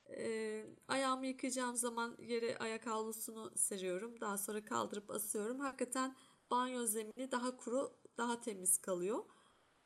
Eee, 0.10 0.76
ayağımı 0.88 1.26
yıkayacağım 1.28 1.76
zaman 1.76 2.18
yere 2.20 2.58
ayak 2.58 2.86
havlusunu 2.88 3.52
seriyorum. 3.58 4.22
Daha 4.22 4.38
sonra 4.38 4.66
kaldırıp 4.66 5.12
asıyorum. 5.12 5.60
Hakikaten 5.60 6.16
banyo 6.52 6.86
zemini 6.86 7.32
daha 7.32 7.58
kuru, 7.58 8.00
daha 8.18 8.42
temiz 8.42 8.78
kalıyor. 8.78 9.26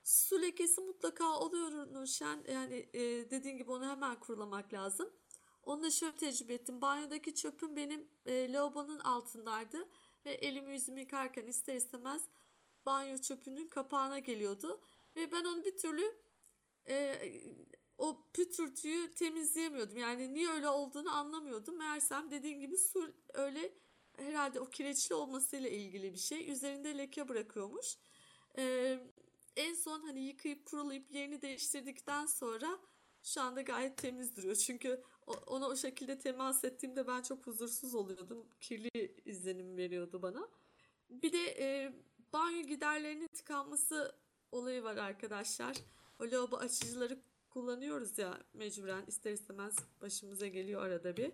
Su 0.03 0.41
lekesi 0.41 0.81
mutlaka 0.81 1.39
oluyor 1.39 1.71
Nurşen. 1.93 2.43
Yani 2.51 2.89
e, 2.93 3.01
dediğin 3.31 3.57
gibi 3.57 3.71
onu 3.71 3.85
hemen 3.89 4.19
kurulamak 4.19 4.73
lazım. 4.73 5.09
Onu 5.67 5.83
da 5.83 5.91
şöyle 5.91 6.15
tecrübe 6.15 6.53
ettim. 6.53 6.81
Banyodaki 6.81 7.35
çöpüm 7.35 7.75
benim 7.75 8.07
e, 8.25 8.53
lavabonun 8.53 8.99
altındaydı. 8.99 9.89
Ve 10.25 10.31
elimi 10.31 10.71
yüzümü 10.71 10.99
yıkarken 10.99 11.47
ister 11.47 11.75
istemez 11.75 12.21
banyo 12.85 13.17
çöpünün 13.17 13.67
kapağına 13.67 14.19
geliyordu. 14.19 14.81
Ve 15.15 15.31
ben 15.31 15.43
onu 15.45 15.65
bir 15.65 15.77
türlü 15.77 16.15
e, 16.87 17.19
o 17.97 18.23
pütürtüyü 18.33 19.11
temizleyemiyordum. 19.11 19.97
Yani 19.97 20.33
niye 20.33 20.49
öyle 20.49 20.69
olduğunu 20.69 21.09
anlamıyordum. 21.15 21.77
Meğersem 21.77 22.31
dediğin 22.31 22.59
gibi 22.59 22.77
su 22.77 23.13
öyle 23.33 23.73
herhalde 24.17 24.59
o 24.59 24.69
kireçli 24.69 25.15
olmasıyla 25.15 25.69
ilgili 25.69 26.13
bir 26.13 26.19
şey. 26.19 26.51
Üzerinde 26.51 26.97
leke 26.97 27.29
bırakıyormuş. 27.29 27.97
E, 28.57 28.97
en 29.55 29.73
son 29.73 30.01
hani 30.01 30.19
yıkayıp 30.19 30.65
kurulayıp 30.65 31.11
yerini 31.11 31.41
değiştirdikten 31.41 32.25
sonra 32.25 32.79
şu 33.23 33.41
anda 33.41 33.61
gayet 33.61 33.97
temiz 33.97 34.35
duruyor. 34.35 34.55
Çünkü 34.55 35.03
ona 35.27 35.67
o 35.67 35.75
şekilde 35.75 36.19
temas 36.19 36.63
ettiğimde 36.63 37.07
ben 37.07 37.21
çok 37.21 37.47
huzursuz 37.47 37.95
oluyordum. 37.95 38.45
Kirli 38.61 39.15
izlenim 39.25 39.77
veriyordu 39.77 40.21
bana. 40.21 40.49
Bir 41.09 41.31
de 41.31 41.45
e, 41.59 41.93
banyo 42.33 42.61
giderlerinin 42.61 43.27
tıkanması 43.27 44.15
olayı 44.51 44.83
var 44.83 44.97
arkadaşlar. 44.97 45.77
O 46.19 46.23
lavabo 46.23 46.55
açıcıları 46.55 47.19
kullanıyoruz 47.49 48.17
ya 48.17 48.39
mecburen 48.53 49.05
ister 49.07 49.31
istemez 49.31 49.75
başımıza 50.01 50.47
geliyor 50.47 50.81
arada 50.81 51.17
bir. 51.17 51.31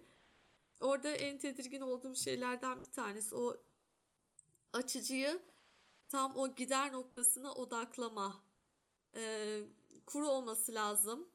Orada 0.79 1.09
en 1.09 1.37
tedirgin 1.37 1.81
olduğum 1.81 2.15
şeylerden 2.15 2.81
bir 2.81 2.91
tanesi 2.91 3.35
o 3.35 3.57
açıcıyı 4.73 5.41
tam 6.09 6.37
o 6.37 6.55
gider 6.55 6.93
noktasına 6.93 7.53
odaklama. 7.53 8.43
Ee, 9.15 9.63
kuru 10.05 10.27
olması 10.27 10.73
lazım. 10.73 11.29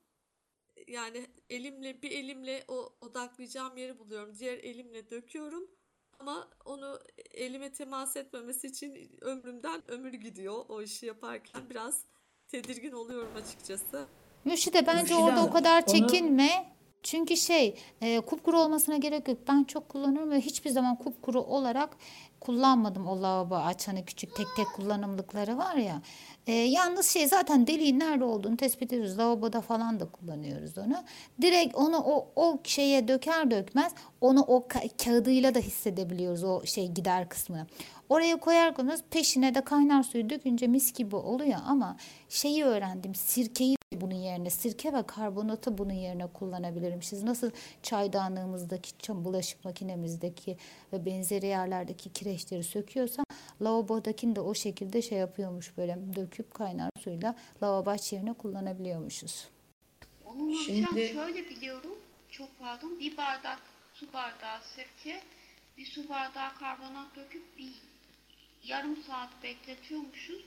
Yani 0.88 1.26
elimle 1.50 2.02
bir 2.02 2.10
elimle 2.10 2.64
o 2.68 2.92
odaklayacağım 3.00 3.76
yeri 3.76 3.98
buluyorum. 3.98 4.34
Diğer 4.38 4.58
elimle 4.58 5.10
döküyorum. 5.10 5.70
Ama 6.18 6.48
onu 6.64 6.98
elime 7.30 7.72
temas 7.72 8.16
etmemesi 8.16 8.66
için 8.66 9.10
ömrümden 9.20 9.90
ömür 9.90 10.12
gidiyor 10.12 10.64
o 10.68 10.82
işi 10.82 11.06
yaparken. 11.06 11.70
Biraz 11.70 12.04
tedirgin 12.48 12.92
oluyorum 12.92 13.36
açıkçası. 13.36 14.06
Mürşide 14.44 14.86
bence 14.86 15.00
Mürşide 15.02 15.16
orada 15.16 15.44
o 15.44 15.52
kadar 15.52 15.82
onu- 15.86 16.08
çekinme. 16.08 16.77
Çünkü 17.02 17.36
şey 17.36 17.74
e, 18.00 18.20
kupkuru 18.20 18.60
olmasına 18.60 18.96
gerek 18.96 19.28
yok. 19.28 19.38
Ben 19.48 19.64
çok 19.64 19.88
kullanıyorum 19.88 20.30
ve 20.30 20.40
hiçbir 20.40 20.70
zaman 20.70 20.96
kupkuru 20.96 21.40
olarak 21.40 21.96
kullanmadım 22.40 23.06
o 23.06 23.22
lavabo 23.22 23.54
aç 23.54 23.88
hani 23.88 24.04
küçük 24.04 24.36
tek 24.36 24.46
tek 24.56 24.66
kullanımlıkları 24.76 25.58
var 25.58 25.74
ya. 25.74 26.02
E, 26.46 26.52
yalnız 26.52 27.06
şey 27.06 27.26
zaten 27.26 27.66
deliğin 27.66 28.00
nerede 28.00 28.24
olduğunu 28.24 28.56
tespit 28.56 28.92
ediyoruz. 28.92 29.18
Lavaboda 29.18 29.60
falan 29.60 30.00
da 30.00 30.04
kullanıyoruz 30.10 30.78
onu. 30.78 31.04
Direkt 31.42 31.74
onu 31.74 31.98
o, 31.98 32.28
o 32.36 32.58
şeye 32.64 33.08
döker 33.08 33.50
dökmez 33.50 33.92
onu 34.20 34.40
o 34.40 34.66
ka- 34.68 35.04
kağıdıyla 35.04 35.54
da 35.54 35.58
hissedebiliyoruz 35.58 36.44
o 36.44 36.66
şey 36.66 36.88
gider 36.88 37.28
kısmını. 37.28 37.66
Oraya 38.08 38.36
koyar 38.36 38.74
koymaz 38.74 39.00
peşine 39.10 39.54
de 39.54 39.60
kaynar 39.60 40.02
suyu 40.02 40.30
dökünce 40.30 40.66
mis 40.66 40.92
gibi 40.92 41.16
oluyor 41.16 41.58
ama 41.66 41.96
şeyi 42.28 42.64
öğrendim 42.64 43.14
sirkeyi 43.14 43.77
bunun 44.00 44.14
yerine 44.14 44.50
sirke 44.50 44.92
ve 44.92 45.02
karbonatı 45.06 45.78
bunun 45.78 45.92
yerine 45.92 46.26
kullanabilirmişiz. 46.26 47.22
Nasıl 47.22 47.50
çaydanlığımızdaki, 47.82 48.90
çam- 48.98 49.24
bulaşık 49.24 49.64
makinemizdeki 49.64 50.56
ve 50.92 51.06
benzeri 51.06 51.46
yerlerdeki 51.46 52.12
kireçleri 52.12 52.64
söküyorsa 52.64 53.22
lavabodakini 53.62 54.36
de 54.36 54.40
o 54.40 54.54
şekilde 54.54 55.02
şey 55.02 55.18
yapıyormuş 55.18 55.76
böyle 55.76 55.98
döküp 56.16 56.54
kaynar 56.54 56.90
suyla 57.00 57.34
lavabo 57.62 57.90
aç 57.90 58.12
yerine 58.12 58.32
kullanabiliyormuşuz. 58.32 59.48
Onun 60.24 60.54
Şimdi- 60.54 61.08
şöyle 61.08 61.50
biliyorum. 61.50 61.98
Çok 62.30 62.48
pardon. 62.58 63.00
Bir 63.00 63.16
bardak 63.16 63.58
su 63.94 64.12
bardağı 64.12 64.60
sirke, 64.62 65.20
bir 65.78 65.86
su 65.86 66.08
bardağı 66.08 66.54
karbonat 66.54 67.16
döküp 67.16 67.58
bir 67.58 67.72
yarım 68.64 68.96
saat 68.96 69.42
bekletiyormuşuz. 69.42 70.44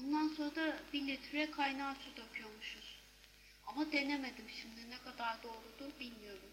Ondan 0.00 0.28
sonra 0.28 0.50
da 0.56 0.76
bir 0.92 1.06
litre 1.06 1.50
kaynar 1.50 1.94
su 1.94 2.10
döküyormuşuz. 2.10 2.37
Ama 3.68 3.92
denemedim 3.92 4.44
şimdi 4.48 4.90
ne 4.90 4.98
kadar 4.98 5.42
doğrudur 5.42 6.00
bilmiyorum. 6.00 6.48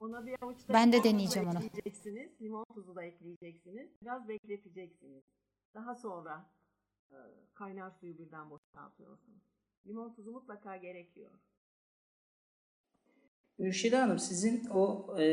Ona 0.00 0.26
bir 0.26 0.42
avuç 0.42 0.56
da 0.68 0.72
Ben 0.74 0.92
de 0.92 0.96
limon 0.96 1.02
tuzu 1.02 1.14
deneyeceğim 1.14 1.48
onu. 1.48 1.64
ekleyeceksiniz. 1.64 2.30
Limon 2.42 2.64
tuzu 2.74 2.94
da 2.96 3.04
ekleyeceksiniz. 3.04 3.88
Biraz 4.02 4.28
bekleteceksiniz. 4.28 5.22
Daha 5.74 5.94
sonra 5.94 6.50
e, 7.10 7.16
kaynar 7.54 7.90
suyu 7.90 8.18
birden 8.18 8.50
boşaltıyorsunuz. 8.50 9.42
Limon 9.86 10.14
tuzu 10.14 10.32
mutlaka 10.32 10.76
gerekiyor. 10.76 11.30
Mürşide 13.58 13.96
Hanım 13.96 14.18
sizin 14.18 14.64
o 14.70 15.14
e, 15.20 15.24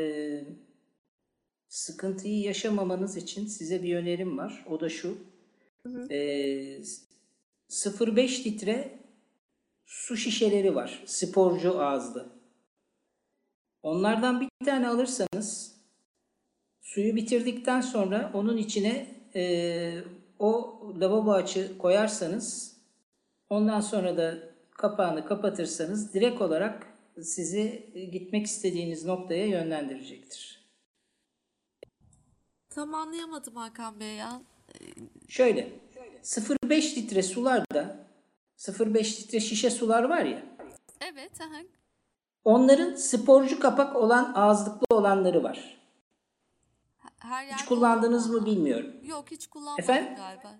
sıkıntıyı 1.67 2.39
yaşamamanız 2.41 3.17
için 3.17 3.45
size 3.45 3.83
bir 3.83 3.95
önerim 3.95 4.37
var. 4.37 4.65
O 4.69 4.79
da 4.79 4.89
şu. 4.89 5.17
E, 6.09 6.17
0,5 7.69 8.43
litre 8.45 8.99
su 9.87 10.17
şişeleri 10.17 10.75
var. 10.75 11.03
Sporcu 11.05 11.81
ağızlı. 11.81 12.29
Onlardan 13.83 14.41
bir 14.41 14.65
tane 14.65 14.87
alırsanız 14.87 15.77
suyu 16.81 17.15
bitirdikten 17.15 17.81
sonra 17.81 18.31
onun 18.33 18.57
içine 18.57 19.07
e, 19.35 20.03
o 20.39 20.81
lavabo 20.99 21.31
açı 21.31 21.77
koyarsanız 21.77 22.77
ondan 23.49 23.81
sonra 23.81 24.17
da 24.17 24.37
kapağını 24.69 25.25
kapatırsanız 25.25 26.13
direkt 26.13 26.41
olarak 26.41 26.87
sizi 27.21 27.93
gitmek 28.11 28.45
istediğiniz 28.45 29.05
noktaya 29.05 29.45
yönlendirecektir. 29.45 30.67
Tam 32.69 32.93
anlayamadım 32.93 33.55
Hakan 33.55 33.99
Bey 33.99 34.15
ya. 34.15 34.41
Şöyle 35.27 35.69
0,5 36.23 36.95
litre 36.95 37.23
sularda 37.23 38.06
0,5 38.57 39.23
litre 39.23 39.39
şişe 39.39 39.69
sular 39.69 40.03
var 40.03 40.21
ya 40.21 40.43
Evet, 41.01 41.41
aha. 41.41 41.61
onların 42.43 42.95
sporcu 42.95 43.59
kapak 43.59 43.95
olan 43.95 44.33
ağızlıklı 44.35 44.95
olanları 44.95 45.43
var. 45.43 45.77
Her 47.19 47.45
Hiç 47.47 47.65
kullandınız 47.65 48.29
mı 48.29 48.45
bilmiyorum. 48.45 48.93
Yok 49.03 49.25
hiç 49.31 49.47
kullanmadım 49.47 49.83
Efendim? 49.83 50.13
galiba. 50.15 50.55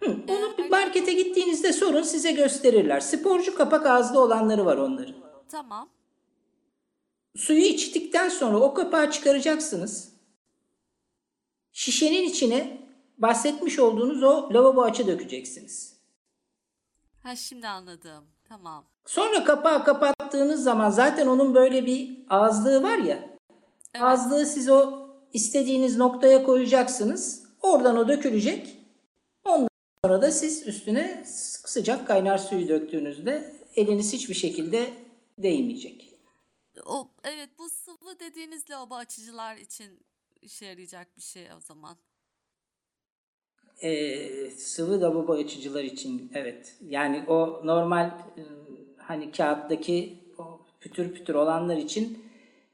Hı, 0.00 0.32
onu 0.32 0.58
bir 0.58 0.70
markete 0.70 1.12
gittiğinizde 1.12 1.72
sorun 1.72 2.02
size 2.02 2.32
gösterirler. 2.32 3.00
Sporcu 3.00 3.54
kapak 3.54 3.86
ağızlı 3.86 4.20
olanları 4.20 4.64
var 4.66 4.76
onların. 4.76 5.14
Tamam. 5.48 5.88
Suyu 7.36 7.60
içtikten 7.64 8.28
sonra 8.28 8.60
o 8.60 8.74
kapağı 8.74 9.10
çıkaracaksınız. 9.10 10.12
Şişenin 11.72 12.22
içine 12.22 12.78
bahsetmiş 13.18 13.78
olduğunuz 13.78 14.22
o 14.22 14.50
lavabo 14.54 14.82
açı 14.82 15.06
dökeceksiniz. 15.06 15.91
Ha 17.22 17.36
şimdi 17.36 17.68
anladım. 17.68 18.24
Tamam. 18.48 18.84
Sonra 19.06 19.44
kapağı 19.44 19.84
kapattığınız 19.84 20.62
zaman 20.62 20.90
zaten 20.90 21.26
onun 21.26 21.54
böyle 21.54 21.86
bir 21.86 22.18
ağızlığı 22.30 22.82
var 22.82 22.98
ya. 22.98 23.38
Evet. 23.94 24.04
Ağızlığı 24.04 24.46
siz 24.46 24.68
o 24.68 25.08
istediğiniz 25.32 25.96
noktaya 25.96 26.42
koyacaksınız. 26.44 27.44
Oradan 27.62 27.96
o 27.96 28.08
dökülecek. 28.08 28.78
Ondan 29.44 29.68
sonra 30.04 30.22
da 30.22 30.30
siz 30.30 30.66
üstüne 30.66 31.24
sıcak 31.64 32.06
kaynar 32.06 32.38
suyu 32.38 32.68
döktüğünüzde 32.68 33.54
eliniz 33.76 34.12
hiçbir 34.12 34.34
şekilde 34.34 34.92
değmeyecek. 35.38 36.14
O 36.86 37.08
evet 37.24 37.50
bu 37.58 37.70
sıvı 37.70 38.20
dediğiniz 38.20 38.70
lavabo 38.70 38.94
açıcılar 38.94 39.56
için 39.56 40.00
işe 40.40 40.66
yarayacak 40.66 41.16
bir 41.16 41.22
şey 41.22 41.52
o 41.56 41.60
zaman. 41.60 41.96
Ee, 43.82 44.50
sıvı 44.50 45.00
lavabo 45.00 45.32
açıcılar 45.32 45.84
için 45.84 46.30
evet. 46.34 46.76
Yani 46.88 47.24
o 47.28 47.60
normal 47.64 48.06
e, 48.06 48.42
hani 48.96 49.32
kağıttaki 49.32 50.18
o 50.38 50.60
pütür 50.80 51.12
pütür 51.12 51.34
olanlar 51.34 51.76
için 51.76 52.24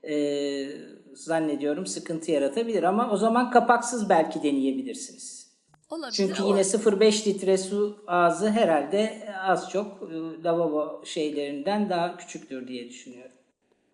e, 0.09 0.69
zannediyorum 1.15 1.87
sıkıntı 1.87 2.31
yaratabilir 2.31 2.83
ama 2.83 3.11
o 3.11 3.17
zaman 3.17 3.51
kapaksız 3.51 4.09
belki 4.09 4.43
deneyebilirsiniz. 4.43 5.49
Olabilir. 5.91 6.13
Çünkü 6.13 6.43
yine 6.43 6.61
0,5 6.61 7.27
litre 7.27 7.59
su 7.59 8.05
ağzı 8.07 8.51
herhalde 8.51 9.29
az 9.43 9.71
çok 9.71 10.03
e, 10.03 10.43
lavabo 10.45 11.05
şeylerinden 11.05 11.91
daha 11.91 12.17
küçüktür 12.17 12.69
diye 12.69 12.89
düşünüyorum. 12.89 13.33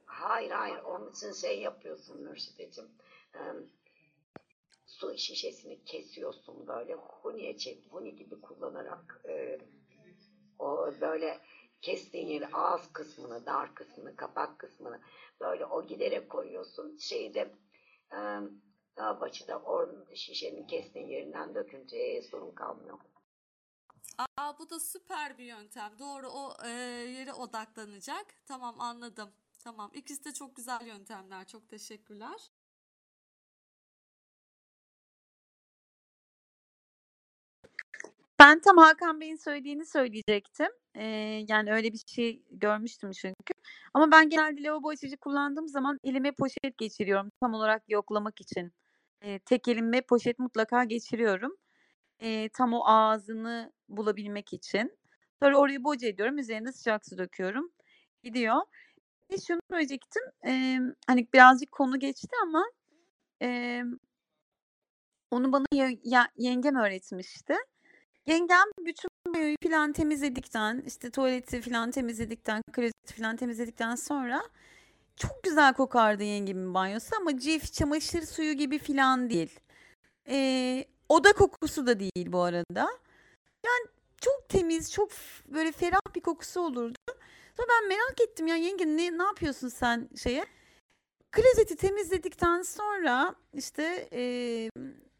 Hayır 0.07 0.51
hayır 0.51 0.79
onun 0.85 1.11
için 1.11 1.33
şey 1.33 1.61
yapıyorsun 1.61 2.23
Mürşideciğim. 2.23 2.91
Ee, 3.35 3.39
su 4.99 5.19
şişesini 5.19 5.85
kesiyorsun 5.85 6.67
böyle 6.67 6.95
huniye 6.95 7.57
çek, 7.57 7.87
huni 7.91 8.17
gibi 8.17 8.41
kullanarak 8.41 9.23
e, 9.29 9.59
o 10.59 10.93
böyle 11.01 11.41
kestiğin 11.81 12.27
yeri 12.27 12.47
ağız 12.47 12.93
kısmını, 12.93 13.47
dar 13.47 13.75
kısmını, 13.75 14.17
kapak 14.17 14.59
kısmını 14.59 15.01
böyle 15.41 15.67
o 15.67 15.87
giderek 15.87 16.31
koyuyorsun. 16.31 16.97
Şeyde 16.97 17.41
e, 18.13 18.19
daha 18.97 19.21
başında 19.21 19.59
o 19.59 19.89
şişenin 20.15 20.67
kestiğin 20.67 21.09
yerinden 21.09 21.55
dökünce 21.55 22.23
sorun 22.23 22.55
kalmıyor. 22.55 22.99
Aa, 24.37 24.59
bu 24.59 24.71
da 24.71 24.81
süper 24.81 25.39
bir 25.39 25.45
yöntem. 25.45 25.99
Doğru 25.99 26.29
o 26.29 26.67
e, 26.67 26.69
yere 27.19 27.33
odaklanacak. 27.33 28.27
Tamam 28.47 28.81
anladım. 28.81 29.31
Tamam. 29.65 29.91
İkisi 29.95 30.25
de 30.25 30.33
çok 30.33 30.57
güzel 30.57 30.87
yöntemler. 30.87 31.47
Çok 31.47 31.69
teşekkürler. 31.69 32.51
Ben 38.45 38.61
tam 38.61 38.77
Hakan 38.77 39.21
Bey'in 39.21 39.37
söylediğini 39.37 39.87
söyleyecektim. 39.87 40.67
Ee, 40.95 41.05
yani 41.49 41.73
öyle 41.73 41.93
bir 41.93 42.01
şey 42.07 42.43
görmüştüm 42.51 43.11
çünkü. 43.13 43.55
Ama 43.95 44.11
ben 44.11 44.29
genelde 44.29 44.63
lavabo 44.63 44.89
açıcı 44.89 45.17
kullandığım 45.17 45.69
zaman 45.69 45.99
elime 46.05 46.33
poşet 46.33 46.79
geçiriyorum 46.79 47.31
tam 47.41 47.55
olarak 47.55 47.83
yoklamak 47.89 48.41
için. 48.41 48.73
Ee, 49.23 49.39
tek 49.39 49.69
elimle 49.69 50.01
poşet 50.01 50.39
mutlaka 50.39 50.85
geçiriyorum. 50.85 51.57
Ee, 52.23 52.49
tam 52.49 52.73
o 52.75 52.83
ağzını 52.87 53.73
bulabilmek 53.89 54.53
için. 54.53 54.99
Sonra 55.43 55.59
orayı 55.59 55.85
boca 55.85 56.09
ediyorum. 56.09 56.39
Üzerine 56.39 56.73
sıcak 56.73 57.07
su 57.07 57.19
döküyorum. 57.19 57.73
Gidiyor. 58.23 58.57
Bir 59.31 59.41
şunu 59.41 59.61
söyleyecektim. 59.71 60.23
Ee, 60.47 60.79
hani 61.07 61.29
birazcık 61.35 61.73
konu 61.73 61.99
geçti 61.99 62.29
ama 62.43 62.65
e, 63.43 63.83
onu 65.31 65.53
bana 65.53 65.67
ye- 65.73 66.01
ya- 66.05 66.31
yengem 66.37 66.77
öğretmişti. 66.77 67.55
Yengem 68.27 68.69
bütün 68.87 69.09
banyoyu 69.27 69.57
falan 69.63 69.93
temizledikten, 69.93 70.83
işte 70.87 71.11
tuvaleti 71.11 71.61
falan 71.61 71.91
temizledikten, 71.91 72.63
klozeti 72.73 73.15
falan 73.15 73.37
temizledikten 73.37 73.95
sonra 73.95 74.43
çok 75.17 75.45
güzel 75.45 75.75
kokardı 75.75 76.25
yengemin 76.25 76.75
banyosu 76.75 77.17
ama 77.21 77.39
cif, 77.39 77.73
çamaşır 77.73 78.23
suyu 78.23 78.53
gibi 78.53 78.79
falan 78.79 79.31
değil. 79.31 79.61
Ee, 80.29 80.85
oda 81.09 81.33
kokusu 81.33 81.87
da 81.89 82.01
değil 82.01 82.33
bu 82.33 82.43
arada. 82.43 82.89
Yani 83.67 83.87
çok 84.21 84.49
temiz, 84.49 84.93
çok 84.93 85.11
böyle 85.49 85.73
ferah 85.73 86.01
bir 86.17 86.21
kokusu 86.21 86.61
olurdu. 86.61 86.99
Sonra 87.59 87.69
ben 87.71 87.89
merak 87.89 88.21
ettim 88.23 88.47
ya 88.47 88.57
yenge 88.57 88.87
ne, 88.87 89.19
ne 89.19 89.23
yapıyorsun 89.23 89.69
sen 89.69 90.09
şeye? 90.25 90.47
Klozeti 91.33 91.77
temizledikten 91.77 92.63
sonra 92.63 93.35
işte 93.55 94.09
eee, 94.13 94.71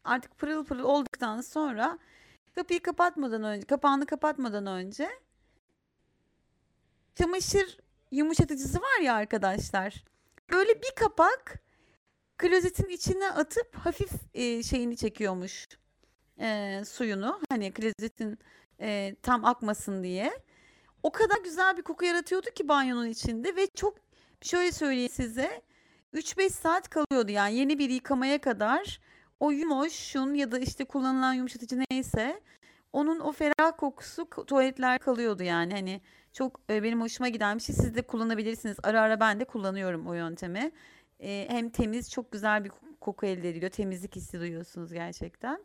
artık 0.03 0.37
pırıl 0.37 0.65
pırıl 0.65 0.83
olduktan 0.83 1.41
sonra 1.41 1.99
kapıyı 2.55 2.79
kapatmadan 2.83 3.43
önce, 3.43 3.67
kapağını 3.67 4.05
kapatmadan 4.05 4.65
önce 4.67 5.09
çamaşır 7.15 7.77
yumuşatıcısı 8.11 8.81
var 8.81 9.01
ya 9.01 9.13
arkadaşlar. 9.13 10.03
Böyle 10.51 10.81
bir 10.81 10.91
kapak 10.95 11.59
klozetin 12.37 12.89
içine 12.89 13.31
atıp 13.31 13.75
hafif 13.75 14.11
e, 14.33 14.63
şeyini 14.63 14.97
çekiyormuş 14.97 15.67
e, 16.39 16.81
suyunu. 16.85 17.39
Hani 17.49 17.71
klozetin 17.73 18.39
e, 18.81 19.15
tam 19.21 19.45
akmasın 19.45 20.03
diye. 20.03 20.39
O 21.03 21.11
kadar 21.11 21.37
güzel 21.43 21.77
bir 21.77 21.81
koku 21.81 22.05
yaratıyordu 22.05 22.49
ki 22.55 22.67
banyonun 22.67 23.07
içinde 23.07 23.55
ve 23.55 23.67
çok 23.67 23.97
şöyle 24.41 24.71
söyleyeyim 24.71 25.11
size 25.11 25.61
3-5 26.13 26.49
saat 26.49 26.89
kalıyordu 26.89 27.31
yani 27.31 27.55
yeni 27.55 27.79
bir 27.79 27.89
yıkamaya 27.89 28.41
kadar 28.41 28.99
o 29.39 29.51
yumoşun 29.51 30.33
ya 30.33 30.51
da 30.51 30.59
işte 30.59 30.85
kullanılan 30.85 31.33
yumuşatıcı 31.33 31.79
neyse 31.91 32.41
onun 32.93 33.19
o 33.19 33.31
ferah 33.31 33.77
kokusu 33.77 34.29
tuvaletler 34.29 34.99
kalıyordu 34.99 35.43
yani. 35.43 35.73
Hani 35.73 36.01
çok 36.33 36.59
e, 36.69 36.83
benim 36.83 37.01
hoşuma 37.01 37.29
giden 37.29 37.57
bir 37.57 37.63
şey. 37.63 37.75
Siz 37.75 37.95
de 37.95 38.01
kullanabilirsiniz. 38.01 38.77
Ara 38.83 39.01
ara 39.01 39.19
ben 39.19 39.39
de 39.39 39.45
kullanıyorum 39.45 40.07
o 40.07 40.13
yöntemi. 40.13 40.71
E, 41.19 41.45
hem 41.49 41.69
temiz 41.69 42.11
çok 42.11 42.31
güzel 42.31 42.63
bir 42.63 42.71
koku- 43.01 43.25
elde 43.25 43.49
ediliyor. 43.49 43.71
Temizlik 43.71 44.15
hissi 44.15 44.39
duyuyorsunuz 44.39 44.93
gerçekten. 44.93 45.59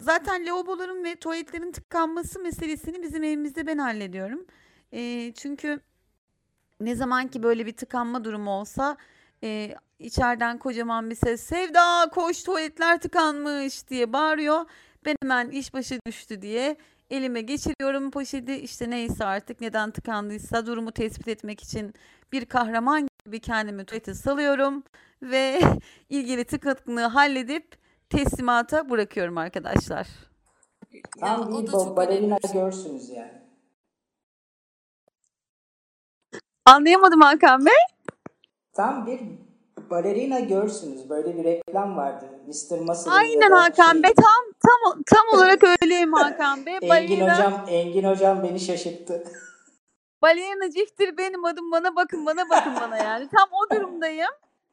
Zaten 0.00 0.46
lavaboların 0.46 1.04
ve 1.04 1.16
tuvaletlerin 1.16 1.72
tıkanması 1.72 2.40
meselesini 2.40 3.02
bizim 3.02 3.24
evimizde 3.24 3.66
ben 3.66 3.78
hallediyorum. 3.78 4.46
E, 4.92 5.32
çünkü 5.36 5.80
ne 6.80 6.94
zaman 6.94 7.28
ki 7.28 7.42
böyle 7.42 7.66
bir 7.66 7.76
tıkanma 7.76 8.24
durumu 8.24 8.50
olsa 8.50 8.96
içeriden 10.02 10.58
kocaman 10.58 11.10
bir 11.10 11.14
ses 11.14 11.40
Sevda 11.42 12.10
koş 12.12 12.42
tuvaletler 12.42 13.00
tıkanmış 13.00 13.88
diye 13.88 14.12
bağırıyor. 14.12 14.64
Ben 15.04 15.16
hemen 15.22 15.50
iş 15.50 15.74
başı 15.74 16.00
düştü 16.06 16.42
diye 16.42 16.76
elime 17.10 17.40
geçiriyorum 17.40 18.10
poşeti 18.10 18.54
işte 18.54 18.90
neyse 18.90 19.24
artık 19.24 19.60
neden 19.60 19.90
tıkandıysa 19.90 20.66
durumu 20.66 20.92
tespit 20.92 21.28
etmek 21.28 21.62
için 21.62 21.94
bir 22.32 22.44
kahraman 22.44 23.08
gibi 23.26 23.40
kendimi 23.40 23.84
tuvalete 23.84 24.14
salıyorum 24.14 24.84
ve 25.22 25.60
ilgili 26.10 26.44
tıkanıklığı 26.44 27.00
halledip 27.04 27.76
teslimata 28.10 28.90
bırakıyorum 28.90 29.38
arkadaşlar. 29.38 30.06
Tam 31.20 31.40
Ya, 31.42 31.48
o 31.48 31.62
bir 31.62 31.66
da 31.66 31.70
ba- 31.70 31.84
çok 31.84 31.96
balerina 31.96 32.26
önemli 32.26 32.38
bir 32.44 32.48
şey. 32.48 32.60
görsünüz 32.60 33.08
yani. 33.10 33.42
Anlayamadım 36.66 37.20
Hakan 37.20 37.66
Bey. 37.66 37.72
Tam 38.72 39.06
bir 39.06 39.20
balerina 39.92 40.40
görsünüz. 40.40 41.10
Böyle 41.10 41.36
bir 41.36 41.44
reklam 41.44 41.96
vardı. 41.96 42.24
Mr. 42.46 42.78
Muscle'ın 42.80 43.16
Aynen 43.16 43.50
Hakan 43.50 43.92
şey, 43.92 44.02
Bey 44.02 44.12
tam 44.14 44.52
tam 44.62 45.02
tam 45.06 45.38
olarak 45.38 45.62
öyleyim 45.82 46.12
Hakan 46.12 46.66
Bey. 46.66 46.74
Engin 46.82 46.88
Balerina- 46.88 47.34
hocam, 47.34 47.66
Engin 47.68 48.04
hocam 48.04 48.42
beni 48.42 48.60
şaşırttı. 48.60 49.24
Balerina 50.22 50.70
Cif'tir 50.70 51.16
benim 51.16 51.44
adım 51.44 51.72
bana 51.72 51.96
bakın 51.96 52.26
bana 52.26 52.50
bakın 52.50 52.72
bana 52.80 52.96
yani. 52.96 53.28
Tam 53.28 53.48
o 53.52 53.74
durumdayım. 53.76 54.30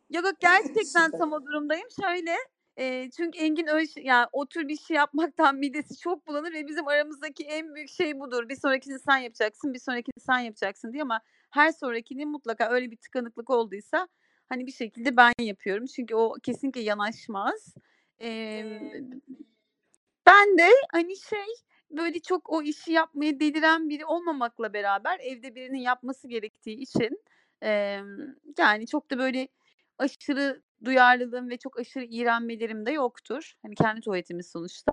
Yok 0.09 0.25
yok 0.25 0.35
gerçekten 0.39 1.11
tam 1.11 1.33
o 1.33 1.45
durumdayım. 1.45 1.87
Şöyle 2.01 2.35
e, 2.77 3.09
çünkü 3.17 3.39
Engin 3.39 3.67
öyle 3.67 3.87
yani 3.95 4.27
o 4.31 4.45
tür 4.45 4.67
bir 4.67 4.77
şey 4.77 4.97
yapmaktan 4.97 5.55
midesi 5.55 5.97
çok 5.97 6.27
bulanır 6.27 6.53
ve 6.53 6.67
bizim 6.67 6.87
aramızdaki 6.87 7.43
en 7.43 7.75
büyük 7.75 7.89
şey 7.89 8.19
budur. 8.19 8.49
Bir 8.49 8.55
sonrakini 8.55 8.99
sen 8.99 9.17
yapacaksın, 9.17 9.73
bir 9.73 9.79
sonrakini 9.79 10.19
sen 10.19 10.39
yapacaksın 10.39 10.93
diye 10.93 11.03
ama 11.03 11.21
her 11.51 11.71
sonrakini 11.71 12.25
mutlaka 12.25 12.69
öyle 12.69 12.91
bir 12.91 12.97
tıkanıklık 12.97 13.49
olduysa 13.49 14.07
hani 14.49 14.67
bir 14.67 14.71
şekilde 14.71 15.17
ben 15.17 15.33
yapıyorum. 15.39 15.85
Çünkü 15.85 16.15
o 16.15 16.33
kesinlikle 16.43 16.81
yanaşmaz. 16.81 17.75
E, 18.21 18.63
ben 20.25 20.57
de 20.57 20.69
hani 20.91 21.17
şey 21.17 21.47
böyle 21.91 22.19
çok 22.19 22.49
o 22.49 22.61
işi 22.61 22.91
yapmaya 22.91 23.39
deliren 23.39 23.89
biri 23.89 24.05
olmamakla 24.05 24.73
beraber 24.73 25.19
evde 25.19 25.55
birinin 25.55 25.77
yapması 25.77 26.27
gerektiği 26.27 26.77
için 26.77 27.23
emm, 27.61 28.35
yani 28.57 28.87
çok 28.87 29.11
da 29.11 29.17
böyle 29.17 29.47
aşırı 29.97 30.61
duyarlılığım 30.85 31.49
ve 31.49 31.57
çok 31.57 31.79
aşırı 31.79 32.05
iğrenmelerim 32.05 32.85
de 32.85 32.91
yoktur. 32.91 33.53
Hani 33.61 33.75
kendi 33.75 34.01
tuvaletimiz 34.01 34.51
sonuçta. 34.51 34.91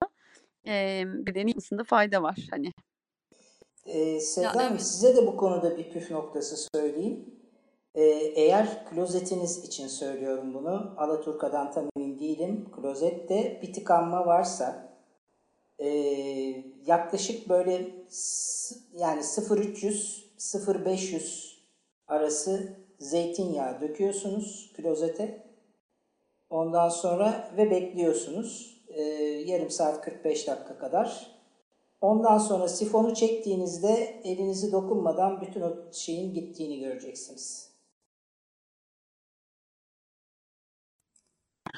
Emm, 0.64 1.26
bir 1.26 1.34
de 1.34 1.38
yapmasında 1.38 1.84
fayda 1.84 2.22
var 2.22 2.36
hani. 2.50 2.72
Ee, 3.86 4.20
Sevda 4.20 4.48
Hanım 4.48 4.72
evet. 4.72 4.82
size 4.82 5.16
de 5.16 5.26
bu 5.26 5.36
konuda 5.36 5.78
bir 5.78 5.90
püf 5.90 6.10
noktası 6.10 6.68
söyleyeyim. 6.74 7.35
Ee, 7.96 8.02
eğer 8.34 8.84
klozetiniz 8.90 9.64
için 9.64 9.88
söylüyorum 9.88 10.54
bunu. 10.54 10.94
Alaturka'dan 10.96 11.72
tam 11.72 11.88
emin 11.96 12.18
değilim. 12.18 12.70
Klozette 12.76 13.60
bir 13.62 13.72
tıkanma 13.72 14.26
varsa 14.26 14.96
ee, 15.78 15.88
yaklaşık 16.86 17.48
böyle 17.48 17.72
yani 18.92 19.20
0.300 19.20 20.26
0.500 20.38 21.56
arası 22.06 22.76
zeytinyağı 22.98 23.80
döküyorsunuz 23.80 24.72
klozete. 24.76 25.46
Ondan 26.50 26.88
sonra 26.88 27.50
ve 27.56 27.70
bekliyorsunuz. 27.70 28.82
Ee, 28.88 29.02
yarım 29.46 29.70
saat 29.70 30.00
45 30.00 30.46
dakika 30.46 30.78
kadar. 30.78 31.36
Ondan 32.00 32.38
sonra 32.38 32.68
sifonu 32.68 33.14
çektiğinizde 33.14 34.20
elinizi 34.24 34.72
dokunmadan 34.72 35.40
bütün 35.40 35.60
o 35.60 35.92
şeyin 35.92 36.34
gittiğini 36.34 36.80
göreceksiniz. 36.80 37.75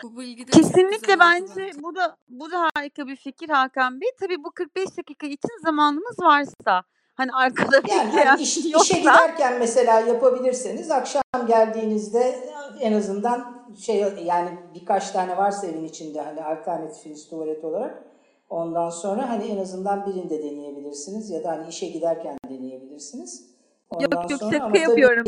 Bu 0.02 0.16
bilgi 0.16 0.46
de 0.46 0.50
Kesinlikle 0.50 1.12
oldu 1.12 1.20
bence 1.20 1.70
bu 1.82 1.94
da 1.94 2.16
bu 2.28 2.50
da 2.50 2.68
harika 2.74 3.06
bir 3.06 3.16
fikir 3.16 3.48
Hakan 3.48 4.00
Bey. 4.00 4.08
Tabii 4.20 4.44
bu 4.44 4.50
45 4.50 4.96
dakika 4.98 5.26
için 5.26 5.62
zamanımız 5.64 6.18
varsa. 6.20 6.82
Hani 7.14 7.30
arkada 7.32 7.76
Yani 7.76 7.84
bekleyen 8.06 8.26
hani 8.26 8.42
iş- 8.42 8.56
biri 8.56 8.66
işe 8.66 8.70
yoksa 8.70 8.96
giderken 8.98 9.58
mesela 9.58 10.00
yapabilirseniz 10.00 10.90
akşam 10.90 11.22
geldiğinizde 11.46 12.48
en 12.80 12.92
azından 12.92 13.66
şey 13.78 14.00
yani 14.24 14.50
birkaç 14.74 15.10
tane 15.10 15.36
varsa 15.36 15.66
evin 15.66 15.84
içinde 15.84 16.20
hani 16.20 16.44
alternatifiniz 16.44 17.28
tuvalet 17.28 17.64
olarak 17.64 18.02
ondan 18.50 18.90
sonra 18.90 19.28
hani 19.30 19.44
en 19.46 19.58
azından 19.58 20.06
birinde 20.06 20.42
deneyebilirsiniz 20.42 21.30
ya 21.30 21.44
da 21.44 21.48
hani 21.50 21.68
işe 21.68 21.86
giderken 21.88 22.36
deneyebilirsiniz. 22.48 23.50
Ondan 23.90 24.04
yok 24.22 24.30
yok 24.30 24.40
şaka 24.40 24.56
ama 24.64 24.72
tabii 24.72 24.82
yapıyorum. 24.82 25.24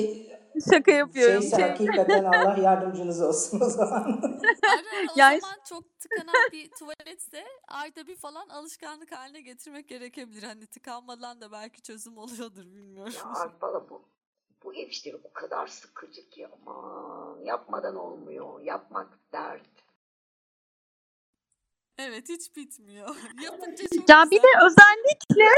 Şaka 0.70 0.90
yapıyorum. 0.90 1.42
şeyse 1.42 1.56
Şey, 1.56 1.68
hakikaten 1.68 2.24
Allah 2.32 2.56
yardımcınız 2.58 3.22
olsun 3.22 3.60
o 3.60 3.64
zaman. 3.70 4.20
Aynen 4.62 5.06
o 5.08 5.12
Yani- 5.16 5.40
zaman 5.40 5.56
çok 5.68 5.98
tıkanan 5.98 6.34
bir 6.52 6.70
tuvaletse 6.78 7.44
ayda 7.68 8.06
bir 8.06 8.16
falan 8.16 8.48
alışkanlık 8.48 9.12
haline 9.12 9.40
getirmek 9.40 9.88
gerekebilir. 9.88 10.42
Hani 10.42 10.66
tıkanmadan 10.66 11.40
da 11.40 11.52
belki 11.52 11.82
çözüm 11.82 12.18
oluyordur 12.18 12.64
bilmiyorum. 12.64 13.12
Ya 13.18 13.24
Arpala 13.40 13.88
bu. 13.90 14.02
Bu 14.64 14.74
ev 14.74 14.88
işleri 14.88 15.16
o 15.16 15.32
kadar 15.32 15.66
sıkıcı 15.66 16.28
ki 16.28 16.48
aman 16.52 17.38
yapmadan 17.44 17.96
olmuyor. 17.96 18.60
Yapmak 18.60 19.18
dert. 19.32 19.62
Evet 21.98 22.28
hiç 22.28 22.56
bitmiyor. 22.56 23.16
Yapınca 23.42 23.88
çok 23.88 24.08
Ya 24.08 24.24
bir 24.24 24.30
güzel. 24.30 24.42
de 24.42 24.48
özellikle 24.66 25.48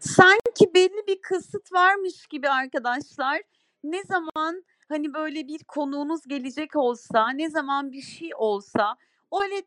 sanki 0.00 0.74
belli 0.74 1.06
bir 1.06 1.22
kısıt 1.22 1.72
varmış 1.72 2.26
gibi 2.26 2.48
arkadaşlar. 2.50 3.42
Ne 3.84 4.02
zaman 4.04 4.64
hani 4.88 5.14
böyle 5.14 5.48
bir 5.48 5.64
konuğunuz 5.64 6.26
gelecek 6.28 6.76
olsa, 6.76 7.30
ne 7.30 7.50
zaman 7.50 7.92
bir 7.92 8.02
şey 8.02 8.30
olsa 8.36 8.96
öyle 9.42 9.62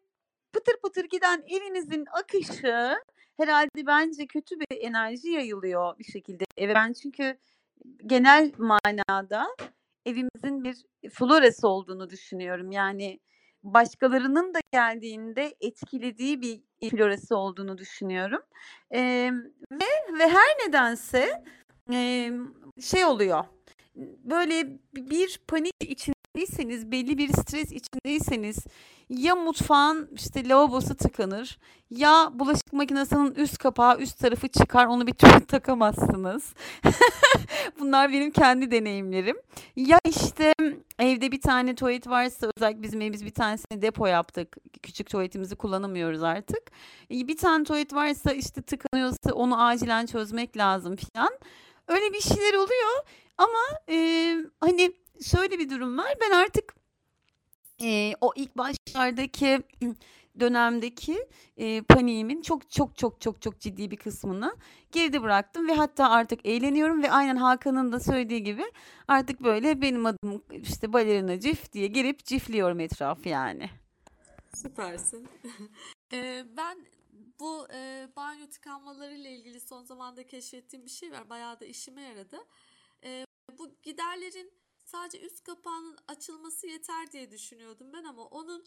pıtır 0.53 0.78
pıtır 0.84 1.05
giden 1.05 1.43
evinizin 1.47 2.05
akışı 2.11 2.95
herhalde 3.38 3.88
bence 3.88 4.28
kötü 4.28 4.59
bir 4.59 4.68
enerji 4.82 5.30
yayılıyor 5.30 5.99
bir 5.99 6.03
şekilde 6.03 6.43
eve. 6.57 6.76
Ben 6.76 6.93
çünkü 6.93 7.38
genel 8.05 8.51
manada 8.57 9.47
evimizin 10.05 10.63
bir 10.63 10.76
florası 11.09 11.68
olduğunu 11.68 12.09
düşünüyorum. 12.09 12.72
Yani 12.72 13.20
başkalarının 13.63 14.53
da 14.53 14.59
geldiğinde 14.74 15.55
etkilediği 15.61 16.41
bir 16.41 16.61
florası 16.89 17.38
olduğunu 17.38 17.78
düşünüyorum. 17.78 18.41
Eee, 18.93 19.32
ve 19.72 19.86
ve 20.20 20.28
her 20.30 20.68
nedense 20.68 21.43
eee, 21.91 22.34
şey 22.82 23.05
oluyor. 23.05 23.45
Böyle 24.24 24.80
bir 24.96 25.39
panik 25.48 25.74
içindeyseniz, 25.80 26.91
belli 26.91 27.18
bir 27.18 27.30
stres 27.30 27.72
içindeyseniz 27.72 28.66
ya 29.10 29.36
mutfağın 29.36 30.10
işte 30.16 30.50
lavabosu 30.50 30.96
tıkanır 30.96 31.58
ya 31.89 32.32
bulaşık 32.34 32.74
makinesinin 32.74 33.36
üst 33.36 33.58
kapağı 33.58 33.98
üst 33.98 34.20
tarafı 34.20 34.48
çıkar 34.48 34.86
onu 34.86 35.08
bir 35.08 35.14
türlü 35.14 35.46
takamazsınız. 35.48 36.54
Bunlar 37.80 38.12
benim 38.12 38.32
kendi 38.32 38.72
deneyimlerim. 38.72 39.38
Ya 39.76 40.00
işte 40.06 40.54
evde 41.00 41.32
bir 41.32 41.41
tane 41.41 41.76
tuvalet 41.76 42.08
varsa 42.08 42.52
özellikle 42.58 42.84
bizim 42.84 43.02
evimiz 43.02 43.26
bir 43.26 43.34
tanesini 43.34 43.82
depo 43.82 44.08
yaptık. 44.08 44.58
Küçük 44.84 45.10
tuvaletimizi 45.10 45.56
kullanamıyoruz 45.56 46.24
artık. 46.24 46.72
Bir 47.10 47.38
tane 47.38 47.64
tuvalet 47.64 47.93
varsa 47.93 48.32
işte 48.32 48.62
tıkanıyorsa 48.62 49.34
onu 49.34 49.64
acilen 49.64 50.06
çözmek 50.06 50.58
lazım 50.58 50.96
filan. 50.96 51.30
Öyle 51.88 52.13
bir 52.13 52.21
şeyler 52.21 52.53
oluyor 52.53 53.03
ama 53.38 53.79
e, 53.89 54.38
hani 54.59 54.93
şöyle 55.25 55.59
bir 55.59 55.69
durum 55.69 55.97
var. 55.97 56.13
Ben 56.21 56.31
artık 56.31 56.75
e, 57.81 58.13
o 58.21 58.31
ilk 58.36 58.57
başlardaki 58.57 59.59
dönemdeki 60.39 61.27
e, 61.57 61.81
paniğimin 61.81 62.41
çok 62.41 62.71
çok 62.71 62.97
çok 62.97 63.21
çok 63.21 63.41
çok 63.41 63.59
ciddi 63.59 63.91
bir 63.91 63.97
kısmını 63.97 64.55
geride 64.91 65.21
bıraktım 65.21 65.67
ve 65.67 65.73
hatta 65.73 66.09
artık 66.09 66.45
eğleniyorum 66.45 67.03
ve 67.03 67.11
aynen 67.11 67.36
Hakan'ın 67.36 67.91
da 67.91 67.99
söylediği 67.99 68.43
gibi 68.43 68.63
artık 69.07 69.43
böyle 69.43 69.81
benim 69.81 70.05
adım 70.05 70.43
işte 70.49 70.93
balerina 70.93 71.39
cif 71.39 71.71
diye 71.73 71.88
girip 71.88 72.25
cifliyorum 72.25 72.79
etrafı 72.79 73.29
yani. 73.29 73.69
Süpersin. 74.55 75.27
Eee, 76.13 76.45
ben 76.57 76.77
bu 77.39 77.67
eee, 77.73 78.09
banyo 78.15 78.49
tıkanmaları 78.49 79.15
ilgili 79.15 79.59
son 79.59 79.83
zamanda 79.83 80.25
keşfettiğim 80.25 80.86
bir 80.86 80.91
şey 80.91 81.11
var. 81.11 81.29
Bayağı 81.29 81.59
da 81.59 81.65
işime 81.65 82.01
yaradı. 82.01 82.38
Eee, 83.03 83.25
bu 83.59 83.75
giderlerin 83.83 84.53
sadece 84.86 85.21
üst 85.21 85.43
kapağının 85.43 85.97
açılması 86.07 86.67
yeter 86.67 87.11
diye 87.11 87.31
düşünüyordum 87.31 87.93
ben 87.93 88.03
ama 88.03 88.25
onun 88.27 88.65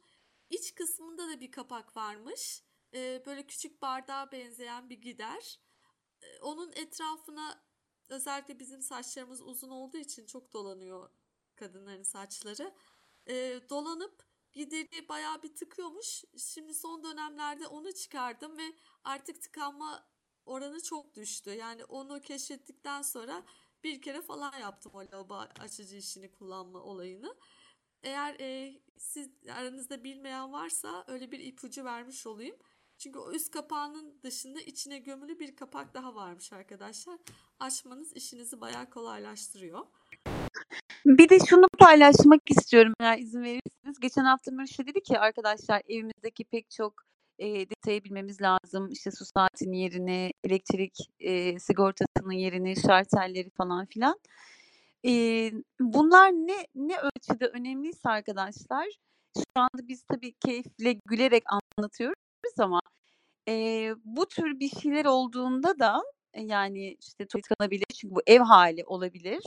iç 0.50 0.74
kısmında 0.74 1.28
da 1.28 1.40
bir 1.40 1.50
kapak 1.50 1.96
varmış. 1.96 2.62
Eee, 2.92 3.22
böyle 3.26 3.46
küçük 3.46 3.82
bardağa 3.82 4.32
benzeyen 4.32 4.90
bir 4.90 5.00
gider. 5.02 5.60
Eee, 6.22 6.38
onun 6.42 6.72
etrafına 6.72 7.64
özellikle 8.08 8.58
bizim 8.60 8.82
saçlarımız 8.82 9.42
uzun 9.42 9.70
olduğu 9.70 9.96
için 9.98 10.26
çok 10.26 10.52
dolanıyor 10.52 11.10
kadınların 11.56 12.02
saçları. 12.02 12.74
Eee, 13.28 13.68
dolanıp 13.70 14.28
gideri 14.59 15.09
bayağı 15.09 15.42
bir 15.42 15.54
tıkıyormuş. 15.54 16.24
Şimdi 16.36 16.74
son 16.74 17.04
dönemlerde 17.04 17.66
onu 17.66 17.92
çıkardım 17.92 18.59
ve 18.59 18.72
artık 19.04 19.42
tıkanma 19.42 20.06
oranı 20.46 20.82
çok 20.82 21.14
düştü. 21.14 21.50
Yani 21.50 21.84
onu 21.84 22.20
keşfettikten 22.20 23.02
sonra 23.02 23.42
bir 23.84 24.02
kere 24.02 24.22
falan 24.22 24.59
yaptım 24.59 24.92
o 24.94 24.98
lavabo 24.98 25.34
açıcı 25.61 25.96
işini 25.96 26.32
kullanma 26.32 26.78
olayını. 26.78 27.36
Eğer 28.02 28.36
e, 28.40 28.80
siz 28.98 29.30
aranızda 29.52 30.04
bilmeyen 30.04 30.52
varsa 30.52 31.04
öyle 31.09 31.32
bir 31.32 31.40
ipucu 31.40 31.84
vermiş 31.84 32.26
olayım. 32.26 32.56
Çünkü 32.98 33.18
o 33.18 33.32
üst 33.32 33.50
kapağının 33.50 34.22
dışında 34.22 34.61
içine 34.61 34.98
gömülü 34.98 35.38
bir 35.38 35.56
kapak 35.56 35.94
daha 35.94 36.14
varmış 36.14 36.52
arkadaşlar. 36.52 37.18
Açmanız 37.61 38.12
işinizi 38.12 38.61
bayağı 38.61 38.90
kolaylaştırıyor. 38.90 39.86
Bir 41.06 41.28
de 41.28 41.38
şunu 41.48 41.66
paylaşmak 41.78 42.50
istiyorum 42.50 42.92
eğer 43.00 43.18
izin 43.18 43.42
verirseniz. 43.89 44.01
Geçen 44.01 44.24
hafta 44.24 44.51
Mürşe 44.51 44.86
dedi 44.86 45.03
ki 45.03 45.18
arkadaşlar 45.18 45.82
evimizdeki 45.89 46.45
pek 46.45 46.70
çok 46.70 46.95
e, 47.39 47.70
detayı 47.70 48.05
bilmemiz 48.05 48.41
lazım. 48.43 48.89
İşte 48.91 49.11
su 49.11 49.24
saatinin 49.24 49.76
yerini, 49.76 50.32
elektrik 50.45 50.97
e, 51.20 51.59
sigortasının 51.59 52.32
yerini, 52.32 52.76
şartelleri 52.76 53.51
falan 53.51 53.86
filan. 53.86 54.20
E, 55.07 55.11
bunlar 55.80 56.30
ne 56.30 56.66
ne 56.74 56.97
ölçüde 56.99 57.47
önemliyse 57.47 58.09
arkadaşlar 58.09 58.86
şu 59.36 59.45
anda 59.61 59.89
biz 59.89 60.03
tabii 60.03 60.32
keyifle 60.32 60.93
gülerek 61.07 61.45
anlatıyoruz 61.47 62.59
ama 62.59 62.80
e, 63.49 63.53
bu 64.05 64.26
tür 64.26 64.61
bir 64.61 64.68
şeyler 64.68 65.05
olduğunda 65.05 65.78
da 65.78 66.03
e, 66.34 66.43
yani 66.43 66.97
işte 67.01 67.26
tuvalet 67.26 67.45
tıkanabilir 67.45 67.86
çünkü 68.01 68.14
bu 68.14 68.20
ev 68.26 68.41
hali 68.41 68.84
olabilir. 68.84 69.43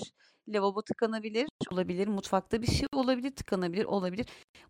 Lavabo 0.53 0.81
tıkanabilir, 0.81 1.47
olabilir. 1.71 2.07
Mutfakta 2.07 2.61
bir 2.61 2.67
şey 2.67 2.87
olabilir, 2.93 3.31
tıkanabilir, 3.31 3.85
olabilir. 3.85 4.25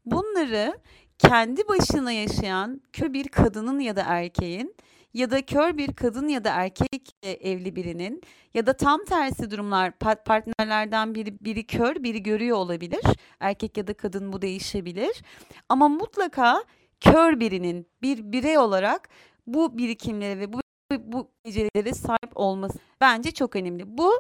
Bunları 0.06 0.80
kendi 1.18 1.68
başına 1.68 2.12
yaşayan 2.12 2.82
kör 2.94 3.14
bir 3.14 3.28
kadının 3.28 3.80
ya 3.80 3.96
da 3.96 4.04
erkeğin 4.08 4.76
ya 5.14 5.32
da 5.32 5.46
kör 5.46 5.78
bir 5.78 5.94
kadın 5.94 6.28
ya 6.28 6.44
da 6.44 6.50
erkekle 6.50 7.34
evli 7.34 7.76
birinin 7.76 8.22
ya 8.54 8.66
da 8.66 8.74
tam 8.74 9.06
tersi 9.06 9.52
durumlar 9.52 9.90
pa- 9.90 10.24
partnerlerden 10.24 11.16
biri 11.16 11.40
biri 11.42 11.68
kör, 11.68 12.04
biri 12.04 12.24
görüyor 12.24 12.58
olabilir. 12.58 13.02
Erkek 13.40 13.78
ya 13.78 13.88
da 13.88 13.94
kadın 13.94 14.34
bu 14.34 14.42
değişebilir. 14.42 15.22
Ama 15.70 15.90
mutlaka 15.90 16.64
kör 17.00 17.40
birinin 17.40 17.88
bir 18.02 18.32
birey 18.32 18.58
olarak 18.58 19.10
bu 19.48 19.78
birikimlere 19.78 20.40
ve 20.40 20.54
bu 20.54 20.62
bu 21.00 21.32
becerilere 21.46 21.94
sahip 21.94 22.32
olması 22.36 22.80
bence 23.02 23.32
çok 23.32 23.56
önemli. 23.56 23.98
Bu 23.98 24.12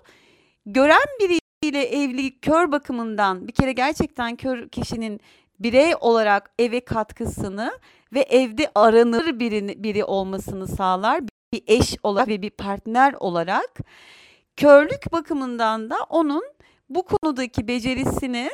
gören 0.65 1.05
biriyle 1.63 1.83
evli 1.83 2.39
kör 2.39 2.71
bakımından 2.71 3.47
bir 3.47 3.53
kere 3.53 3.71
gerçekten 3.71 4.35
kör 4.35 4.69
kişinin 4.69 5.21
birey 5.59 5.93
olarak 6.01 6.51
eve 6.59 6.85
katkısını 6.85 7.79
ve 8.13 8.19
evde 8.19 8.71
aranır 8.75 9.39
biri, 9.39 9.83
biri 9.83 10.03
olmasını 10.03 10.67
sağlar. 10.67 11.21
Bir 11.53 11.63
eş 11.67 11.97
olarak 12.03 12.27
ve 12.27 12.41
bir 12.41 12.49
partner 12.49 13.13
olarak 13.13 13.79
körlük 14.57 15.11
bakımından 15.11 15.89
da 15.89 15.95
onun 16.09 16.43
bu 16.89 17.05
konudaki 17.05 17.67
becerisini 17.67 18.49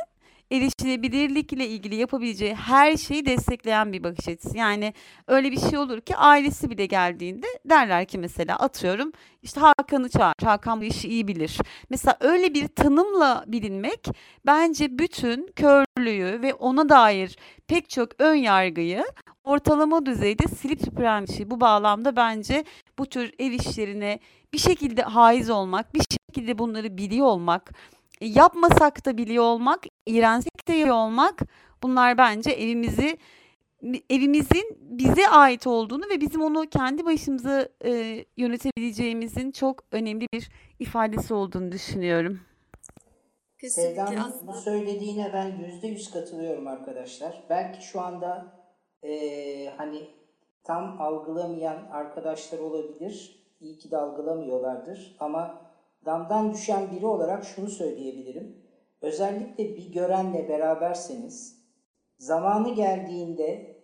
erişilebilirlikle 0.52 1.68
ilgili 1.68 1.96
yapabileceği 1.96 2.56
her 2.56 2.98
şeyi 2.98 3.26
destekleyen 3.26 3.94
bir 3.94 4.04
bakış 4.04 4.28
açısı. 4.28 4.58
Yani 4.58 4.94
öyle 5.28 5.52
bir 5.52 5.60
şey 5.60 5.80
olur 5.80 6.02
ki 6.02 6.16
ailesi 6.18 6.70
bile 6.70 6.86
geldiğinde 6.86 7.48
derler 7.66 8.06
ki 8.06 8.18
mesela 8.18 8.60
atıyorum 8.60 9.12
işte 9.44 9.60
Hakan'ı 9.60 10.10
çağır. 10.10 10.34
Hakan 10.44 10.82
bu 10.82 10.84
işi 10.84 11.10
iyi 11.10 11.28
bilir. 11.28 11.58
Mesela 11.90 12.18
öyle 12.20 12.54
bir 12.54 12.68
tanımla 12.68 13.44
bilinmek 13.48 14.08
bence 14.46 14.98
bütün 15.00 15.48
körlüğü 15.56 16.42
ve 16.42 16.54
ona 16.54 16.90
dair 16.90 17.38
pek 17.68 17.90
çok 17.90 18.10
ön 18.22 18.36
yargıyı 18.36 19.06
ortalama 19.44 20.06
düzeyde 20.06 20.48
silip 20.48 20.82
süpüren 20.82 21.28
bir 21.28 21.34
şey. 21.34 21.50
Bu 21.50 21.62
bağlamda 21.62 22.16
bence 22.16 22.64
bu 23.00 23.06
tür 23.06 23.34
ev 23.40 23.52
işlerine 23.52 24.20
bir 24.54 24.58
şekilde 24.58 25.02
haiz 25.02 25.50
olmak, 25.50 25.94
bir 25.94 26.04
şekilde 26.12 26.58
bunları 26.58 26.98
biliyor 26.98 27.26
olmak, 27.26 27.74
yapmasak 28.22 29.06
da 29.06 29.18
biliyor 29.18 29.44
olmak, 29.44 29.84
iğrensek 30.06 30.68
de 30.68 30.74
biliyor 30.74 30.96
olmak 30.96 31.40
bunlar 31.84 32.18
bence 32.18 32.52
evimizi 32.52 33.18
evimizin 34.10 34.78
bize 34.82 35.28
ait 35.30 35.68
olduğunu 35.68 36.04
ve 36.10 36.22
bizim 36.22 36.42
onu 36.42 36.70
kendi 36.70 37.06
başımıza 37.06 37.70
e, 37.86 38.26
yönetebileceğimizin 38.38 39.52
çok 39.52 39.84
önemli 39.92 40.28
bir 40.34 40.50
ifadesi 40.80 41.34
olduğunu 41.34 41.72
düşünüyorum. 41.72 42.40
Kesinlikle 43.62 43.96
Sevda'nın 44.08 44.48
bu 44.48 44.54
söylediğine 44.54 45.34
ben 45.34 45.58
yüzde 45.66 45.88
yüz 45.88 46.12
katılıyorum 46.12 46.68
arkadaşlar. 46.68 47.44
Belki 47.50 47.86
şu 47.86 48.02
anda 48.02 48.46
eee, 49.04 49.74
hani 49.78 50.08
tam 50.64 51.02
algılamayan 51.02 51.88
arkadaşlar 51.92 52.60
olabilir. 52.60 53.44
İyi 53.60 53.78
ki 53.80 53.92
de 53.92 53.98
algılamıyorlardır. 53.98 55.16
Ama 55.20 55.67
damdan 56.08 56.54
düşen 56.54 56.92
biri 56.92 57.06
olarak 57.06 57.46
şunu 57.46 57.70
söyleyebilirim. 57.70 58.58
Özellikle 59.02 59.76
bir 59.76 59.92
görenle 59.92 60.50
beraberseniz 60.50 61.58
zamanı 62.18 62.76
geldiğinde 62.76 63.78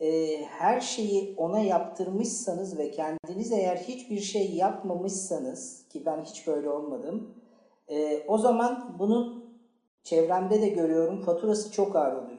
e, 0.00 0.36
her 0.44 0.80
şeyi 0.80 1.34
ona 1.36 1.58
yaptırmışsanız 1.60 2.78
ve 2.78 2.90
kendiniz 2.90 3.52
eğer 3.52 3.76
hiçbir 3.76 4.20
şey 4.20 4.54
yapmamışsanız 4.54 5.88
ki 5.88 6.06
ben 6.06 6.22
hiç 6.22 6.46
böyle 6.46 6.70
olmadım 6.70 7.34
e, 7.88 8.24
o 8.28 8.38
zaman 8.38 8.96
bunun 8.98 9.44
çevremde 10.04 10.62
de 10.62 10.68
görüyorum 10.68 11.22
faturası 11.22 11.72
çok 11.72 11.96
ağır 11.96 12.12
oluyor. 12.12 12.38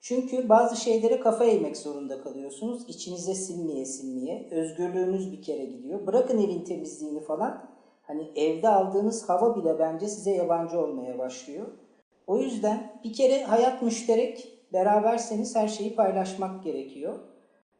Çünkü 0.00 0.48
bazı 0.48 0.76
şeylere 0.76 1.20
kafa 1.20 1.44
eğmek 1.44 1.76
zorunda 1.76 2.22
kalıyorsunuz. 2.22 2.88
İçinize 2.88 3.34
sinmeye 3.34 3.84
sinmeye. 3.84 4.48
Özgürlüğünüz 4.50 5.32
bir 5.32 5.42
kere 5.42 5.64
gidiyor. 5.64 6.06
Bırakın 6.06 6.38
evin 6.38 6.64
temizliğini 6.64 7.20
falan. 7.20 7.77
Hani 8.08 8.32
evde 8.36 8.68
aldığınız 8.68 9.28
hava 9.28 9.56
bile 9.56 9.78
bence 9.78 10.08
size 10.08 10.30
yabancı 10.30 10.80
olmaya 10.80 11.18
başlıyor. 11.18 11.66
O 12.26 12.38
yüzden 12.38 13.00
bir 13.04 13.12
kere 13.12 13.44
hayat 13.44 13.82
müşterek. 13.82 14.54
Beraberseniz 14.72 15.56
her 15.56 15.68
şeyi 15.68 15.96
paylaşmak 15.96 16.64
gerekiyor. 16.64 17.18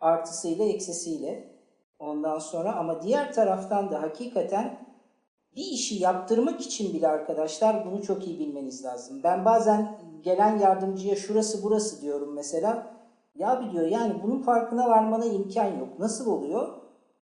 Artısıyla 0.01 0.65
eksisiyle. 0.65 1.59
Ondan 1.99 2.39
sonra 2.39 2.77
ama 2.77 3.03
diğer 3.03 3.33
taraftan 3.33 3.91
da 3.91 4.03
hakikaten 4.03 4.79
bir 5.57 5.65
işi 5.65 5.95
yaptırmak 6.03 6.61
için 6.61 6.95
bile 6.95 7.09
arkadaşlar 7.09 7.87
bunu 7.87 8.03
çok 8.03 8.27
iyi 8.27 8.39
bilmeniz 8.39 8.85
lazım. 8.85 9.21
Ben 9.25 9.45
bazen 9.45 9.99
gelen 10.23 10.59
yardımcıya 10.59 11.17
şurası 11.17 11.63
burası 11.63 12.03
diyorum 12.03 12.35
mesela. 12.35 12.87
Ya 13.35 13.61
bir 13.61 13.73
diyor 13.73 13.87
yani 13.87 14.15
bunun 14.23 14.43
farkına 14.43 14.89
varmana 14.89 15.25
imkan 15.25 15.79
yok. 15.79 15.99
Nasıl 15.99 16.33
oluyor? 16.33 16.78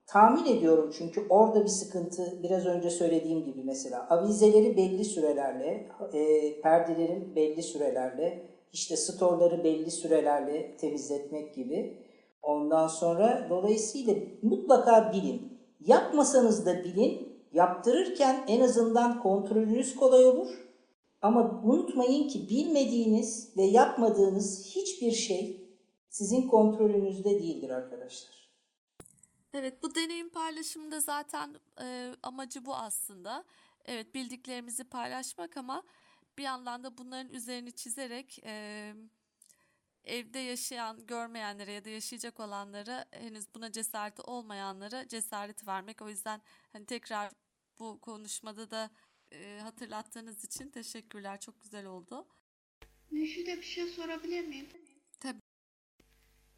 Tahmin 0.09 0.57
ediyorum 0.57 0.91
çünkü 0.99 1.27
orada 1.29 1.63
bir 1.63 1.69
sıkıntı 1.69 2.43
biraz 2.43 2.67
önce 2.67 2.91
söylediğim 2.91 3.45
gibi 3.45 3.63
mesela 3.65 4.07
avizeleri 4.11 4.77
belli 4.77 5.05
sürelerle, 5.05 5.89
e, 6.13 6.61
perdelerin 6.61 7.37
belli 7.37 7.63
sürelerle, 7.63 8.47
işte 8.73 8.97
storları 8.97 9.65
belli 9.65 9.91
sürelerle 9.91 10.77
temizletmek 10.77 11.55
gibi. 11.55 11.99
Ondan 12.43 12.87
sonra 12.87 13.47
dolayısıyla 13.51 14.15
mutlaka 14.43 15.13
bilin. 15.13 15.59
Yapmasanız 15.81 16.67
da 16.67 16.85
bilin. 16.85 17.29
Yaptırırken 17.53 18.45
en 18.49 18.61
azından 18.61 19.23
kontrolünüz 19.23 19.97
kolay 19.97 20.25
olur. 20.25 20.49
Ama 21.23 21.63
unutmayın 21.65 22.29
ki 22.29 22.49
bilmediğiniz 22.51 23.57
ve 23.57 23.63
yapmadığınız 23.63 24.75
hiçbir 24.77 25.13
şey 25.13 25.69
sizin 26.09 26.49
kontrolünüzde 26.49 27.31
değildir 27.31 27.71
arkadaşlar. 27.71 28.48
Evet, 29.55 29.83
bu 29.83 29.95
deneyim 29.95 30.31
paylaşımında 30.31 31.01
zaten 31.01 31.57
e, 31.81 32.15
amacı 32.23 32.65
bu 32.65 32.77
aslında. 32.77 33.45
Evet, 33.85 34.15
bildiklerimizi 34.15 34.85
paylaşmak 34.85 35.57
ama 35.57 35.83
bir 36.39 36.43
yandan 36.43 36.85
da 36.85 36.99
bunların 36.99 37.33
üzerini 37.33 37.73
çizerek 37.73 38.39
e, 38.45 38.95
evde 40.05 40.39
yaşayan, 40.39 41.07
görmeyenlere 41.07 41.73
ya 41.73 41.85
da 41.85 41.91
yaşayacak 41.91 42.41
olanlara 42.41 43.05
henüz 43.11 43.55
buna 43.55 43.73
cesareti 43.73 44.23
olmayanlara 44.23 45.09
cesaret 45.09 45.67
vermek. 45.67 46.03
O 46.03 46.09
yüzden 46.09 46.43
hani 46.73 46.87
tekrar 46.87 47.33
bu 47.79 48.01
konuşmada 48.01 48.71
da 48.71 48.91
e, 49.33 49.59
hatırlattığınız 49.63 50.45
için 50.45 50.71
teşekkürler. 50.71 51.41
Çok 51.41 51.61
güzel 51.61 51.87
oldu. 51.87 52.27
Müjde 53.11 53.57
bir 53.57 53.63
şey 53.63 53.87
sorabilir 53.87 54.47
miyim? 54.47 54.69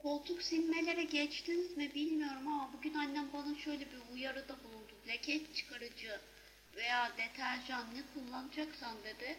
Koltuk 0.03 0.43
silmelere 0.43 1.05
geçtiniz 1.05 1.77
mi 1.77 1.95
bilmiyorum 1.95 2.49
ama 2.49 2.73
bugün 2.73 2.95
annem 2.95 3.33
bana 3.33 3.55
şöyle 3.55 3.87
bir 3.93 4.15
uyarıda 4.15 4.65
bulundu. 4.65 4.93
Leke 5.09 5.55
çıkarıcı 5.55 6.21
veya 6.77 7.13
deterjan 7.19 7.95
ne 7.95 8.03
kullanacaksan 8.15 8.97
dedi. 9.05 9.39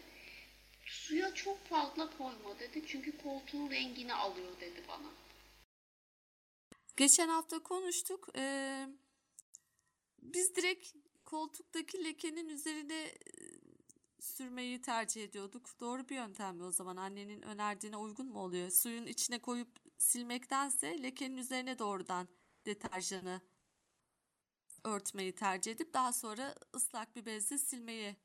Suya 0.86 1.34
çok 1.34 1.64
fazla 1.64 2.18
koyma 2.18 2.58
dedi. 2.58 2.82
Çünkü 2.86 3.18
koltuğun 3.18 3.70
rengini 3.70 4.14
alıyor 4.14 4.60
dedi 4.60 4.82
bana. 4.88 5.10
Geçen 6.96 7.28
hafta 7.28 7.62
konuştuk. 7.62 8.28
Ee, 8.36 8.88
biz 10.22 10.56
direkt 10.56 10.94
koltuktaki 11.24 12.04
lekenin 12.04 12.48
üzerine 12.48 13.14
sürmeyi 14.20 14.80
tercih 14.80 15.24
ediyorduk. 15.24 15.80
Doğru 15.80 16.08
bir 16.08 16.14
yöntem 16.14 16.56
mi 16.56 16.64
o 16.64 16.70
zaman? 16.70 16.96
Annenin 16.96 17.42
önerdiğine 17.42 17.96
uygun 17.96 18.26
mu 18.26 18.40
oluyor? 18.40 18.70
Suyun 18.70 19.06
içine 19.06 19.38
koyup 19.38 19.81
silmektense 20.02 21.02
lekenin 21.02 21.36
üzerine 21.36 21.78
doğrudan 21.78 22.28
deterjanı 22.66 23.40
örtmeyi 24.84 25.32
tercih 25.34 25.72
edip 25.72 25.94
daha 25.94 26.12
sonra 26.12 26.54
ıslak 26.74 27.16
bir 27.16 27.26
bezle 27.26 27.58
silmeyi 27.58 28.16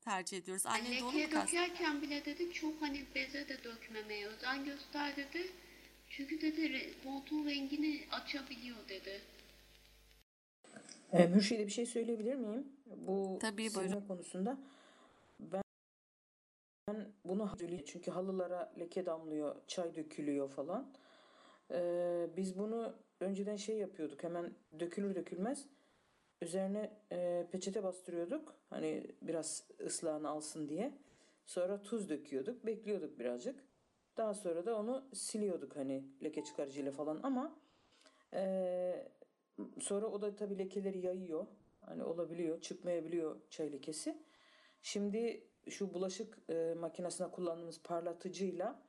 tercih 0.00 0.38
ediyoruz. 0.38 0.66
Anne 0.66 1.00
mu 1.00 1.08
Lekeye 1.08 1.30
dökerken 1.30 2.02
bile 2.02 2.24
dedi 2.24 2.52
çok 2.52 2.82
hani 2.82 3.04
beze 3.14 3.48
de 3.48 3.64
dökmemeye 3.64 4.26
özen 4.26 4.64
göster 4.64 5.16
dedi. 5.16 5.52
Çünkü 6.08 6.40
dedi 6.40 6.94
koltuğun 7.04 7.46
rengini 7.46 8.06
açabiliyor 8.10 8.88
dedi. 8.88 9.20
E, 11.12 11.26
Mürşide 11.26 11.66
bir 11.66 11.72
şey 11.72 11.86
söyleyebilir 11.86 12.34
miyim? 12.34 12.72
Bu 12.86 13.38
Tabii, 13.40 13.70
silme 13.70 13.84
buyurun. 13.84 14.06
konusunda. 14.06 14.58
Ben, 15.40 15.62
ben 16.88 17.12
bunu 17.24 17.56
çünkü 17.86 18.10
halılara 18.10 18.72
leke 18.78 19.06
damlıyor, 19.06 19.56
çay 19.66 19.94
dökülüyor 19.94 20.50
falan. 20.50 20.92
E, 21.70 22.28
biz 22.36 22.58
bunu 22.58 22.94
önceden 23.20 23.56
şey 23.56 23.78
yapıyorduk 23.78 24.22
hemen 24.22 24.54
dökülür 24.80 25.14
dökülmez. 25.14 25.66
Üzerine 26.42 26.90
e, 27.12 27.46
peçete 27.52 27.82
bastırıyorduk. 27.82 28.54
Hani 28.70 29.06
biraz 29.22 29.68
ıslahını 29.86 30.28
alsın 30.28 30.68
diye. 30.68 30.98
Sonra 31.46 31.82
tuz 31.82 32.08
döküyorduk. 32.08 32.66
Bekliyorduk 32.66 33.18
birazcık. 33.18 33.64
Daha 34.16 34.34
sonra 34.34 34.66
da 34.66 34.76
onu 34.76 35.04
siliyorduk 35.14 35.76
hani 35.76 36.04
leke 36.22 36.44
çıkarıcıyla 36.44 36.92
falan 36.92 37.20
ama 37.22 37.58
e, 38.34 39.10
Sonra 39.80 40.06
o 40.06 40.22
da 40.22 40.36
tabii 40.36 40.58
lekeleri 40.58 40.98
yayıyor. 40.98 41.46
Hani 41.80 42.04
olabiliyor, 42.04 42.60
çıkmayabiliyor 42.60 43.36
çay 43.50 43.72
lekesi. 43.72 44.22
Şimdi 44.82 45.46
şu 45.68 45.94
bulaşık 45.94 46.38
e, 46.50 46.74
makinesine 46.78 47.30
kullandığımız 47.30 47.82
parlatıcıyla 47.82 48.82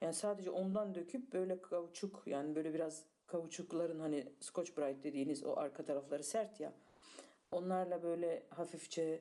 yani 0.00 0.14
sadece 0.14 0.50
ondan 0.50 0.94
döküp 0.94 1.32
böyle 1.32 1.62
kauçuk 1.62 2.22
yani 2.26 2.54
böyle 2.54 2.74
biraz 2.74 3.04
kauçukların 3.26 4.00
hani 4.00 4.32
Scotch 4.40 4.76
Brite 4.78 5.02
dediğiniz 5.02 5.44
o 5.44 5.56
arka 5.56 5.84
tarafları 5.84 6.24
sert 6.24 6.60
ya. 6.60 6.72
Onlarla 7.50 8.02
böyle 8.02 8.46
hafifçe 8.50 9.20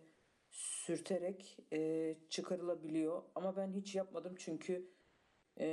sürterek 0.51 1.57
e, 1.73 2.15
çıkarılabiliyor. 2.29 3.23
Ama 3.35 3.55
ben 3.57 3.71
hiç 3.73 3.95
yapmadım 3.95 4.35
çünkü 4.37 4.87
e, 5.57 5.65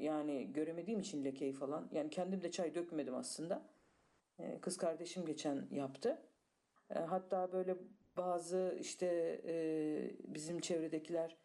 yani 0.00 0.52
göremediğim 0.52 1.00
için 1.00 1.24
lekeyi 1.24 1.52
falan. 1.52 1.88
Yani 1.92 2.10
kendim 2.10 2.42
de 2.42 2.50
çay 2.50 2.74
dökmedim 2.74 3.14
aslında. 3.14 3.62
E, 4.38 4.60
Kız 4.60 4.76
kardeşim 4.76 5.26
geçen 5.26 5.68
yaptı. 5.70 6.22
E, 6.90 6.98
Hatta 6.98 7.52
böyle 7.52 7.76
bazı 8.16 8.76
işte 8.80 9.06
e, 9.46 9.54
bizim 10.34 10.60
çevredekiler 10.60 11.36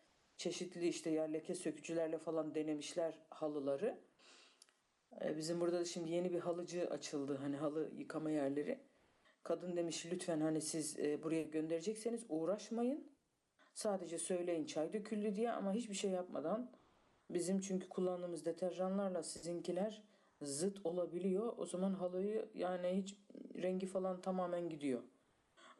çeşitli 0.41 0.87
işte 0.87 1.09
ya 1.09 1.23
leke 1.23 1.55
sökücülerle 1.55 2.17
falan 2.17 2.55
denemişler 2.55 3.13
halıları. 3.29 3.97
E, 5.21 5.37
Bizim 5.37 5.61
burada 5.61 5.79
da 5.79 5.85
şimdi 5.85 6.11
yeni 6.11 6.33
bir 6.33 6.39
halıcı 6.39 6.89
açıldı. 6.89 7.37
Hani 7.41 7.57
halı 7.57 7.91
yıkama 7.97 8.31
yerleri. 8.31 8.79
Kadın 9.43 9.75
demiş 9.77 10.05
lütfen 10.11 10.41
hani 10.41 10.61
siz 10.61 10.99
e, 10.99 11.23
buraya 11.23 11.43
gönderecekseniz 11.43 12.25
uğraşmayın. 12.29 13.11
Sadece 13.73 14.17
söyleyin 14.17 14.65
çay 14.65 14.93
döküldü 14.93 15.35
diye 15.35 15.51
ama 15.51 15.73
hiçbir 15.73 15.95
şey 15.95 16.11
yapmadan 16.11 16.71
bizim 17.29 17.59
çünkü 17.59 17.89
kullandığımız 17.89 18.45
deterjanlarla 18.45 19.23
sizinkiler 19.23 20.03
zıt 20.41 20.85
olabiliyor. 20.85 21.53
O 21.57 21.65
zaman 21.65 21.93
halıyı 21.93 22.49
yani 22.53 22.87
hiç 22.87 23.17
rengi 23.55 23.85
falan 23.85 24.21
tamamen 24.21 24.69
gidiyor. 24.69 25.03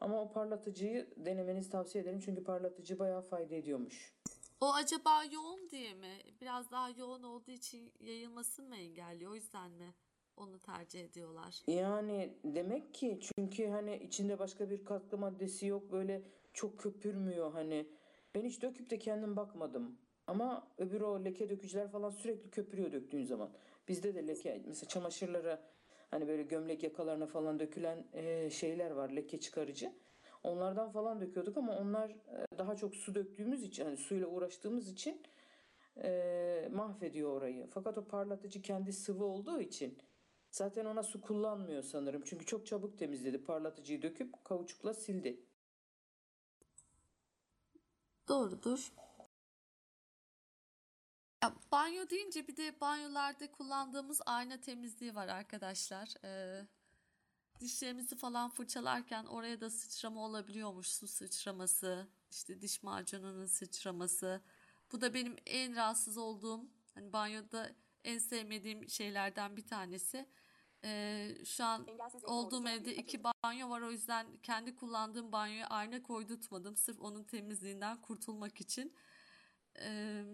Ama 0.00 0.22
o 0.22 0.32
parlatıcıyı 0.32 1.06
denemenizi 1.16 1.70
tavsiye 1.70 2.04
ederim 2.04 2.20
çünkü 2.24 2.44
parlatıcı 2.44 2.98
bayağı 2.98 3.22
fayda 3.22 3.54
ediyormuş. 3.54 4.14
O 4.62 4.72
acaba 4.74 5.24
yoğun 5.32 5.70
diye 5.70 5.94
mi? 5.94 6.18
Biraz 6.40 6.70
daha 6.70 6.90
yoğun 6.90 7.22
olduğu 7.22 7.50
için 7.50 7.92
yayılmasını 8.00 8.68
mı 8.68 8.76
engelliyor? 8.76 9.32
O 9.32 9.34
yüzden 9.34 9.70
mi 9.70 9.94
onu 10.36 10.58
tercih 10.58 11.04
ediyorlar? 11.04 11.62
Yani 11.66 12.34
demek 12.44 12.94
ki 12.94 13.20
çünkü 13.20 13.66
hani 13.66 13.96
içinde 13.96 14.38
başka 14.38 14.70
bir 14.70 14.84
katkı 14.84 15.18
maddesi 15.18 15.66
yok 15.66 15.92
böyle 15.92 16.22
çok 16.52 16.78
köpürmüyor 16.78 17.52
hani. 17.52 17.86
Ben 18.34 18.44
hiç 18.44 18.62
döküp 18.62 18.90
de 18.90 18.98
kendim 18.98 19.36
bakmadım. 19.36 19.98
Ama 20.26 20.68
öbür 20.78 21.00
o 21.00 21.24
leke 21.24 21.50
dökücüler 21.50 21.90
falan 21.90 22.10
sürekli 22.10 22.50
köpürüyor 22.50 22.92
döktüğün 22.92 23.24
zaman. 23.24 23.50
Bizde 23.88 24.14
de 24.14 24.26
leke 24.26 24.62
mesela 24.66 24.88
çamaşırlara 24.88 25.62
hani 26.10 26.28
böyle 26.28 26.42
gömlek 26.42 26.82
yakalarına 26.82 27.26
falan 27.26 27.58
dökülen 27.58 28.04
şeyler 28.48 28.90
var 28.90 29.10
leke 29.10 29.40
çıkarıcı. 29.40 29.92
Onlardan 30.44 30.90
falan 30.90 31.20
döküyorduk 31.20 31.56
ama 31.56 31.78
onlar 31.78 32.10
e, 32.10 32.58
daha 32.58 32.76
çok 32.76 32.94
su 32.94 33.14
döktüğümüz 33.14 33.62
için 33.62 33.84
hani 33.84 33.96
suyla 33.96 34.26
uğraştığımız 34.26 34.88
için 34.88 35.22
e, 35.96 36.68
mahvediyor 36.72 37.30
orayı. 37.30 37.66
Fakat 37.66 37.98
o 37.98 38.04
parlatıcı 38.04 38.62
kendi 38.62 38.92
sıvı 38.92 39.24
olduğu 39.24 39.60
için 39.60 39.98
zaten 40.50 40.84
ona 40.84 41.02
su 41.02 41.20
kullanmıyor 41.20 41.82
sanırım. 41.82 42.22
Çünkü 42.24 42.46
çok 42.46 42.66
çabuk 42.66 42.98
temizledi. 42.98 43.44
Parlatıcıyı 43.44 44.02
döküp 44.02 44.44
kauçukla 44.44 44.94
sildi. 44.94 45.40
Doğrudur. 48.28 48.92
Ya, 51.42 51.52
banyo 51.72 52.10
deyince 52.10 52.48
bir 52.48 52.56
de 52.56 52.80
banyolarda 52.80 53.52
kullandığımız 53.52 54.20
ayna 54.26 54.60
temizliği 54.60 55.14
var 55.14 55.28
arkadaşlar. 55.28 56.14
Ee, 56.24 56.66
dişlerimizi 57.62 58.16
falan 58.16 58.50
fırçalarken 58.50 59.24
oraya 59.24 59.60
da 59.60 59.70
sıçrama 59.70 60.24
olabiliyormuş. 60.24 60.88
Su 60.88 61.06
sıçraması, 61.06 62.08
işte 62.30 62.60
diş 62.60 62.82
macununun 62.82 63.46
sıçraması. 63.46 64.40
Bu 64.92 65.00
da 65.00 65.14
benim 65.14 65.36
en 65.46 65.76
rahatsız 65.76 66.16
olduğum, 66.16 66.60
hani 66.94 67.12
banyoda 67.12 67.72
en 68.04 68.18
sevmediğim 68.18 68.88
şeylerden 68.88 69.56
bir 69.56 69.66
tanesi. 69.66 70.28
Ee, 70.84 71.36
şu 71.44 71.64
an 71.64 71.86
Engelsiz 71.88 72.24
olduğum 72.24 72.68
evde 72.68 72.96
iki 72.96 73.24
banyo 73.24 73.70
var 73.70 73.80
o 73.80 73.90
yüzden 73.90 74.26
kendi 74.42 74.76
kullandığım 74.76 75.32
banyoya 75.32 75.66
ayna 75.66 76.02
koydurtmadım. 76.02 76.76
Sırf 76.76 77.00
onun 77.00 77.24
temizliğinden 77.24 78.00
kurtulmak 78.00 78.60
için. 78.60 78.94
Ee, 79.78 80.24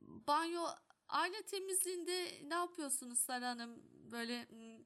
banyo 0.00 0.64
ayna 1.08 1.42
temizliğinde 1.42 2.48
ne 2.48 2.54
yapıyorsunuz 2.54 3.18
Sara 3.18 3.48
Hanım? 3.48 3.82
Böyle 4.12 4.46
m, 4.50 4.78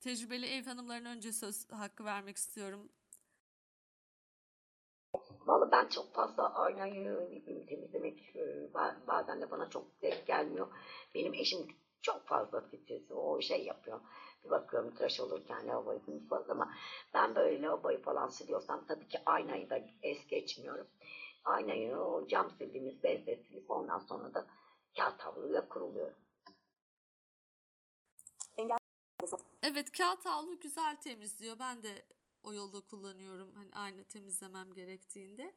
tecrübeli 0.00 0.46
ev 0.46 0.64
hanımlarına 0.64 1.08
önce 1.08 1.32
söz 1.32 1.70
hakkı 1.70 2.04
vermek 2.04 2.36
istiyorum. 2.36 2.88
Vallahi 5.46 5.70
ben 5.72 5.88
çok 5.88 6.14
fazla 6.14 6.54
aynayı 6.54 7.28
temizlemek 7.68 8.36
e, 8.36 8.40
ba- 8.74 9.06
bazen 9.06 9.40
de 9.40 9.50
bana 9.50 9.70
çok 9.70 10.02
denk 10.02 10.26
gelmiyor. 10.26 10.68
Benim 11.14 11.34
eşim 11.34 11.66
çok 12.02 12.26
fazla 12.26 12.70
titiz. 12.70 13.10
O 13.12 13.40
şey 13.40 13.64
yapıyor. 13.64 14.00
Bir 14.44 14.50
bakıyorum 14.50 14.94
tıraş 14.94 15.20
olurken 15.20 15.68
lavaboyu 15.68 16.28
falan 16.28 16.48
ama 16.48 16.72
ben 17.14 17.34
böyle 17.34 17.62
lavaboyu 17.62 18.02
falan 18.02 18.28
siliyorsam 18.28 18.86
tabii 18.86 19.08
ki 19.08 19.18
aynayı 19.26 19.70
da 19.70 19.78
es 20.02 20.26
geçmiyorum. 20.26 20.86
Aynayı 21.44 21.96
o 21.96 22.26
cam 22.28 22.50
sildiğimiz 22.50 23.02
bezle 23.02 23.36
silip 23.36 23.70
ondan 23.70 23.98
sonra 23.98 24.34
da 24.34 24.46
kağıt 24.96 25.20
havluyla 25.20 25.68
kuruluyorum. 25.68 26.16
Evet 29.62 29.92
kağıt 29.92 30.26
havlu 30.26 30.60
güzel 30.60 30.96
temizliyor. 30.96 31.58
Ben 31.58 31.82
de 31.82 32.06
o 32.42 32.54
yolu 32.54 32.86
kullanıyorum. 32.86 33.52
Hani 33.54 33.72
ayna 33.72 34.04
temizlemem 34.04 34.74
gerektiğinde. 34.74 35.54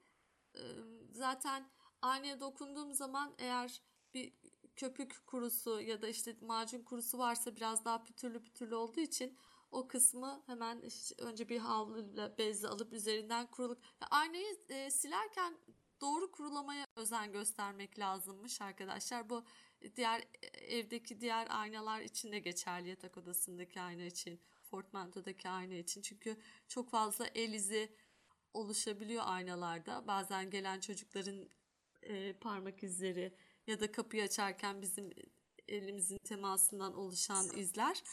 Zaten 1.11 1.69
aynaya 2.01 2.39
dokunduğum 2.39 2.93
zaman 2.93 3.33
eğer 3.37 3.81
bir 4.13 4.33
köpük 4.75 5.27
kurusu 5.27 5.81
ya 5.81 6.01
da 6.01 6.07
işte 6.07 6.35
macun 6.41 6.83
kurusu 6.83 7.17
varsa 7.17 7.55
biraz 7.55 7.85
daha 7.85 8.03
pütürlü 8.03 8.43
pütürlü 8.43 8.75
olduğu 8.75 8.99
için 8.99 9.37
o 9.71 9.87
kısmı 9.87 10.43
hemen 10.45 10.81
işte 10.81 11.15
önce 11.23 11.49
bir 11.49 11.59
havluyla 11.59 12.37
bezle 12.37 12.67
alıp 12.67 12.93
üzerinden 12.93 13.47
kurulup 13.51 13.83
Ya 14.01 14.07
aynayı 14.11 14.57
silerken 14.91 15.57
doğru 16.01 16.31
kurulamaya 16.31 16.85
özen 16.95 17.31
göstermek 17.31 17.99
lazımmış 17.99 18.61
arkadaşlar. 18.61 19.29
Bu 19.29 19.43
diğer 19.95 20.23
evdeki 20.53 21.21
diğer 21.21 21.47
aynalar 21.49 22.01
için 22.01 22.31
de 22.31 22.39
geçerli 22.39 22.89
yatak 22.89 23.17
odasındaki 23.17 23.81
ayna 23.81 24.03
için, 24.03 24.39
portmantödeki 24.69 25.49
ayna 25.49 25.73
için. 25.73 26.01
Çünkü 26.01 26.37
çok 26.67 26.89
fazla 26.89 27.27
el 27.27 27.53
izi 27.53 27.95
oluşabiliyor 28.53 29.23
aynalarda. 29.25 30.07
Bazen 30.07 30.49
gelen 30.49 30.79
çocukların 30.79 31.49
e, 32.01 32.33
parmak 32.33 32.83
izleri 32.83 33.35
ya 33.67 33.79
da 33.79 33.91
kapıyı 33.91 34.23
açarken 34.23 34.81
bizim 34.81 35.13
elimizin 35.67 36.17
temasından 36.17 36.97
oluşan 36.97 37.45
izler. 37.57 38.03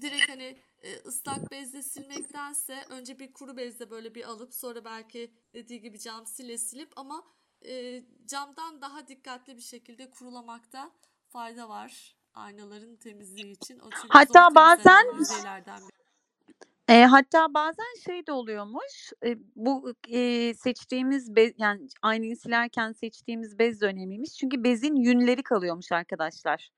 Direkt 0.00 0.28
hani 0.28 0.58
e, 0.82 0.96
ıslak 0.96 1.50
bezle 1.50 1.82
silmektense 1.82 2.84
önce 2.88 3.18
bir 3.18 3.32
kuru 3.32 3.56
bezle 3.56 3.90
böyle 3.90 4.14
bir 4.14 4.24
alıp 4.24 4.54
sonra 4.54 4.84
belki 4.84 5.34
dediği 5.54 5.80
gibi 5.80 5.98
cam 5.98 6.26
sile 6.26 6.58
silip 6.58 6.98
ama 6.98 7.26
e, 7.66 8.02
camdan 8.26 8.82
daha 8.82 9.08
dikkatli 9.08 9.56
bir 9.56 9.62
şekilde 9.62 10.10
kurulamakta 10.10 10.90
fayda 11.28 11.68
var 11.68 12.16
aynaların 12.34 12.96
temizliği 12.96 13.52
için. 13.52 13.78
O 13.78 13.90
Hatta 14.08 14.54
bazen. 14.54 15.06
E, 16.88 17.04
hatta 17.04 17.54
bazen 17.54 18.02
şey 18.04 18.26
de 18.26 18.32
oluyormuş. 18.32 19.12
e, 19.24 19.36
bu 19.56 19.94
e, 20.08 20.54
seçtiğimiz 20.54 21.36
bez 21.36 21.52
yani 21.58 21.88
aynayı 22.02 22.36
silerken 22.36 22.92
seçtiğimiz 22.92 23.58
bez 23.58 23.80
de 23.80 23.86
önemliymiş. 23.86 24.34
Çünkü 24.34 24.64
bezin 24.64 24.96
yünleri 24.96 25.42
kalıyormuş 25.42 25.92
arkadaşlar. 25.92 26.70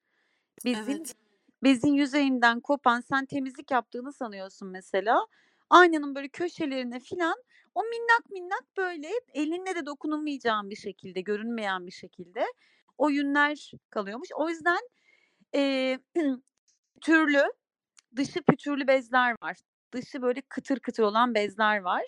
Bezin 0.64 0.96
Evet. 0.96 1.14
bezin 1.62 1.92
yüzeyinden 1.92 2.60
kopan 2.60 3.00
sen 3.00 3.26
temizlik 3.26 3.70
yaptığını 3.70 4.12
sanıyorsun 4.12 4.68
mesela. 4.68 5.26
Aynanın 5.70 6.14
böyle 6.14 6.28
köşelerine 6.28 7.00
filan 7.00 7.42
o 7.80 7.82
minnak 7.82 8.30
minnak 8.30 8.76
böyle 8.76 9.08
elinle 9.34 9.74
de 9.74 9.86
dokunulmayacağın 9.86 10.70
bir 10.70 10.76
şekilde, 10.76 11.20
görünmeyen 11.20 11.86
bir 11.86 11.92
şekilde 11.92 12.44
o 12.98 13.08
yünler 13.08 13.70
kalıyormuş. 13.90 14.28
O 14.34 14.48
yüzden 14.48 14.80
e, 15.54 15.98
türlü 17.00 17.42
dışı 18.16 18.42
pütürlü 18.42 18.86
bezler 18.86 19.36
var. 19.42 19.56
Dışı 19.92 20.22
böyle 20.22 20.40
kıtır 20.40 20.80
kıtır 20.80 21.02
olan 21.02 21.34
bezler 21.34 21.80
var. 21.80 22.04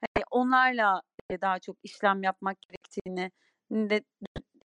Hani 0.00 0.24
onlarla 0.30 1.02
e, 1.30 1.40
daha 1.40 1.58
çok 1.58 1.76
işlem 1.82 2.22
yapmak 2.22 2.56
gerektiğini 2.62 3.30
de 3.72 4.04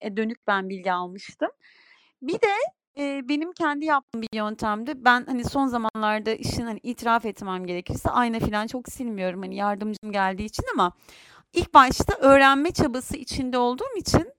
e, 0.01 0.17
dönük 0.17 0.47
ben 0.47 0.69
bilgi 0.69 0.91
almıştım. 0.91 1.49
Bir 2.21 2.41
de 2.41 2.55
e, 2.97 3.29
benim 3.29 3.53
kendi 3.53 3.85
yaptığım 3.85 4.21
bir 4.21 4.27
yöntemdi. 4.33 5.05
Ben 5.05 5.25
hani 5.25 5.43
son 5.45 5.67
zamanlarda 5.67 6.31
işin 6.33 6.65
hani 6.65 6.79
itiraf 6.83 7.25
etmem 7.25 7.65
gerekirse 7.65 8.09
ayna 8.09 8.39
falan 8.39 8.67
çok 8.67 8.89
silmiyorum. 8.89 9.41
Hani 9.41 9.55
yardımcım 9.55 10.11
geldiği 10.11 10.45
için 10.45 10.63
ama 10.73 10.91
ilk 11.53 11.73
başta 11.73 12.13
öğrenme 12.19 12.71
çabası 12.71 13.17
içinde 13.17 13.57
olduğum 13.57 13.97
için 13.97 14.33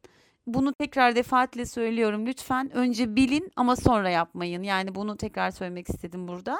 bunu 0.47 0.73
tekrar 0.73 1.17
defaatle 1.17 1.67
söylüyorum. 1.67 2.27
Lütfen 2.27 2.71
önce 2.77 3.17
bilin 3.17 3.51
ama 3.57 3.77
sonra 3.77 4.11
yapmayın. 4.11 4.63
Yani 4.63 4.95
bunu 4.95 5.17
tekrar 5.17 5.51
söylemek 5.51 5.89
istedim 5.89 6.29
burada. 6.29 6.59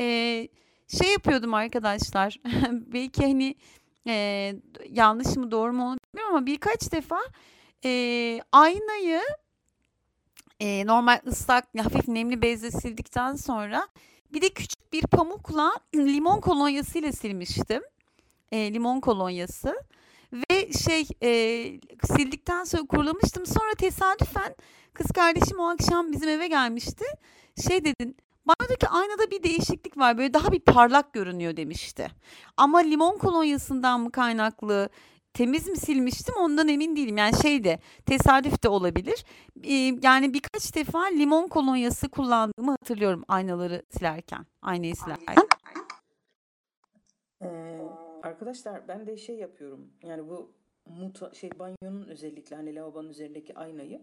Ee, 0.00 0.48
şey 0.88 1.12
yapıyordum 1.12 1.54
arkadaşlar. 1.54 2.40
Belki 2.70 3.22
hani 3.22 3.54
e, 4.06 4.54
yanlış 4.88 5.36
mı 5.36 5.50
doğru 5.50 5.72
mu 5.72 5.84
onu 5.84 5.98
bilmiyorum 6.14 6.36
ama 6.36 6.46
birkaç 6.46 6.92
defa 6.92 7.18
e, 7.84 7.90
aynayı 8.52 9.20
e, 10.60 10.86
normal 10.86 11.20
ıslak 11.26 11.64
hafif 11.78 12.08
nemli 12.08 12.42
bezle 12.42 12.70
sildikten 12.70 13.34
sonra 13.34 13.88
bir 14.32 14.42
de 14.42 14.48
küçük 14.48 14.92
bir 14.92 15.02
pamukla 15.02 15.72
limon 15.94 16.40
kolonyası 16.40 16.98
ile 16.98 17.12
silmiştim. 17.12 17.82
E, 18.52 18.74
limon 18.74 19.00
kolonyası 19.00 19.82
ve 20.32 20.72
şey 20.72 21.08
e, 21.22 21.30
sildikten 22.04 22.64
sonra 22.64 22.86
kurulamıştım. 22.86 23.46
Sonra 23.46 23.74
tesadüfen 23.78 24.54
kız 24.94 25.06
kardeşim 25.06 25.58
o 25.58 25.68
akşam 25.68 26.12
bizim 26.12 26.28
eve 26.28 26.48
gelmişti. 26.48 27.04
Şey 27.66 27.84
dedin 27.84 28.16
banyodaki 28.46 28.88
aynada 28.88 29.30
bir 29.30 29.42
değişiklik 29.42 29.98
var 29.98 30.18
böyle 30.18 30.34
daha 30.34 30.52
bir 30.52 30.60
parlak 30.60 31.12
görünüyor 31.12 31.56
demişti. 31.56 32.08
Ama 32.56 32.78
limon 32.78 33.18
kolonyasından 33.18 34.00
mı 34.00 34.12
kaynaklı 34.12 34.88
temiz 35.34 35.68
mi 35.68 35.76
silmiştim 35.76 36.34
ondan 36.38 36.68
emin 36.68 36.96
değilim. 36.96 37.16
Yani 37.16 37.36
şey 37.42 37.64
de 37.64 37.78
tesadüf 38.06 38.62
de 38.62 38.68
olabilir. 38.68 39.24
Ee, 39.64 39.98
yani 40.02 40.34
birkaç 40.34 40.74
defa 40.74 41.04
limon 41.04 41.48
kolonyası 41.48 42.08
kullandığımı 42.08 42.70
hatırlıyorum 42.70 43.24
aynaları 43.28 43.82
silerken. 43.90 44.46
Aynayı 44.62 44.96
silerken. 44.96 45.36
Ee, 47.42 47.80
arkadaşlar 48.22 48.88
ben 48.88 49.06
de 49.06 49.16
şey 49.16 49.36
yapıyorum. 49.36 49.90
Yani 50.02 50.28
bu 50.28 50.52
muta, 50.86 51.34
şey 51.34 51.50
banyonun 51.58 52.06
özellikle 52.08 52.56
hani 52.56 52.74
lavabonun 52.74 53.08
üzerindeki 53.08 53.58
aynayı 53.58 54.02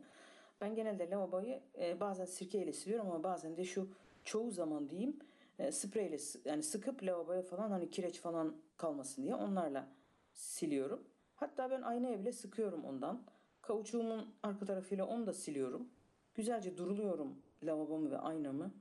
ben 0.62 0.76
genelde 0.76 1.10
lavaboyu 1.10 1.60
e, 1.80 2.00
bazen 2.00 2.26
sirkeyle 2.26 2.74
siliyorum 2.74 3.08
ama 3.08 3.24
bazen 3.24 3.58
de 3.58 3.66
şu 3.66 3.90
çoğu 4.24 4.52
zaman 4.52 4.90
diyeyim 4.90 5.20
e, 5.60 5.72
spreyle 5.72 6.18
yani 6.46 6.64
sıkıp 6.64 7.04
lavaboya 7.04 7.42
falan 7.42 7.72
hani 7.72 7.90
kireç 7.90 8.20
falan 8.20 8.56
kalmasın 8.78 9.24
diye 9.24 9.36
onlarla 9.36 9.88
siliyorum. 10.34 11.04
Hatta 11.38 11.72
ben 11.72 11.82
aynaya 11.82 12.20
bile 12.20 12.32
sıkıyorum 12.32 12.86
ondan. 12.86 13.24
Kauçuğumun 13.62 14.36
arka 14.44 14.66
tarafıyla 14.66 15.06
onu 15.06 15.28
da 15.28 15.34
siliyorum. 15.34 15.90
Güzelce 16.36 16.78
duruluyorum 16.78 17.42
lavabomu 17.64 18.12
ve 18.12 18.18
aynamı. 18.18 18.72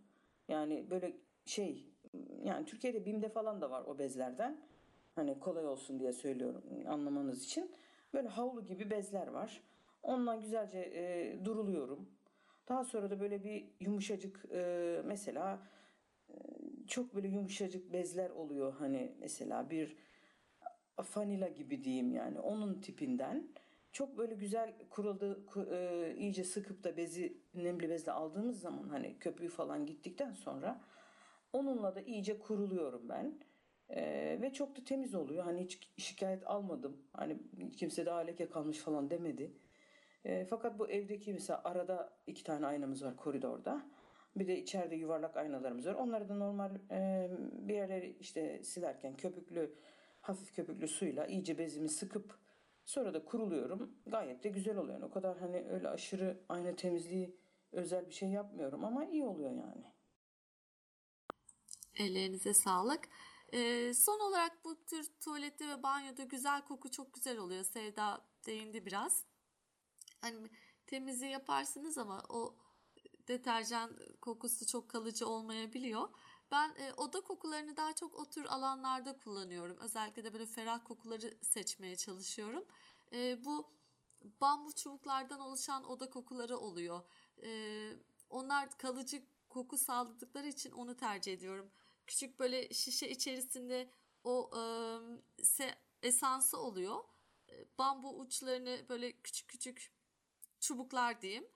Yani 0.49 0.91
böyle 0.91 1.17
şey 1.45 1.87
yani 2.45 2.67
Türkiye'de 2.67 3.05
BİM'de 3.05 3.29
falan 3.29 3.61
da 3.61 3.71
var 3.71 3.85
o 3.87 3.99
bezlerden. 3.99 4.61
Hani 5.15 5.41
kolay 5.41 5.67
olsun 5.67 6.01
diye 6.01 6.13
söylüyorum 6.13 6.63
anlamanız 6.89 7.45
için. 7.45 7.71
Böyle 8.15 8.29
havlu 8.29 8.65
gibi 8.65 8.91
bezler 8.91 9.27
var. 9.27 9.63
Ondan 10.03 10.41
güzelce 10.41 10.79
e, 10.79 11.45
duruluyorum. 11.45 12.09
Daha 12.69 12.85
sonra 12.85 13.11
da 13.11 13.21
böyle 13.21 13.45
bir 13.45 13.65
yumuşacık 13.81 14.45
e, 14.53 15.03
mesela 15.05 15.59
e, 16.29 16.35
çok 16.87 17.15
böyle 17.15 17.29
yumuşacık 17.29 17.93
bezler 17.93 18.31
oluyor 18.31 18.73
hani 18.79 19.13
mesela 19.21 19.71
bir 19.71 19.97
fanila 21.03 21.49
gibi 21.49 21.85
diyeyim 21.85 22.13
yani 22.13 22.41
onun 22.41 22.81
tipinden 22.81 23.49
çok 23.93 24.19
böyle 24.19 24.35
güzel 24.35 24.75
kuruldu 24.91 25.45
ku- 25.47 25.75
e, 25.75 26.17
iyice 26.17 26.45
sıkıp 26.45 26.85
da 26.85 26.97
bezi 26.97 27.37
nemli 27.55 27.91
bezle 27.91 28.13
aldığımız 28.13 28.61
zaman 28.61 28.89
hani 28.89 29.19
köpüğü 29.19 29.49
falan 29.49 29.87
gittikten 29.87 30.33
sonra 30.33 30.81
onunla 31.53 31.95
da 31.95 32.01
iyice 32.01 32.39
kuruluyorum 32.39 33.09
ben. 33.09 33.39
E, 33.89 34.39
ve 34.43 34.53
çok 34.53 34.77
da 34.77 34.85
temiz 34.85 35.15
oluyor. 35.15 35.45
Hani 35.45 35.65
hiç 35.65 35.93
şikayet 35.97 36.47
almadım. 36.47 36.97
Hani 37.13 37.39
kimse 37.77 38.07
daha 38.07 38.19
leke 38.19 38.49
kalmış 38.49 38.79
falan 38.79 39.11
demedi. 39.11 39.53
E, 40.25 40.45
fakat 40.45 40.79
bu 40.79 40.91
evdeki 40.91 41.33
mesela 41.33 41.61
arada 41.65 42.13
iki 42.27 42.45
tane 42.45 42.67
aynamız 42.67 43.05
var 43.05 43.17
koridorda. 43.17 43.87
Bir 44.37 44.47
de 44.49 44.59
içeride 44.59 44.97
yuvarlak 44.97 45.37
aynalarımız 45.37 45.87
var. 45.87 45.95
Onları 45.95 46.29
da 46.29 46.35
normal 46.35 46.71
e, 46.91 47.31
bir 47.53 47.75
yerleri 47.75 48.17
işte 48.21 48.63
silerken 48.63 49.17
köpüklü, 49.17 49.75
hafif 50.29 50.55
köpüklü 50.55 50.89
suyla 50.89 51.27
iyice 51.27 51.59
bezimi 51.59 51.89
sıkıp 51.89 52.39
sonra 52.85 53.15
da 53.15 53.25
kuruluyorum. 53.25 53.99
Gayet 54.07 54.45
de 54.45 54.49
güzel 54.49 54.77
oluyor. 54.77 55.03
O 55.03 55.11
kadar 55.11 55.39
hani 55.39 55.67
öyle 55.71 55.89
aşırı 55.89 56.41
ayna 56.49 56.77
temizliği 56.77 57.37
özel 57.73 58.09
bir 58.09 58.15
şey 58.15 58.29
yapmıyorum 58.29 58.85
ama 58.85 59.05
iyi 59.05 59.25
oluyor 59.25 59.51
yani. 59.51 59.85
Ellerinize 61.95 62.55
sağlık. 62.55 63.09
Ee, 63.53 63.95
son 63.95 64.21
olarak 64.21 64.65
bu 64.65 64.85
tür 64.85 65.07
tuvalette 65.21 65.69
ve 65.69 65.83
banyoda 65.83 66.25
güzel 66.25 66.65
koku 66.65 66.91
çok 66.91 67.15
güzel 67.15 67.39
oluyor. 67.39 67.65
Sevda 67.65 68.25
değindi 68.47 68.87
biraz. 68.87 69.25
Hani 70.21 70.49
temizliği 70.87 71.33
yaparsınız 71.33 71.99
ama 71.99 72.23
o 72.29 72.57
deterjan 73.29 73.99
kokusu 74.21 74.67
çok 74.67 74.89
kalıcı 74.89 75.29
olmayabiliyor. 75.29 76.09
Ben 76.51 76.75
e, 76.79 76.93
oda 76.97 77.21
kokularını 77.21 77.77
daha 77.77 77.93
çok 77.95 78.15
o 78.15 78.31
tür 78.31 78.45
alanlarda 78.45 79.17
kullanıyorum. 79.19 79.77
Özellikle 79.79 80.25
de 80.25 80.33
böyle 80.33 80.47
ferah 80.47 80.85
kokuları 80.85 81.39
seçmeye 81.43 81.97
çalışıyorum. 81.97 82.65
E, 83.13 83.45
bu 83.45 83.71
bambu 84.41 84.73
çubuklardan 84.73 85.41
oluşan 85.41 85.85
oda 85.85 86.11
kokuları 86.11 86.59
oluyor. 86.59 87.03
E, 87.43 87.93
onlar 88.31 88.79
kalıcı 88.79 89.23
koku 89.49 89.79
sağladıkları 89.79 90.49
için 90.49 90.71
onu 90.71 90.97
tercih 90.97 91.33
ediyorum. 91.33 91.71
Küçük 92.07 92.39
böyle 92.39 92.75
şişe 92.75 93.09
içerisinde 93.09 93.91
o 94.25 94.51
e, 94.57 94.63
se, 95.45 95.75
esansı 96.03 96.59
oluyor. 96.59 97.05
E, 97.49 97.79
Bambu 97.79 98.19
uçlarını 98.19 98.89
böyle 98.89 99.13
küçük 99.13 99.49
küçük 99.49 99.93
çubuklar 100.61 101.23
diyeyim. 101.23 101.47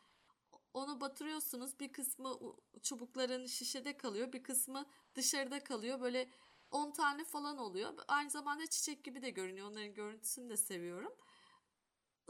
Onu 0.74 1.00
batırıyorsunuz. 1.00 1.80
Bir 1.80 1.92
kısmı 1.92 2.38
çubukların 2.82 3.46
şişede 3.46 3.96
kalıyor. 3.96 4.32
Bir 4.32 4.42
kısmı 4.42 4.86
dışarıda 5.14 5.64
kalıyor. 5.64 6.00
Böyle 6.00 6.30
10 6.70 6.90
tane 6.90 7.24
falan 7.24 7.58
oluyor. 7.58 7.94
Aynı 8.08 8.30
zamanda 8.30 8.66
çiçek 8.66 9.04
gibi 9.04 9.22
de 9.22 9.30
görünüyor. 9.30 9.70
Onların 9.70 9.94
görüntüsünü 9.94 10.48
de 10.48 10.56
seviyorum. 10.56 11.12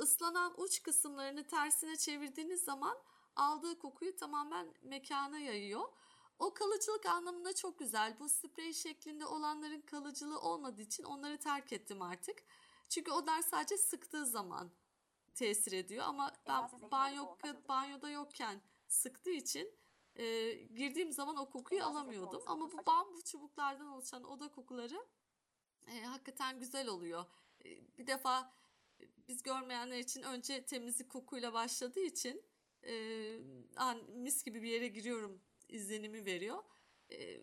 Islanan 0.02 0.54
uç 0.60 0.82
kısımlarını 0.82 1.46
tersine 1.46 1.96
çevirdiğiniz 1.96 2.64
zaman 2.64 2.98
aldığı 3.36 3.78
kokuyu 3.78 4.16
tamamen 4.16 4.74
mekana 4.82 5.38
yayıyor. 5.38 5.84
O 6.38 6.54
kalıcılık 6.54 7.06
anlamında 7.06 7.54
çok 7.54 7.78
güzel. 7.78 8.16
Bu 8.20 8.28
sprey 8.28 8.72
şeklinde 8.72 9.26
olanların 9.26 9.80
kalıcılığı 9.80 10.40
olmadığı 10.40 10.82
için 10.82 11.02
onları 11.02 11.38
terk 11.38 11.72
ettim 11.72 12.02
artık. 12.02 12.38
Çünkü 12.88 13.10
onlar 13.10 13.42
sadece 13.42 13.78
sıktığı 13.78 14.26
zaman 14.26 14.70
tesir 15.34 15.72
ediyor 15.72 16.04
ama 16.04 16.32
ben 16.48 16.90
banyo 16.90 17.36
banyoda 17.68 18.10
yokken 18.10 18.62
sıktığı 18.88 19.30
için 19.30 19.74
e, 20.16 20.52
girdiğim 20.52 21.12
zaman 21.12 21.36
o 21.36 21.50
kokuyu 21.50 21.84
alamıyordum. 21.84 22.42
Ama 22.46 22.72
bu 22.72 22.86
bambu 22.86 23.22
çubuklardan 23.24 23.86
oluşan 23.86 24.24
oda 24.24 24.48
kokuları 24.48 25.06
e, 25.86 26.00
hakikaten 26.00 26.58
güzel 26.58 26.88
oluyor. 26.88 27.24
E, 27.64 27.98
bir 27.98 28.06
defa 28.06 28.52
e, 29.00 29.04
biz 29.28 29.42
görmeyenler 29.42 29.98
için 29.98 30.22
önce 30.22 30.64
temizlik 30.64 31.10
kokuyla 31.10 31.52
başladığı 31.52 32.00
için 32.00 32.42
e, 32.86 32.94
an, 33.76 33.98
mis 34.10 34.44
gibi 34.44 34.62
bir 34.62 34.68
yere 34.68 34.88
giriyorum 34.88 35.42
izlenimi 35.68 36.24
veriyor. 36.24 36.64
E, 37.12 37.42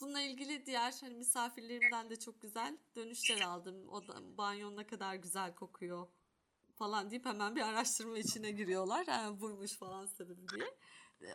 bununla 0.00 0.20
ilgili 0.20 0.66
diğer 0.66 0.94
hani 1.00 1.14
misafirlerimden 1.14 2.10
de 2.10 2.18
çok 2.18 2.40
güzel 2.40 2.78
dönüşler 2.96 3.40
aldım. 3.40 3.88
O 3.88 4.08
da 4.08 4.38
banyo 4.38 4.76
ne 4.76 4.86
kadar 4.86 5.14
güzel 5.14 5.54
kokuyor 5.54 6.08
falan 6.80 7.10
deyip 7.10 7.26
hemen 7.26 7.56
bir 7.56 7.60
araştırma 7.60 8.18
içine 8.18 8.50
giriyorlar. 8.50 9.06
Ha, 9.06 9.40
buymuş 9.40 9.72
falan 9.72 10.06
sebebi 10.06 10.48
diye. 10.48 10.66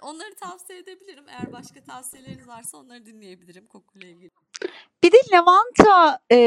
Onları 0.01 0.35
tavsiye 0.35 0.79
edebilirim. 0.79 1.25
Eğer 1.29 1.51
başka 1.51 1.83
tavsiyeleriniz 1.83 2.47
varsa 2.47 2.77
onları 2.77 3.05
dinleyebilirim 3.05 3.67
kokuyla 3.67 4.07
ilgili. 4.07 4.31
Bir 5.03 5.11
de 5.11 5.17
lavanta 5.31 6.19
e, 6.29 6.37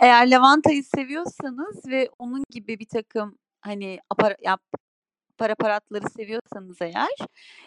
eğer 0.00 0.30
lavantayı 0.30 0.84
seviyorsanız 0.84 1.88
ve 1.88 2.08
onun 2.18 2.44
gibi 2.50 2.78
bir 2.78 2.88
takım 2.88 3.38
hani 3.60 3.98
apar, 4.10 4.36
yap, 4.40 4.62
aparatları 5.40 6.10
seviyorsanız 6.10 6.76
eğer 6.80 7.16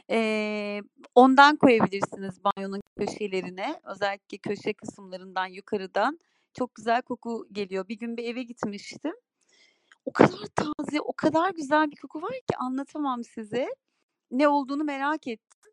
e, 0.10 0.82
ondan 1.16 1.56
koyabilirsiniz 1.56 2.36
banyonun 2.44 2.82
köşelerine. 2.98 3.82
Özellikle 3.84 4.38
köşe 4.38 4.74
kısımlarından 4.74 5.48
yukarıdan 5.48 6.20
çok 6.54 6.76
güzel 6.76 7.02
koku 7.02 7.48
geliyor. 7.52 7.88
Bir 7.88 8.00
gün 8.00 8.18
bir 8.18 8.24
eve 8.24 8.44
gitmiştim. 8.44 9.14
O 10.06 10.14
kadar 10.14 10.48
taze, 10.56 11.02
o 11.02 11.14
kadar 11.14 11.52
güzel 11.52 11.92
bir 11.92 11.96
koku 11.96 12.22
var 12.22 12.32
ki 12.32 12.58
anlatamam 12.58 13.24
size. 13.24 13.68
Ne 14.32 14.48
olduğunu 14.48 14.84
merak 14.84 15.28
ettim. 15.28 15.72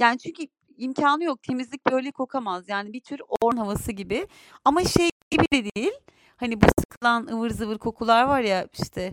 Yani 0.00 0.18
çünkü 0.18 0.42
imkanı 0.76 1.24
yok. 1.24 1.42
Temizlik 1.42 1.86
böyle 1.90 2.10
kokamaz. 2.12 2.68
Yani 2.68 2.92
bir 2.92 3.00
tür 3.00 3.20
orman 3.40 3.56
havası 3.56 3.92
gibi. 3.92 4.26
Ama 4.64 4.84
şey 4.84 5.10
gibi 5.30 5.44
de 5.52 5.70
değil. 5.76 5.92
Hani 6.36 6.60
bu 6.60 6.66
sıkılan 6.80 7.26
ıvır 7.26 7.50
zıvır 7.50 7.78
kokular 7.78 8.24
var 8.24 8.40
ya 8.40 8.68
işte 8.82 9.12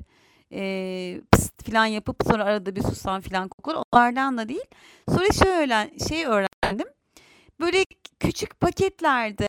eee 0.52 1.22
pıst 1.32 1.64
falan 1.72 1.86
yapıp 1.86 2.16
sonra 2.32 2.44
arada 2.44 2.76
bir 2.76 2.82
susan 2.82 3.22
falan 3.22 3.48
kokular. 3.50 3.84
Onlardan 3.94 4.38
da 4.38 4.50
değil. 4.50 4.66
Sonra 5.10 5.32
şöyle 5.44 6.00
şey 6.10 6.26
öğrendim. 6.26 6.88
Böyle 7.60 7.84
küçük 8.20 8.60
paketlerde 8.60 9.48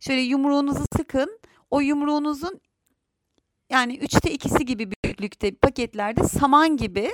şöyle 0.00 0.20
yumruğunuzu 0.20 0.84
sıkın. 0.96 1.40
O 1.70 1.80
yumruğunuzun 1.80 2.60
yani 3.70 3.96
üçte 3.96 4.30
ikisi 4.32 4.64
gibi 4.66 4.90
büyüklükte 4.90 5.54
paketlerde 5.54 6.24
saman 6.24 6.76
gibi 6.76 7.10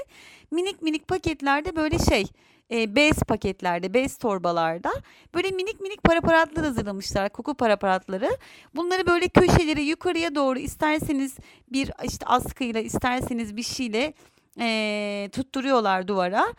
minik 0.50 0.82
minik 0.82 1.08
paketlerde 1.08 1.76
böyle 1.76 1.98
şey 1.98 2.24
e, 2.70 2.96
bez 2.96 3.18
paketlerde, 3.18 3.94
bez 3.94 4.16
torbalarda 4.18 4.90
böyle 5.34 5.50
minik 5.50 5.80
minik 5.80 6.02
paraparatlar 6.04 6.64
hazırlamışlar, 6.64 7.28
koku 7.28 7.54
paraparatları. 7.54 8.30
Bunları 8.74 9.06
böyle 9.06 9.28
köşelere 9.28 9.82
yukarıya 9.82 10.34
doğru 10.34 10.58
isterseniz 10.58 11.36
bir 11.72 11.90
işte 12.04 12.26
askıyla 12.26 12.80
isterseniz 12.80 13.56
bir 13.56 13.62
şeyle 13.62 14.14
e, 14.60 15.28
tutturuyorlar 15.32 16.08
duvara. 16.08 16.54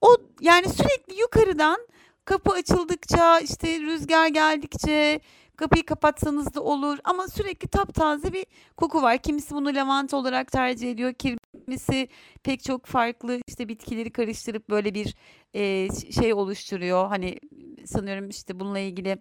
O 0.00 0.16
yani 0.40 0.68
sürekli 0.68 1.20
yukarıdan 1.20 1.86
kapı 2.24 2.52
açıldıkça 2.52 3.40
işte 3.40 3.80
rüzgar 3.80 4.26
geldikçe 4.26 5.20
kapıyı 5.62 5.86
kapatsanız 5.86 6.54
da 6.54 6.62
olur 6.62 6.98
ama 7.04 7.28
sürekli 7.28 7.68
taptaze 7.68 8.32
bir 8.32 8.46
koku 8.76 9.02
var. 9.02 9.18
Kimisi 9.18 9.54
bunu 9.54 9.74
lavanta 9.74 10.16
olarak 10.16 10.52
tercih 10.52 10.90
ediyor. 10.90 11.14
Kimisi 11.14 12.08
pek 12.42 12.64
çok 12.64 12.86
farklı 12.86 13.40
işte 13.46 13.68
bitkileri 13.68 14.10
karıştırıp 14.10 14.70
böyle 14.70 14.94
bir 14.94 15.14
e, 15.54 15.88
şey 16.12 16.34
oluşturuyor. 16.34 17.08
Hani 17.08 17.38
sanıyorum 17.84 18.28
işte 18.28 18.60
bununla 18.60 18.78
ilgili 18.78 19.18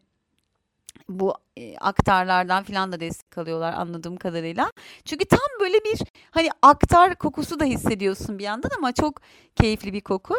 bu 1.10 1.34
e, 1.58 1.78
aktarlardan 1.78 2.64
filan 2.64 2.92
da 2.92 3.00
destek 3.00 3.38
alıyorlar 3.38 3.74
anladığım 3.74 4.18
kadarıyla. 4.18 4.72
Çünkü 5.06 5.26
tam 5.26 5.40
böyle 5.60 5.78
bir 5.78 6.00
hani 6.32 6.50
aktar 6.62 7.16
kokusu 7.16 7.60
da 7.60 7.66
hissediyorsun 7.66 8.40
bir 8.40 8.44
yandan 8.44 8.70
ama 8.78 8.92
çok 8.92 9.22
keyifli 9.56 9.94
bir 9.94 10.02
koku. 10.02 10.36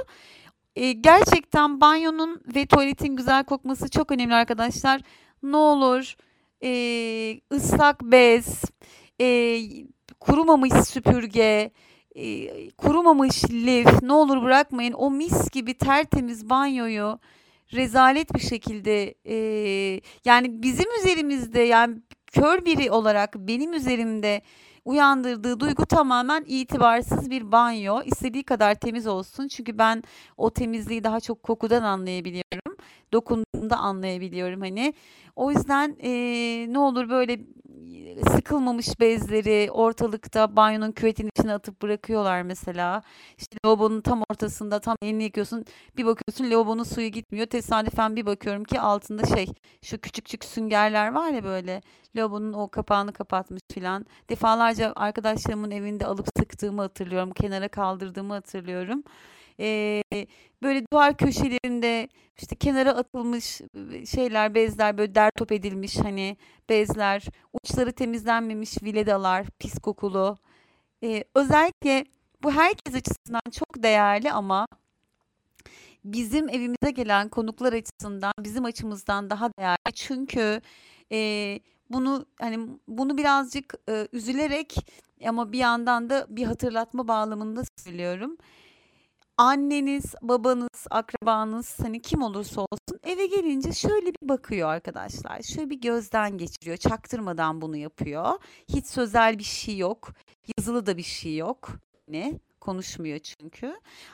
E, 0.77 0.93
gerçekten 0.93 1.81
banyonun 1.81 2.43
ve 2.55 2.67
tuvaletin 2.67 3.17
güzel 3.17 3.45
kokması 3.45 3.91
çok 3.91 4.13
önemli 4.13 4.35
arkadaşlar. 4.35 5.01
Ne 5.43 5.57
olur 5.57 6.15
e, 6.65 7.41
ıslak 7.53 8.03
bez, 8.03 8.65
e, 9.21 9.59
kurumamış 10.21 10.73
süpürge, 10.73 11.71
e, 12.15 12.71
kurumamış 12.71 13.45
lif 13.51 14.03
ne 14.03 14.13
olur 14.13 14.43
bırakmayın. 14.43 14.93
O 14.93 15.11
mis 15.11 15.51
gibi 15.51 15.75
tertemiz 15.75 16.51
banyoyu 16.51 17.19
rezalet 17.73 18.35
bir 18.35 18.41
şekilde 18.41 19.15
e, 19.25 19.37
yani 20.25 20.63
bizim 20.63 20.87
üzerimizde 21.01 21.61
yani 21.61 21.97
kör 22.27 22.65
biri 22.65 22.91
olarak 22.91 23.35
benim 23.37 23.73
üzerimde 23.73 24.43
uyandırdığı 24.85 25.61
duygu 25.61 25.87
tamamen 25.87 26.45
itibarsız 26.47 27.31
bir 27.31 27.53
banyo. 27.53 28.03
İstediği 28.03 28.45
kadar 28.45 28.75
temiz 28.75 29.07
olsun. 29.07 29.49
Çünkü 29.49 29.79
ben 29.79 30.03
o 30.37 30.51
temizliği 30.51 31.05
daha 31.05 31.21
çok 31.21 31.43
kokudan 31.43 31.83
anlayabiliyorum. 31.83 32.72
Dokunduğumda 33.13 33.77
anlayabiliyorum 33.77 34.61
hani. 34.61 34.95
O 35.37 35.51
yüzden 35.51 35.97
e, 36.03 36.11
ne 36.73 36.79
olur 36.79 37.09
böyle 37.09 37.41
sıkılmamış 38.31 39.01
bezleri 39.01 39.71
ortalıkta 39.71 40.57
banyonun 40.57 40.93
küvetin 40.93 41.29
içine 41.37 41.55
atıp 41.55 41.83
bırakıyorlar 41.83 42.43
mesela. 42.43 43.03
İşte 43.39 43.57
lavabonun 43.67 44.01
tam 44.01 44.23
ortasında 44.31 44.81
tam 44.81 44.97
elini 45.03 45.25
yıkıyorsun. 45.25 45.65
Bir 45.97 46.07
bakıyorsun 46.07 46.51
lavabonun 46.51 46.83
suyu 46.83 47.09
gitmiyor. 47.09 47.47
Tesadüfen 47.47 48.17
bir 48.17 48.27
bakıyorum 48.27 48.65
ki 48.65 48.81
altında 48.81 49.27
şey 49.27 49.47
şu 49.83 49.99
küçük 49.99 50.25
küçük 50.25 50.45
süngerler 50.45 51.13
var 51.13 51.31
ya 51.31 51.45
böyle 51.45 51.81
lavabonun 52.17 52.53
o 52.53 52.69
kapağını 52.69 53.13
kapatmış 53.13 53.63
filan. 53.73 54.07
Defalarca 54.31 54.93
arkadaşlarımın 54.97 55.71
evinde 55.71 56.07
alıp 56.07 56.29
sıktığımı 56.39 56.83
hatırlıyorum. 56.83 57.31
Kenara 57.31 57.69
kaldırdığımı 57.69 58.35
hatırlıyorum. 58.35 59.05
Ee, 59.61 60.03
böyle 60.63 60.87
duvar 60.93 61.17
köşelerinde 61.17 62.09
işte 62.39 62.57
kenara 62.57 62.91
atılmış 62.91 63.61
şeyler, 64.11 64.55
bezler 64.55 64.99
böyle 64.99 65.15
dertop 65.15 65.53
edilmiş 65.53 65.97
hani 65.97 66.37
bezler, 66.69 67.25
uçları 67.53 67.93
temizlenmemiş 67.93 68.83
viledalar, 68.83 69.47
pis 69.59 69.79
kokulu. 69.79 70.37
Ee, 71.03 71.25
özellikle 71.35 72.05
bu 72.43 72.53
herkes 72.53 72.95
açısından 72.95 73.51
çok 73.53 73.83
değerli 73.83 74.33
ama 74.33 74.67
bizim 76.05 76.49
evimize 76.49 76.91
gelen 76.91 77.29
konuklar 77.29 77.73
açısından 77.73 78.33
bizim 78.39 78.65
açımızdan 78.65 79.31
daha 79.31 79.51
değerli. 79.59 79.93
Çünkü 79.95 80.61
e, 81.13 81.61
bunu 81.91 82.27
hani 82.41 82.69
bunu 82.89 83.19
birazcık 83.19 83.75
e, 83.89 84.09
üzülerek 84.13 84.75
ama 85.27 85.53
bir 85.53 85.59
yandan 85.59 86.11
da 86.11 86.27
bir 86.29 86.45
hatırlatma 86.45 87.09
bağlamında 87.09 87.63
söylüyorum 87.77 88.37
anneniz, 89.39 90.15
babanız, 90.23 90.87
akrabanız 90.91 91.79
hani 91.83 92.03
kim 92.03 92.23
olursa 92.23 92.61
olsun 92.61 93.01
eve 93.03 93.27
gelince 93.27 93.73
şöyle 93.73 94.07
bir 94.07 94.29
bakıyor 94.29 94.69
arkadaşlar. 94.69 95.43
Şöyle 95.43 95.71
bir 95.71 95.81
gözden 95.81 96.39
geçiriyor. 96.39 96.77
Çaktırmadan 96.77 97.61
bunu 97.61 97.77
yapıyor. 97.77 98.39
Hiç 98.69 98.87
sözel 98.87 99.39
bir 99.39 99.45
şey 99.45 99.77
yok. 99.77 100.13
Yazılı 100.59 100.87
da 100.87 100.97
bir 100.97 101.03
şey 101.03 101.37
yok. 101.37 101.69
Ne? 102.09 102.41
Konuşmuyor 102.61 103.19
çünkü. 103.19 103.67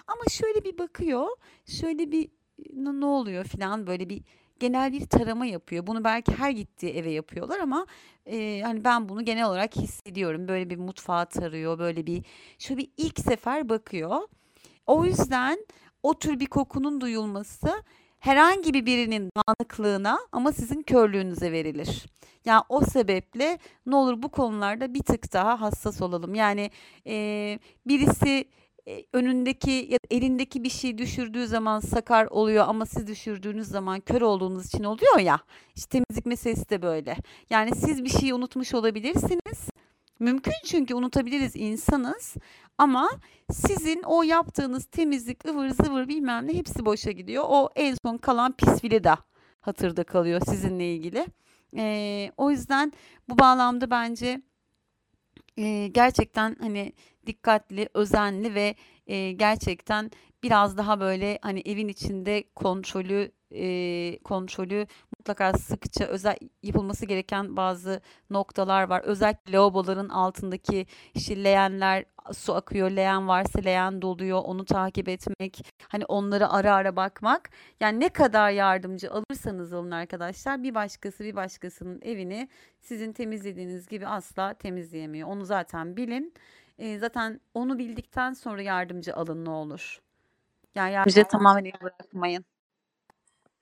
Ama 0.06 0.22
şöyle 0.30 0.64
bir 0.64 0.78
bakıyor. 0.78 1.26
Şöyle 1.66 2.12
bir 2.12 2.28
ne 2.74 3.06
oluyor 3.06 3.44
falan 3.44 3.86
böyle 3.86 4.08
bir 4.08 4.22
genel 4.60 4.92
bir 4.92 5.06
tarama 5.06 5.46
yapıyor. 5.46 5.86
Bunu 5.86 6.04
belki 6.04 6.32
her 6.32 6.50
gittiği 6.50 6.90
eve 6.90 7.10
yapıyorlar 7.10 7.58
ama 7.58 7.86
e, 8.26 8.62
hani 8.64 8.84
ben 8.84 9.08
bunu 9.08 9.24
genel 9.24 9.46
olarak 9.46 9.76
hissediyorum. 9.76 10.48
Böyle 10.48 10.70
bir 10.70 10.76
mutfağı 10.76 11.26
tarıyor. 11.26 11.78
Böyle 11.78 12.06
bir 12.06 12.24
şöyle 12.58 12.78
bir 12.80 12.90
ilk 12.96 13.20
sefer 13.20 13.68
bakıyor. 13.68 14.20
O 14.88 15.04
yüzden 15.04 15.66
o 16.02 16.18
tür 16.18 16.40
bir 16.40 16.46
kokunun 16.46 17.00
duyulması 17.00 17.82
herhangi 18.18 18.74
bir 18.74 18.86
birinin 18.86 19.30
dağınıklığına 19.36 20.18
ama 20.32 20.52
sizin 20.52 20.82
körlüğünüze 20.82 21.52
verilir. 21.52 22.06
Yani 22.44 22.62
o 22.68 22.80
sebeple 22.80 23.58
ne 23.86 23.96
olur 23.96 24.22
bu 24.22 24.28
konularda 24.28 24.94
bir 24.94 25.02
tık 25.02 25.32
daha 25.32 25.60
hassas 25.60 26.02
olalım. 26.02 26.34
Yani 26.34 26.70
e, 27.06 27.58
birisi 27.86 28.44
e, 28.88 29.04
önündeki 29.12 29.70
ya 29.90 29.98
elindeki 30.10 30.64
bir 30.64 30.70
şey 30.70 30.98
düşürdüğü 30.98 31.46
zaman 31.46 31.80
sakar 31.80 32.26
oluyor 32.26 32.64
ama 32.68 32.86
siz 32.86 33.06
düşürdüğünüz 33.06 33.68
zaman 33.68 34.00
kör 34.00 34.20
olduğunuz 34.20 34.66
için 34.66 34.84
oluyor 34.84 35.18
ya. 35.18 35.40
İşte 35.76 35.88
temizlik 35.88 36.26
meselesi 36.26 36.70
de 36.70 36.82
böyle. 36.82 37.16
Yani 37.50 37.74
siz 37.74 38.04
bir 38.04 38.10
şeyi 38.10 38.34
unutmuş 38.34 38.74
olabilirsiniz. 38.74 39.68
Mümkün 40.18 40.52
çünkü 40.64 40.94
unutabiliriz 40.94 41.56
insanız 41.56 42.36
ama 42.78 43.10
sizin 43.52 44.02
o 44.02 44.22
yaptığınız 44.22 44.84
temizlik 44.84 45.44
ıvır 45.44 45.68
zıvır 45.68 46.08
bilmem 46.08 46.46
ne 46.46 46.54
hepsi 46.54 46.84
boşa 46.84 47.10
gidiyor. 47.10 47.44
O 47.48 47.68
en 47.76 47.96
son 48.04 48.16
kalan 48.16 48.52
pis 48.52 48.82
de 48.82 49.16
hatırda 49.60 50.04
kalıyor 50.04 50.40
sizinle 50.48 50.94
ilgili. 50.94 51.26
Ee, 51.76 52.32
o 52.36 52.50
yüzden 52.50 52.92
bu 53.28 53.38
bağlamda 53.38 53.90
bence 53.90 54.42
e, 55.56 55.88
gerçekten 55.88 56.56
hani 56.60 56.92
dikkatli, 57.26 57.88
özenli 57.94 58.54
ve 58.54 58.74
e, 59.06 59.32
gerçekten 59.32 60.10
biraz 60.42 60.76
daha 60.76 61.00
böyle 61.00 61.38
hani 61.42 61.60
evin 61.60 61.88
içinde 61.88 62.44
kontrolü 62.54 63.32
e, 63.54 64.18
kontrolü 64.24 64.86
mutlaka 65.18 65.52
sıkça 65.52 66.04
özel 66.04 66.36
yapılması 66.62 67.06
gereken 67.06 67.56
bazı 67.56 68.00
noktalar 68.30 68.82
var. 68.82 69.00
Özellikle 69.04 69.52
lavaboların 69.52 70.08
altındaki 70.08 70.86
işte 71.14 71.44
leğenler 71.44 72.04
su 72.32 72.54
akıyor, 72.54 72.90
leğen 72.90 73.28
varsa 73.28 73.60
leğen 73.60 74.02
doluyor, 74.02 74.40
onu 74.44 74.64
takip 74.64 75.08
etmek, 75.08 75.66
hani 75.88 76.04
onları 76.04 76.48
ara 76.48 76.74
ara 76.74 76.96
bakmak. 76.96 77.50
Yani 77.80 78.00
ne 78.00 78.08
kadar 78.08 78.50
yardımcı 78.50 79.10
alırsanız 79.10 79.72
alın 79.72 79.90
arkadaşlar 79.90 80.62
bir 80.62 80.74
başkası 80.74 81.24
bir 81.24 81.36
başkasının 81.36 82.00
evini 82.02 82.48
sizin 82.80 83.12
temizlediğiniz 83.12 83.86
gibi 83.88 84.06
asla 84.06 84.54
temizleyemiyor. 84.54 85.28
Onu 85.28 85.44
zaten 85.44 85.96
bilin. 85.96 86.34
E, 86.78 86.98
zaten 86.98 87.40
onu 87.54 87.78
bildikten 87.78 88.32
sonra 88.32 88.62
yardımcı 88.62 89.14
alın 89.14 89.44
ne 89.44 89.50
olur. 89.50 90.00
Yani 90.74 90.92
yardımcı 90.92 91.24
tamamen 91.24 91.64
el 91.64 91.80
bırakmayın. 91.80 92.44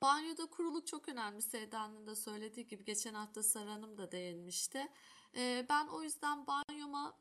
Banyoda 0.01 0.45
kuruluk 0.45 0.87
çok 0.87 1.09
önemli. 1.09 1.41
Sevda'nın 1.41 2.07
da 2.07 2.15
söylediği 2.15 2.67
gibi 2.67 2.85
geçen 2.85 3.13
hafta 3.13 3.43
Sara 3.43 3.71
Hanım 3.71 3.97
da 3.97 4.11
değinmişti. 4.11 4.87
Ee, 5.37 5.65
ben 5.69 5.87
o 5.87 6.03
yüzden 6.03 6.47
banyoma 6.47 7.17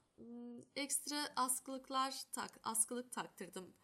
ekstra 0.77 1.17
askılıklar 1.37 2.15
tak, 2.33 2.51
askılık 2.63 3.13
taktırdım 3.13 3.75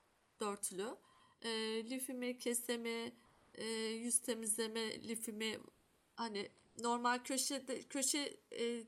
dörtlü. 0.41 0.97
Ee, 1.43 1.51
lifimi, 1.91 2.39
kesemi, 2.39 3.13
e, 3.55 3.67
yüz 3.77 4.19
temizleme 4.19 5.09
lifimi 5.09 5.59
hani 6.17 6.49
normal 6.79 7.19
köşede 7.19 7.83
köşe 7.83 8.37
e, 8.61 8.85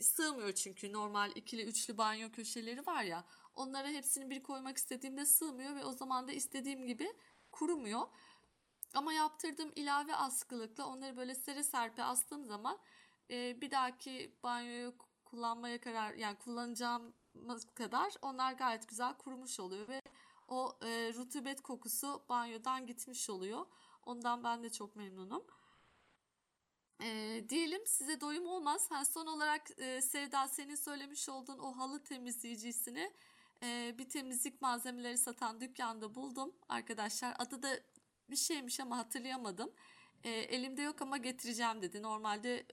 sığmıyor 0.00 0.52
çünkü 0.52 0.92
normal 0.92 1.30
ikili 1.34 1.62
üçlü 1.62 1.98
banyo 1.98 2.32
köşeleri 2.32 2.86
var 2.86 3.02
ya 3.02 3.24
onlara 3.56 3.88
hepsini 3.88 4.30
bir 4.30 4.42
koymak 4.42 4.76
istediğimde 4.76 5.26
sığmıyor 5.26 5.76
ve 5.76 5.84
o 5.84 5.92
zaman 5.92 6.28
da 6.28 6.32
istediğim 6.32 6.86
gibi 6.86 7.12
kurumuyor. 7.52 8.08
Ama 8.94 9.12
yaptırdığım 9.12 9.72
ilave 9.76 10.14
askılıkla 10.14 10.86
onları 10.86 11.16
böyle 11.16 11.34
sere 11.34 11.62
serpe 11.62 12.02
astığım 12.02 12.44
zaman 12.44 12.78
e, 13.30 13.60
bir 13.60 13.70
dahaki 13.70 14.34
banyoyu 14.42 14.94
kullanmaya 15.24 15.80
karar 15.80 16.14
yani 16.14 16.38
kullanacağım 16.38 17.14
kadar 17.74 18.14
onlar 18.22 18.52
gayet 18.52 18.88
güzel 18.88 19.14
kurumuş 19.14 19.60
oluyor 19.60 19.88
ve 19.88 20.02
o 20.48 20.78
e, 20.82 21.12
rutubet 21.14 21.60
kokusu 21.60 22.24
banyodan 22.28 22.86
gitmiş 22.86 23.30
oluyor. 23.30 23.66
Ondan 24.02 24.44
ben 24.44 24.62
de 24.62 24.70
çok 24.70 24.96
memnunum. 24.96 25.44
E, 27.02 27.44
diyelim 27.48 27.86
size 27.86 28.20
doyum 28.20 28.46
olmaz. 28.46 28.90
Ha, 28.90 29.04
son 29.04 29.26
olarak 29.26 29.80
e, 29.80 30.02
Sevda 30.02 30.48
senin 30.48 30.74
söylemiş 30.74 31.28
olduğun 31.28 31.58
o 31.58 31.76
halı 31.76 32.04
temizleyicisini 32.04 33.12
e, 33.62 33.94
bir 33.98 34.08
temizlik 34.08 34.62
malzemeleri 34.62 35.18
satan 35.18 35.60
dükkanda 35.60 36.14
buldum 36.14 36.52
arkadaşlar. 36.68 37.34
Adı 37.38 37.62
da 37.62 37.80
bir 38.30 38.36
şeymiş 38.36 38.80
ama 38.80 38.96
hatırlayamadım. 38.98 39.72
E, 40.24 40.30
elimde 40.30 40.82
yok 40.82 41.02
ama 41.02 41.16
getireceğim 41.16 41.82
dedi. 41.82 42.02
Normalde 42.02 42.66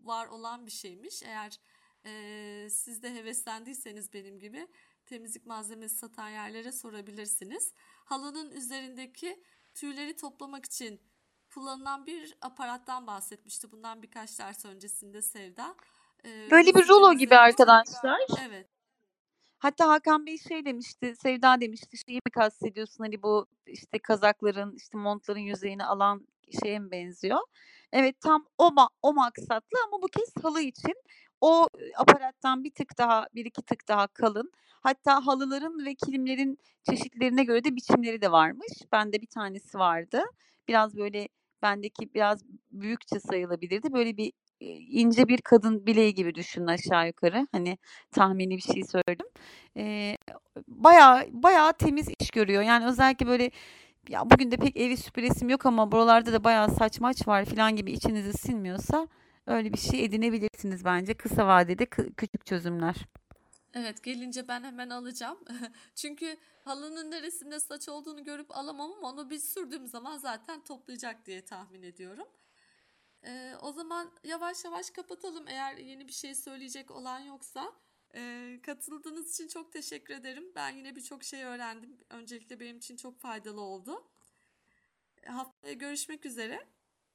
var 0.00 0.26
olan 0.26 0.66
bir 0.66 0.70
şeymiş. 0.70 1.22
Eğer 1.22 1.58
e, 2.06 2.70
siz 2.70 3.02
de 3.02 3.14
heveslendiyseniz 3.14 4.12
benim 4.12 4.38
gibi 4.38 4.68
temizlik 5.06 5.46
malzemesi 5.46 5.96
satan 5.96 6.28
yerlere 6.28 6.72
sorabilirsiniz. 6.72 7.72
Halının 8.04 8.50
üzerindeki 8.50 9.42
tüyleri 9.74 10.16
toplamak 10.16 10.64
için 10.64 11.00
kullanılan 11.54 12.06
bir 12.06 12.34
aparattan 12.40 13.06
bahsetmişti. 13.06 13.72
Bundan 13.72 14.02
birkaç 14.02 14.38
ders 14.38 14.64
öncesinde 14.64 15.22
Sevda. 15.22 15.76
E, 16.24 16.50
Böyle 16.50 16.74
bir 16.74 16.88
rulo 16.88 17.12
gibi 17.14 17.36
arkadaşlar. 17.36 18.20
Evet. 18.46 18.68
Hatta 19.62 19.88
Hakan 19.88 20.26
Bey 20.26 20.38
şey 20.38 20.64
demişti, 20.64 21.14
Sevda 21.22 21.60
demişti, 21.60 21.96
şeyi 22.06 22.16
mi 22.26 22.30
kastediyorsun 22.32 23.04
hani 23.04 23.22
bu 23.22 23.46
işte 23.66 23.98
kazakların, 23.98 24.76
işte 24.76 24.98
montların 24.98 25.40
yüzeyini 25.40 25.84
alan 25.84 26.26
şeye 26.62 26.78
mi 26.78 26.90
benziyor? 26.90 27.38
Evet 27.92 28.20
tam 28.20 28.46
o, 28.58 28.68
ma- 28.68 28.88
o 29.02 29.14
maksatlı 29.14 29.78
ama 29.86 30.02
bu 30.02 30.06
kez 30.06 30.44
halı 30.44 30.60
için 30.60 30.94
o 31.40 31.66
e, 31.78 31.94
aparattan 31.96 32.64
bir 32.64 32.70
tık 32.70 32.98
daha, 32.98 33.26
bir 33.34 33.44
iki 33.44 33.62
tık 33.62 33.88
daha 33.88 34.06
kalın. 34.06 34.52
Hatta 34.82 35.26
halıların 35.26 35.86
ve 35.86 35.94
kilimlerin 35.94 36.58
çeşitlerine 36.90 37.44
göre 37.44 37.64
de 37.64 37.76
biçimleri 37.76 38.22
de 38.22 38.32
varmış. 38.32 38.72
Bende 38.92 39.20
bir 39.22 39.26
tanesi 39.26 39.78
vardı. 39.78 40.22
Biraz 40.68 40.96
böyle 40.96 41.28
bendeki 41.62 42.14
biraz 42.14 42.44
büyükçe 42.72 43.20
sayılabilirdi. 43.20 43.92
Böyle 43.92 44.16
bir 44.16 44.32
ince 44.90 45.28
bir 45.28 45.40
kadın 45.40 45.86
bileği 45.86 46.14
gibi 46.14 46.34
düşünün 46.34 46.66
aşağı 46.66 47.06
yukarı. 47.06 47.46
Hani 47.52 47.78
tahmini 48.12 48.56
bir 48.56 48.62
şey 48.62 48.82
söyledim. 48.84 49.26
Eee 49.76 50.18
bayağı 50.68 51.26
bayağı 51.32 51.72
temiz 51.72 52.08
iş 52.20 52.30
görüyor. 52.30 52.62
Yani 52.62 52.86
özellikle 52.86 53.26
böyle 53.26 53.50
ya 54.08 54.30
bugün 54.30 54.50
de 54.50 54.56
pek 54.56 54.76
evi 54.76 54.96
süpüresim 54.96 55.48
yok 55.48 55.66
ama 55.66 55.92
buralarda 55.92 56.32
da 56.32 56.44
bayağı 56.44 56.70
saç 56.70 57.00
maç 57.00 57.28
var 57.28 57.44
falan 57.44 57.76
gibi 57.76 57.92
içinizi 57.92 58.32
sinmiyorsa 58.32 59.08
öyle 59.46 59.72
bir 59.72 59.78
şey 59.78 60.04
edinebilirsiniz 60.04 60.84
bence. 60.84 61.14
Kısa 61.14 61.46
vadede 61.46 61.84
kı- 61.84 62.14
küçük 62.14 62.46
çözümler. 62.46 62.96
Evet 63.74 64.02
gelince 64.02 64.48
ben 64.48 64.62
hemen 64.64 64.90
alacağım. 64.90 65.38
Çünkü 65.94 66.36
halının 66.64 67.10
neresinde 67.10 67.60
saç 67.60 67.88
olduğunu 67.88 68.24
görüp 68.24 68.56
alamam 68.56 68.92
ama 68.92 69.08
onu 69.10 69.30
bir 69.30 69.38
sürdüğüm 69.38 69.86
zaman 69.86 70.18
zaten 70.18 70.64
toplayacak 70.64 71.26
diye 71.26 71.44
tahmin 71.44 71.82
ediyorum. 71.82 72.26
Ee, 73.26 73.54
o 73.62 73.72
zaman 73.72 74.12
yavaş 74.24 74.64
yavaş 74.64 74.90
kapatalım. 74.90 75.48
Eğer 75.48 75.76
yeni 75.76 76.08
bir 76.08 76.12
şey 76.12 76.34
söyleyecek 76.34 76.90
olan 76.90 77.18
yoksa. 77.20 77.72
Ee, 78.14 78.60
katıldığınız 78.62 79.30
için 79.34 79.48
çok 79.48 79.72
teşekkür 79.72 80.14
ederim. 80.14 80.44
Ben 80.56 80.70
yine 80.76 80.96
birçok 80.96 81.24
şey 81.24 81.44
öğrendim. 81.44 81.98
Öncelikle 82.10 82.60
benim 82.60 82.76
için 82.78 82.96
çok 82.96 83.20
faydalı 83.20 83.60
oldu. 83.60 84.04
Haftaya 85.26 85.72
görüşmek 85.74 86.26
üzere. 86.26 86.66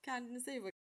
Kendinize 0.03 0.51
iyi 0.51 0.63
bakın. 0.63 0.76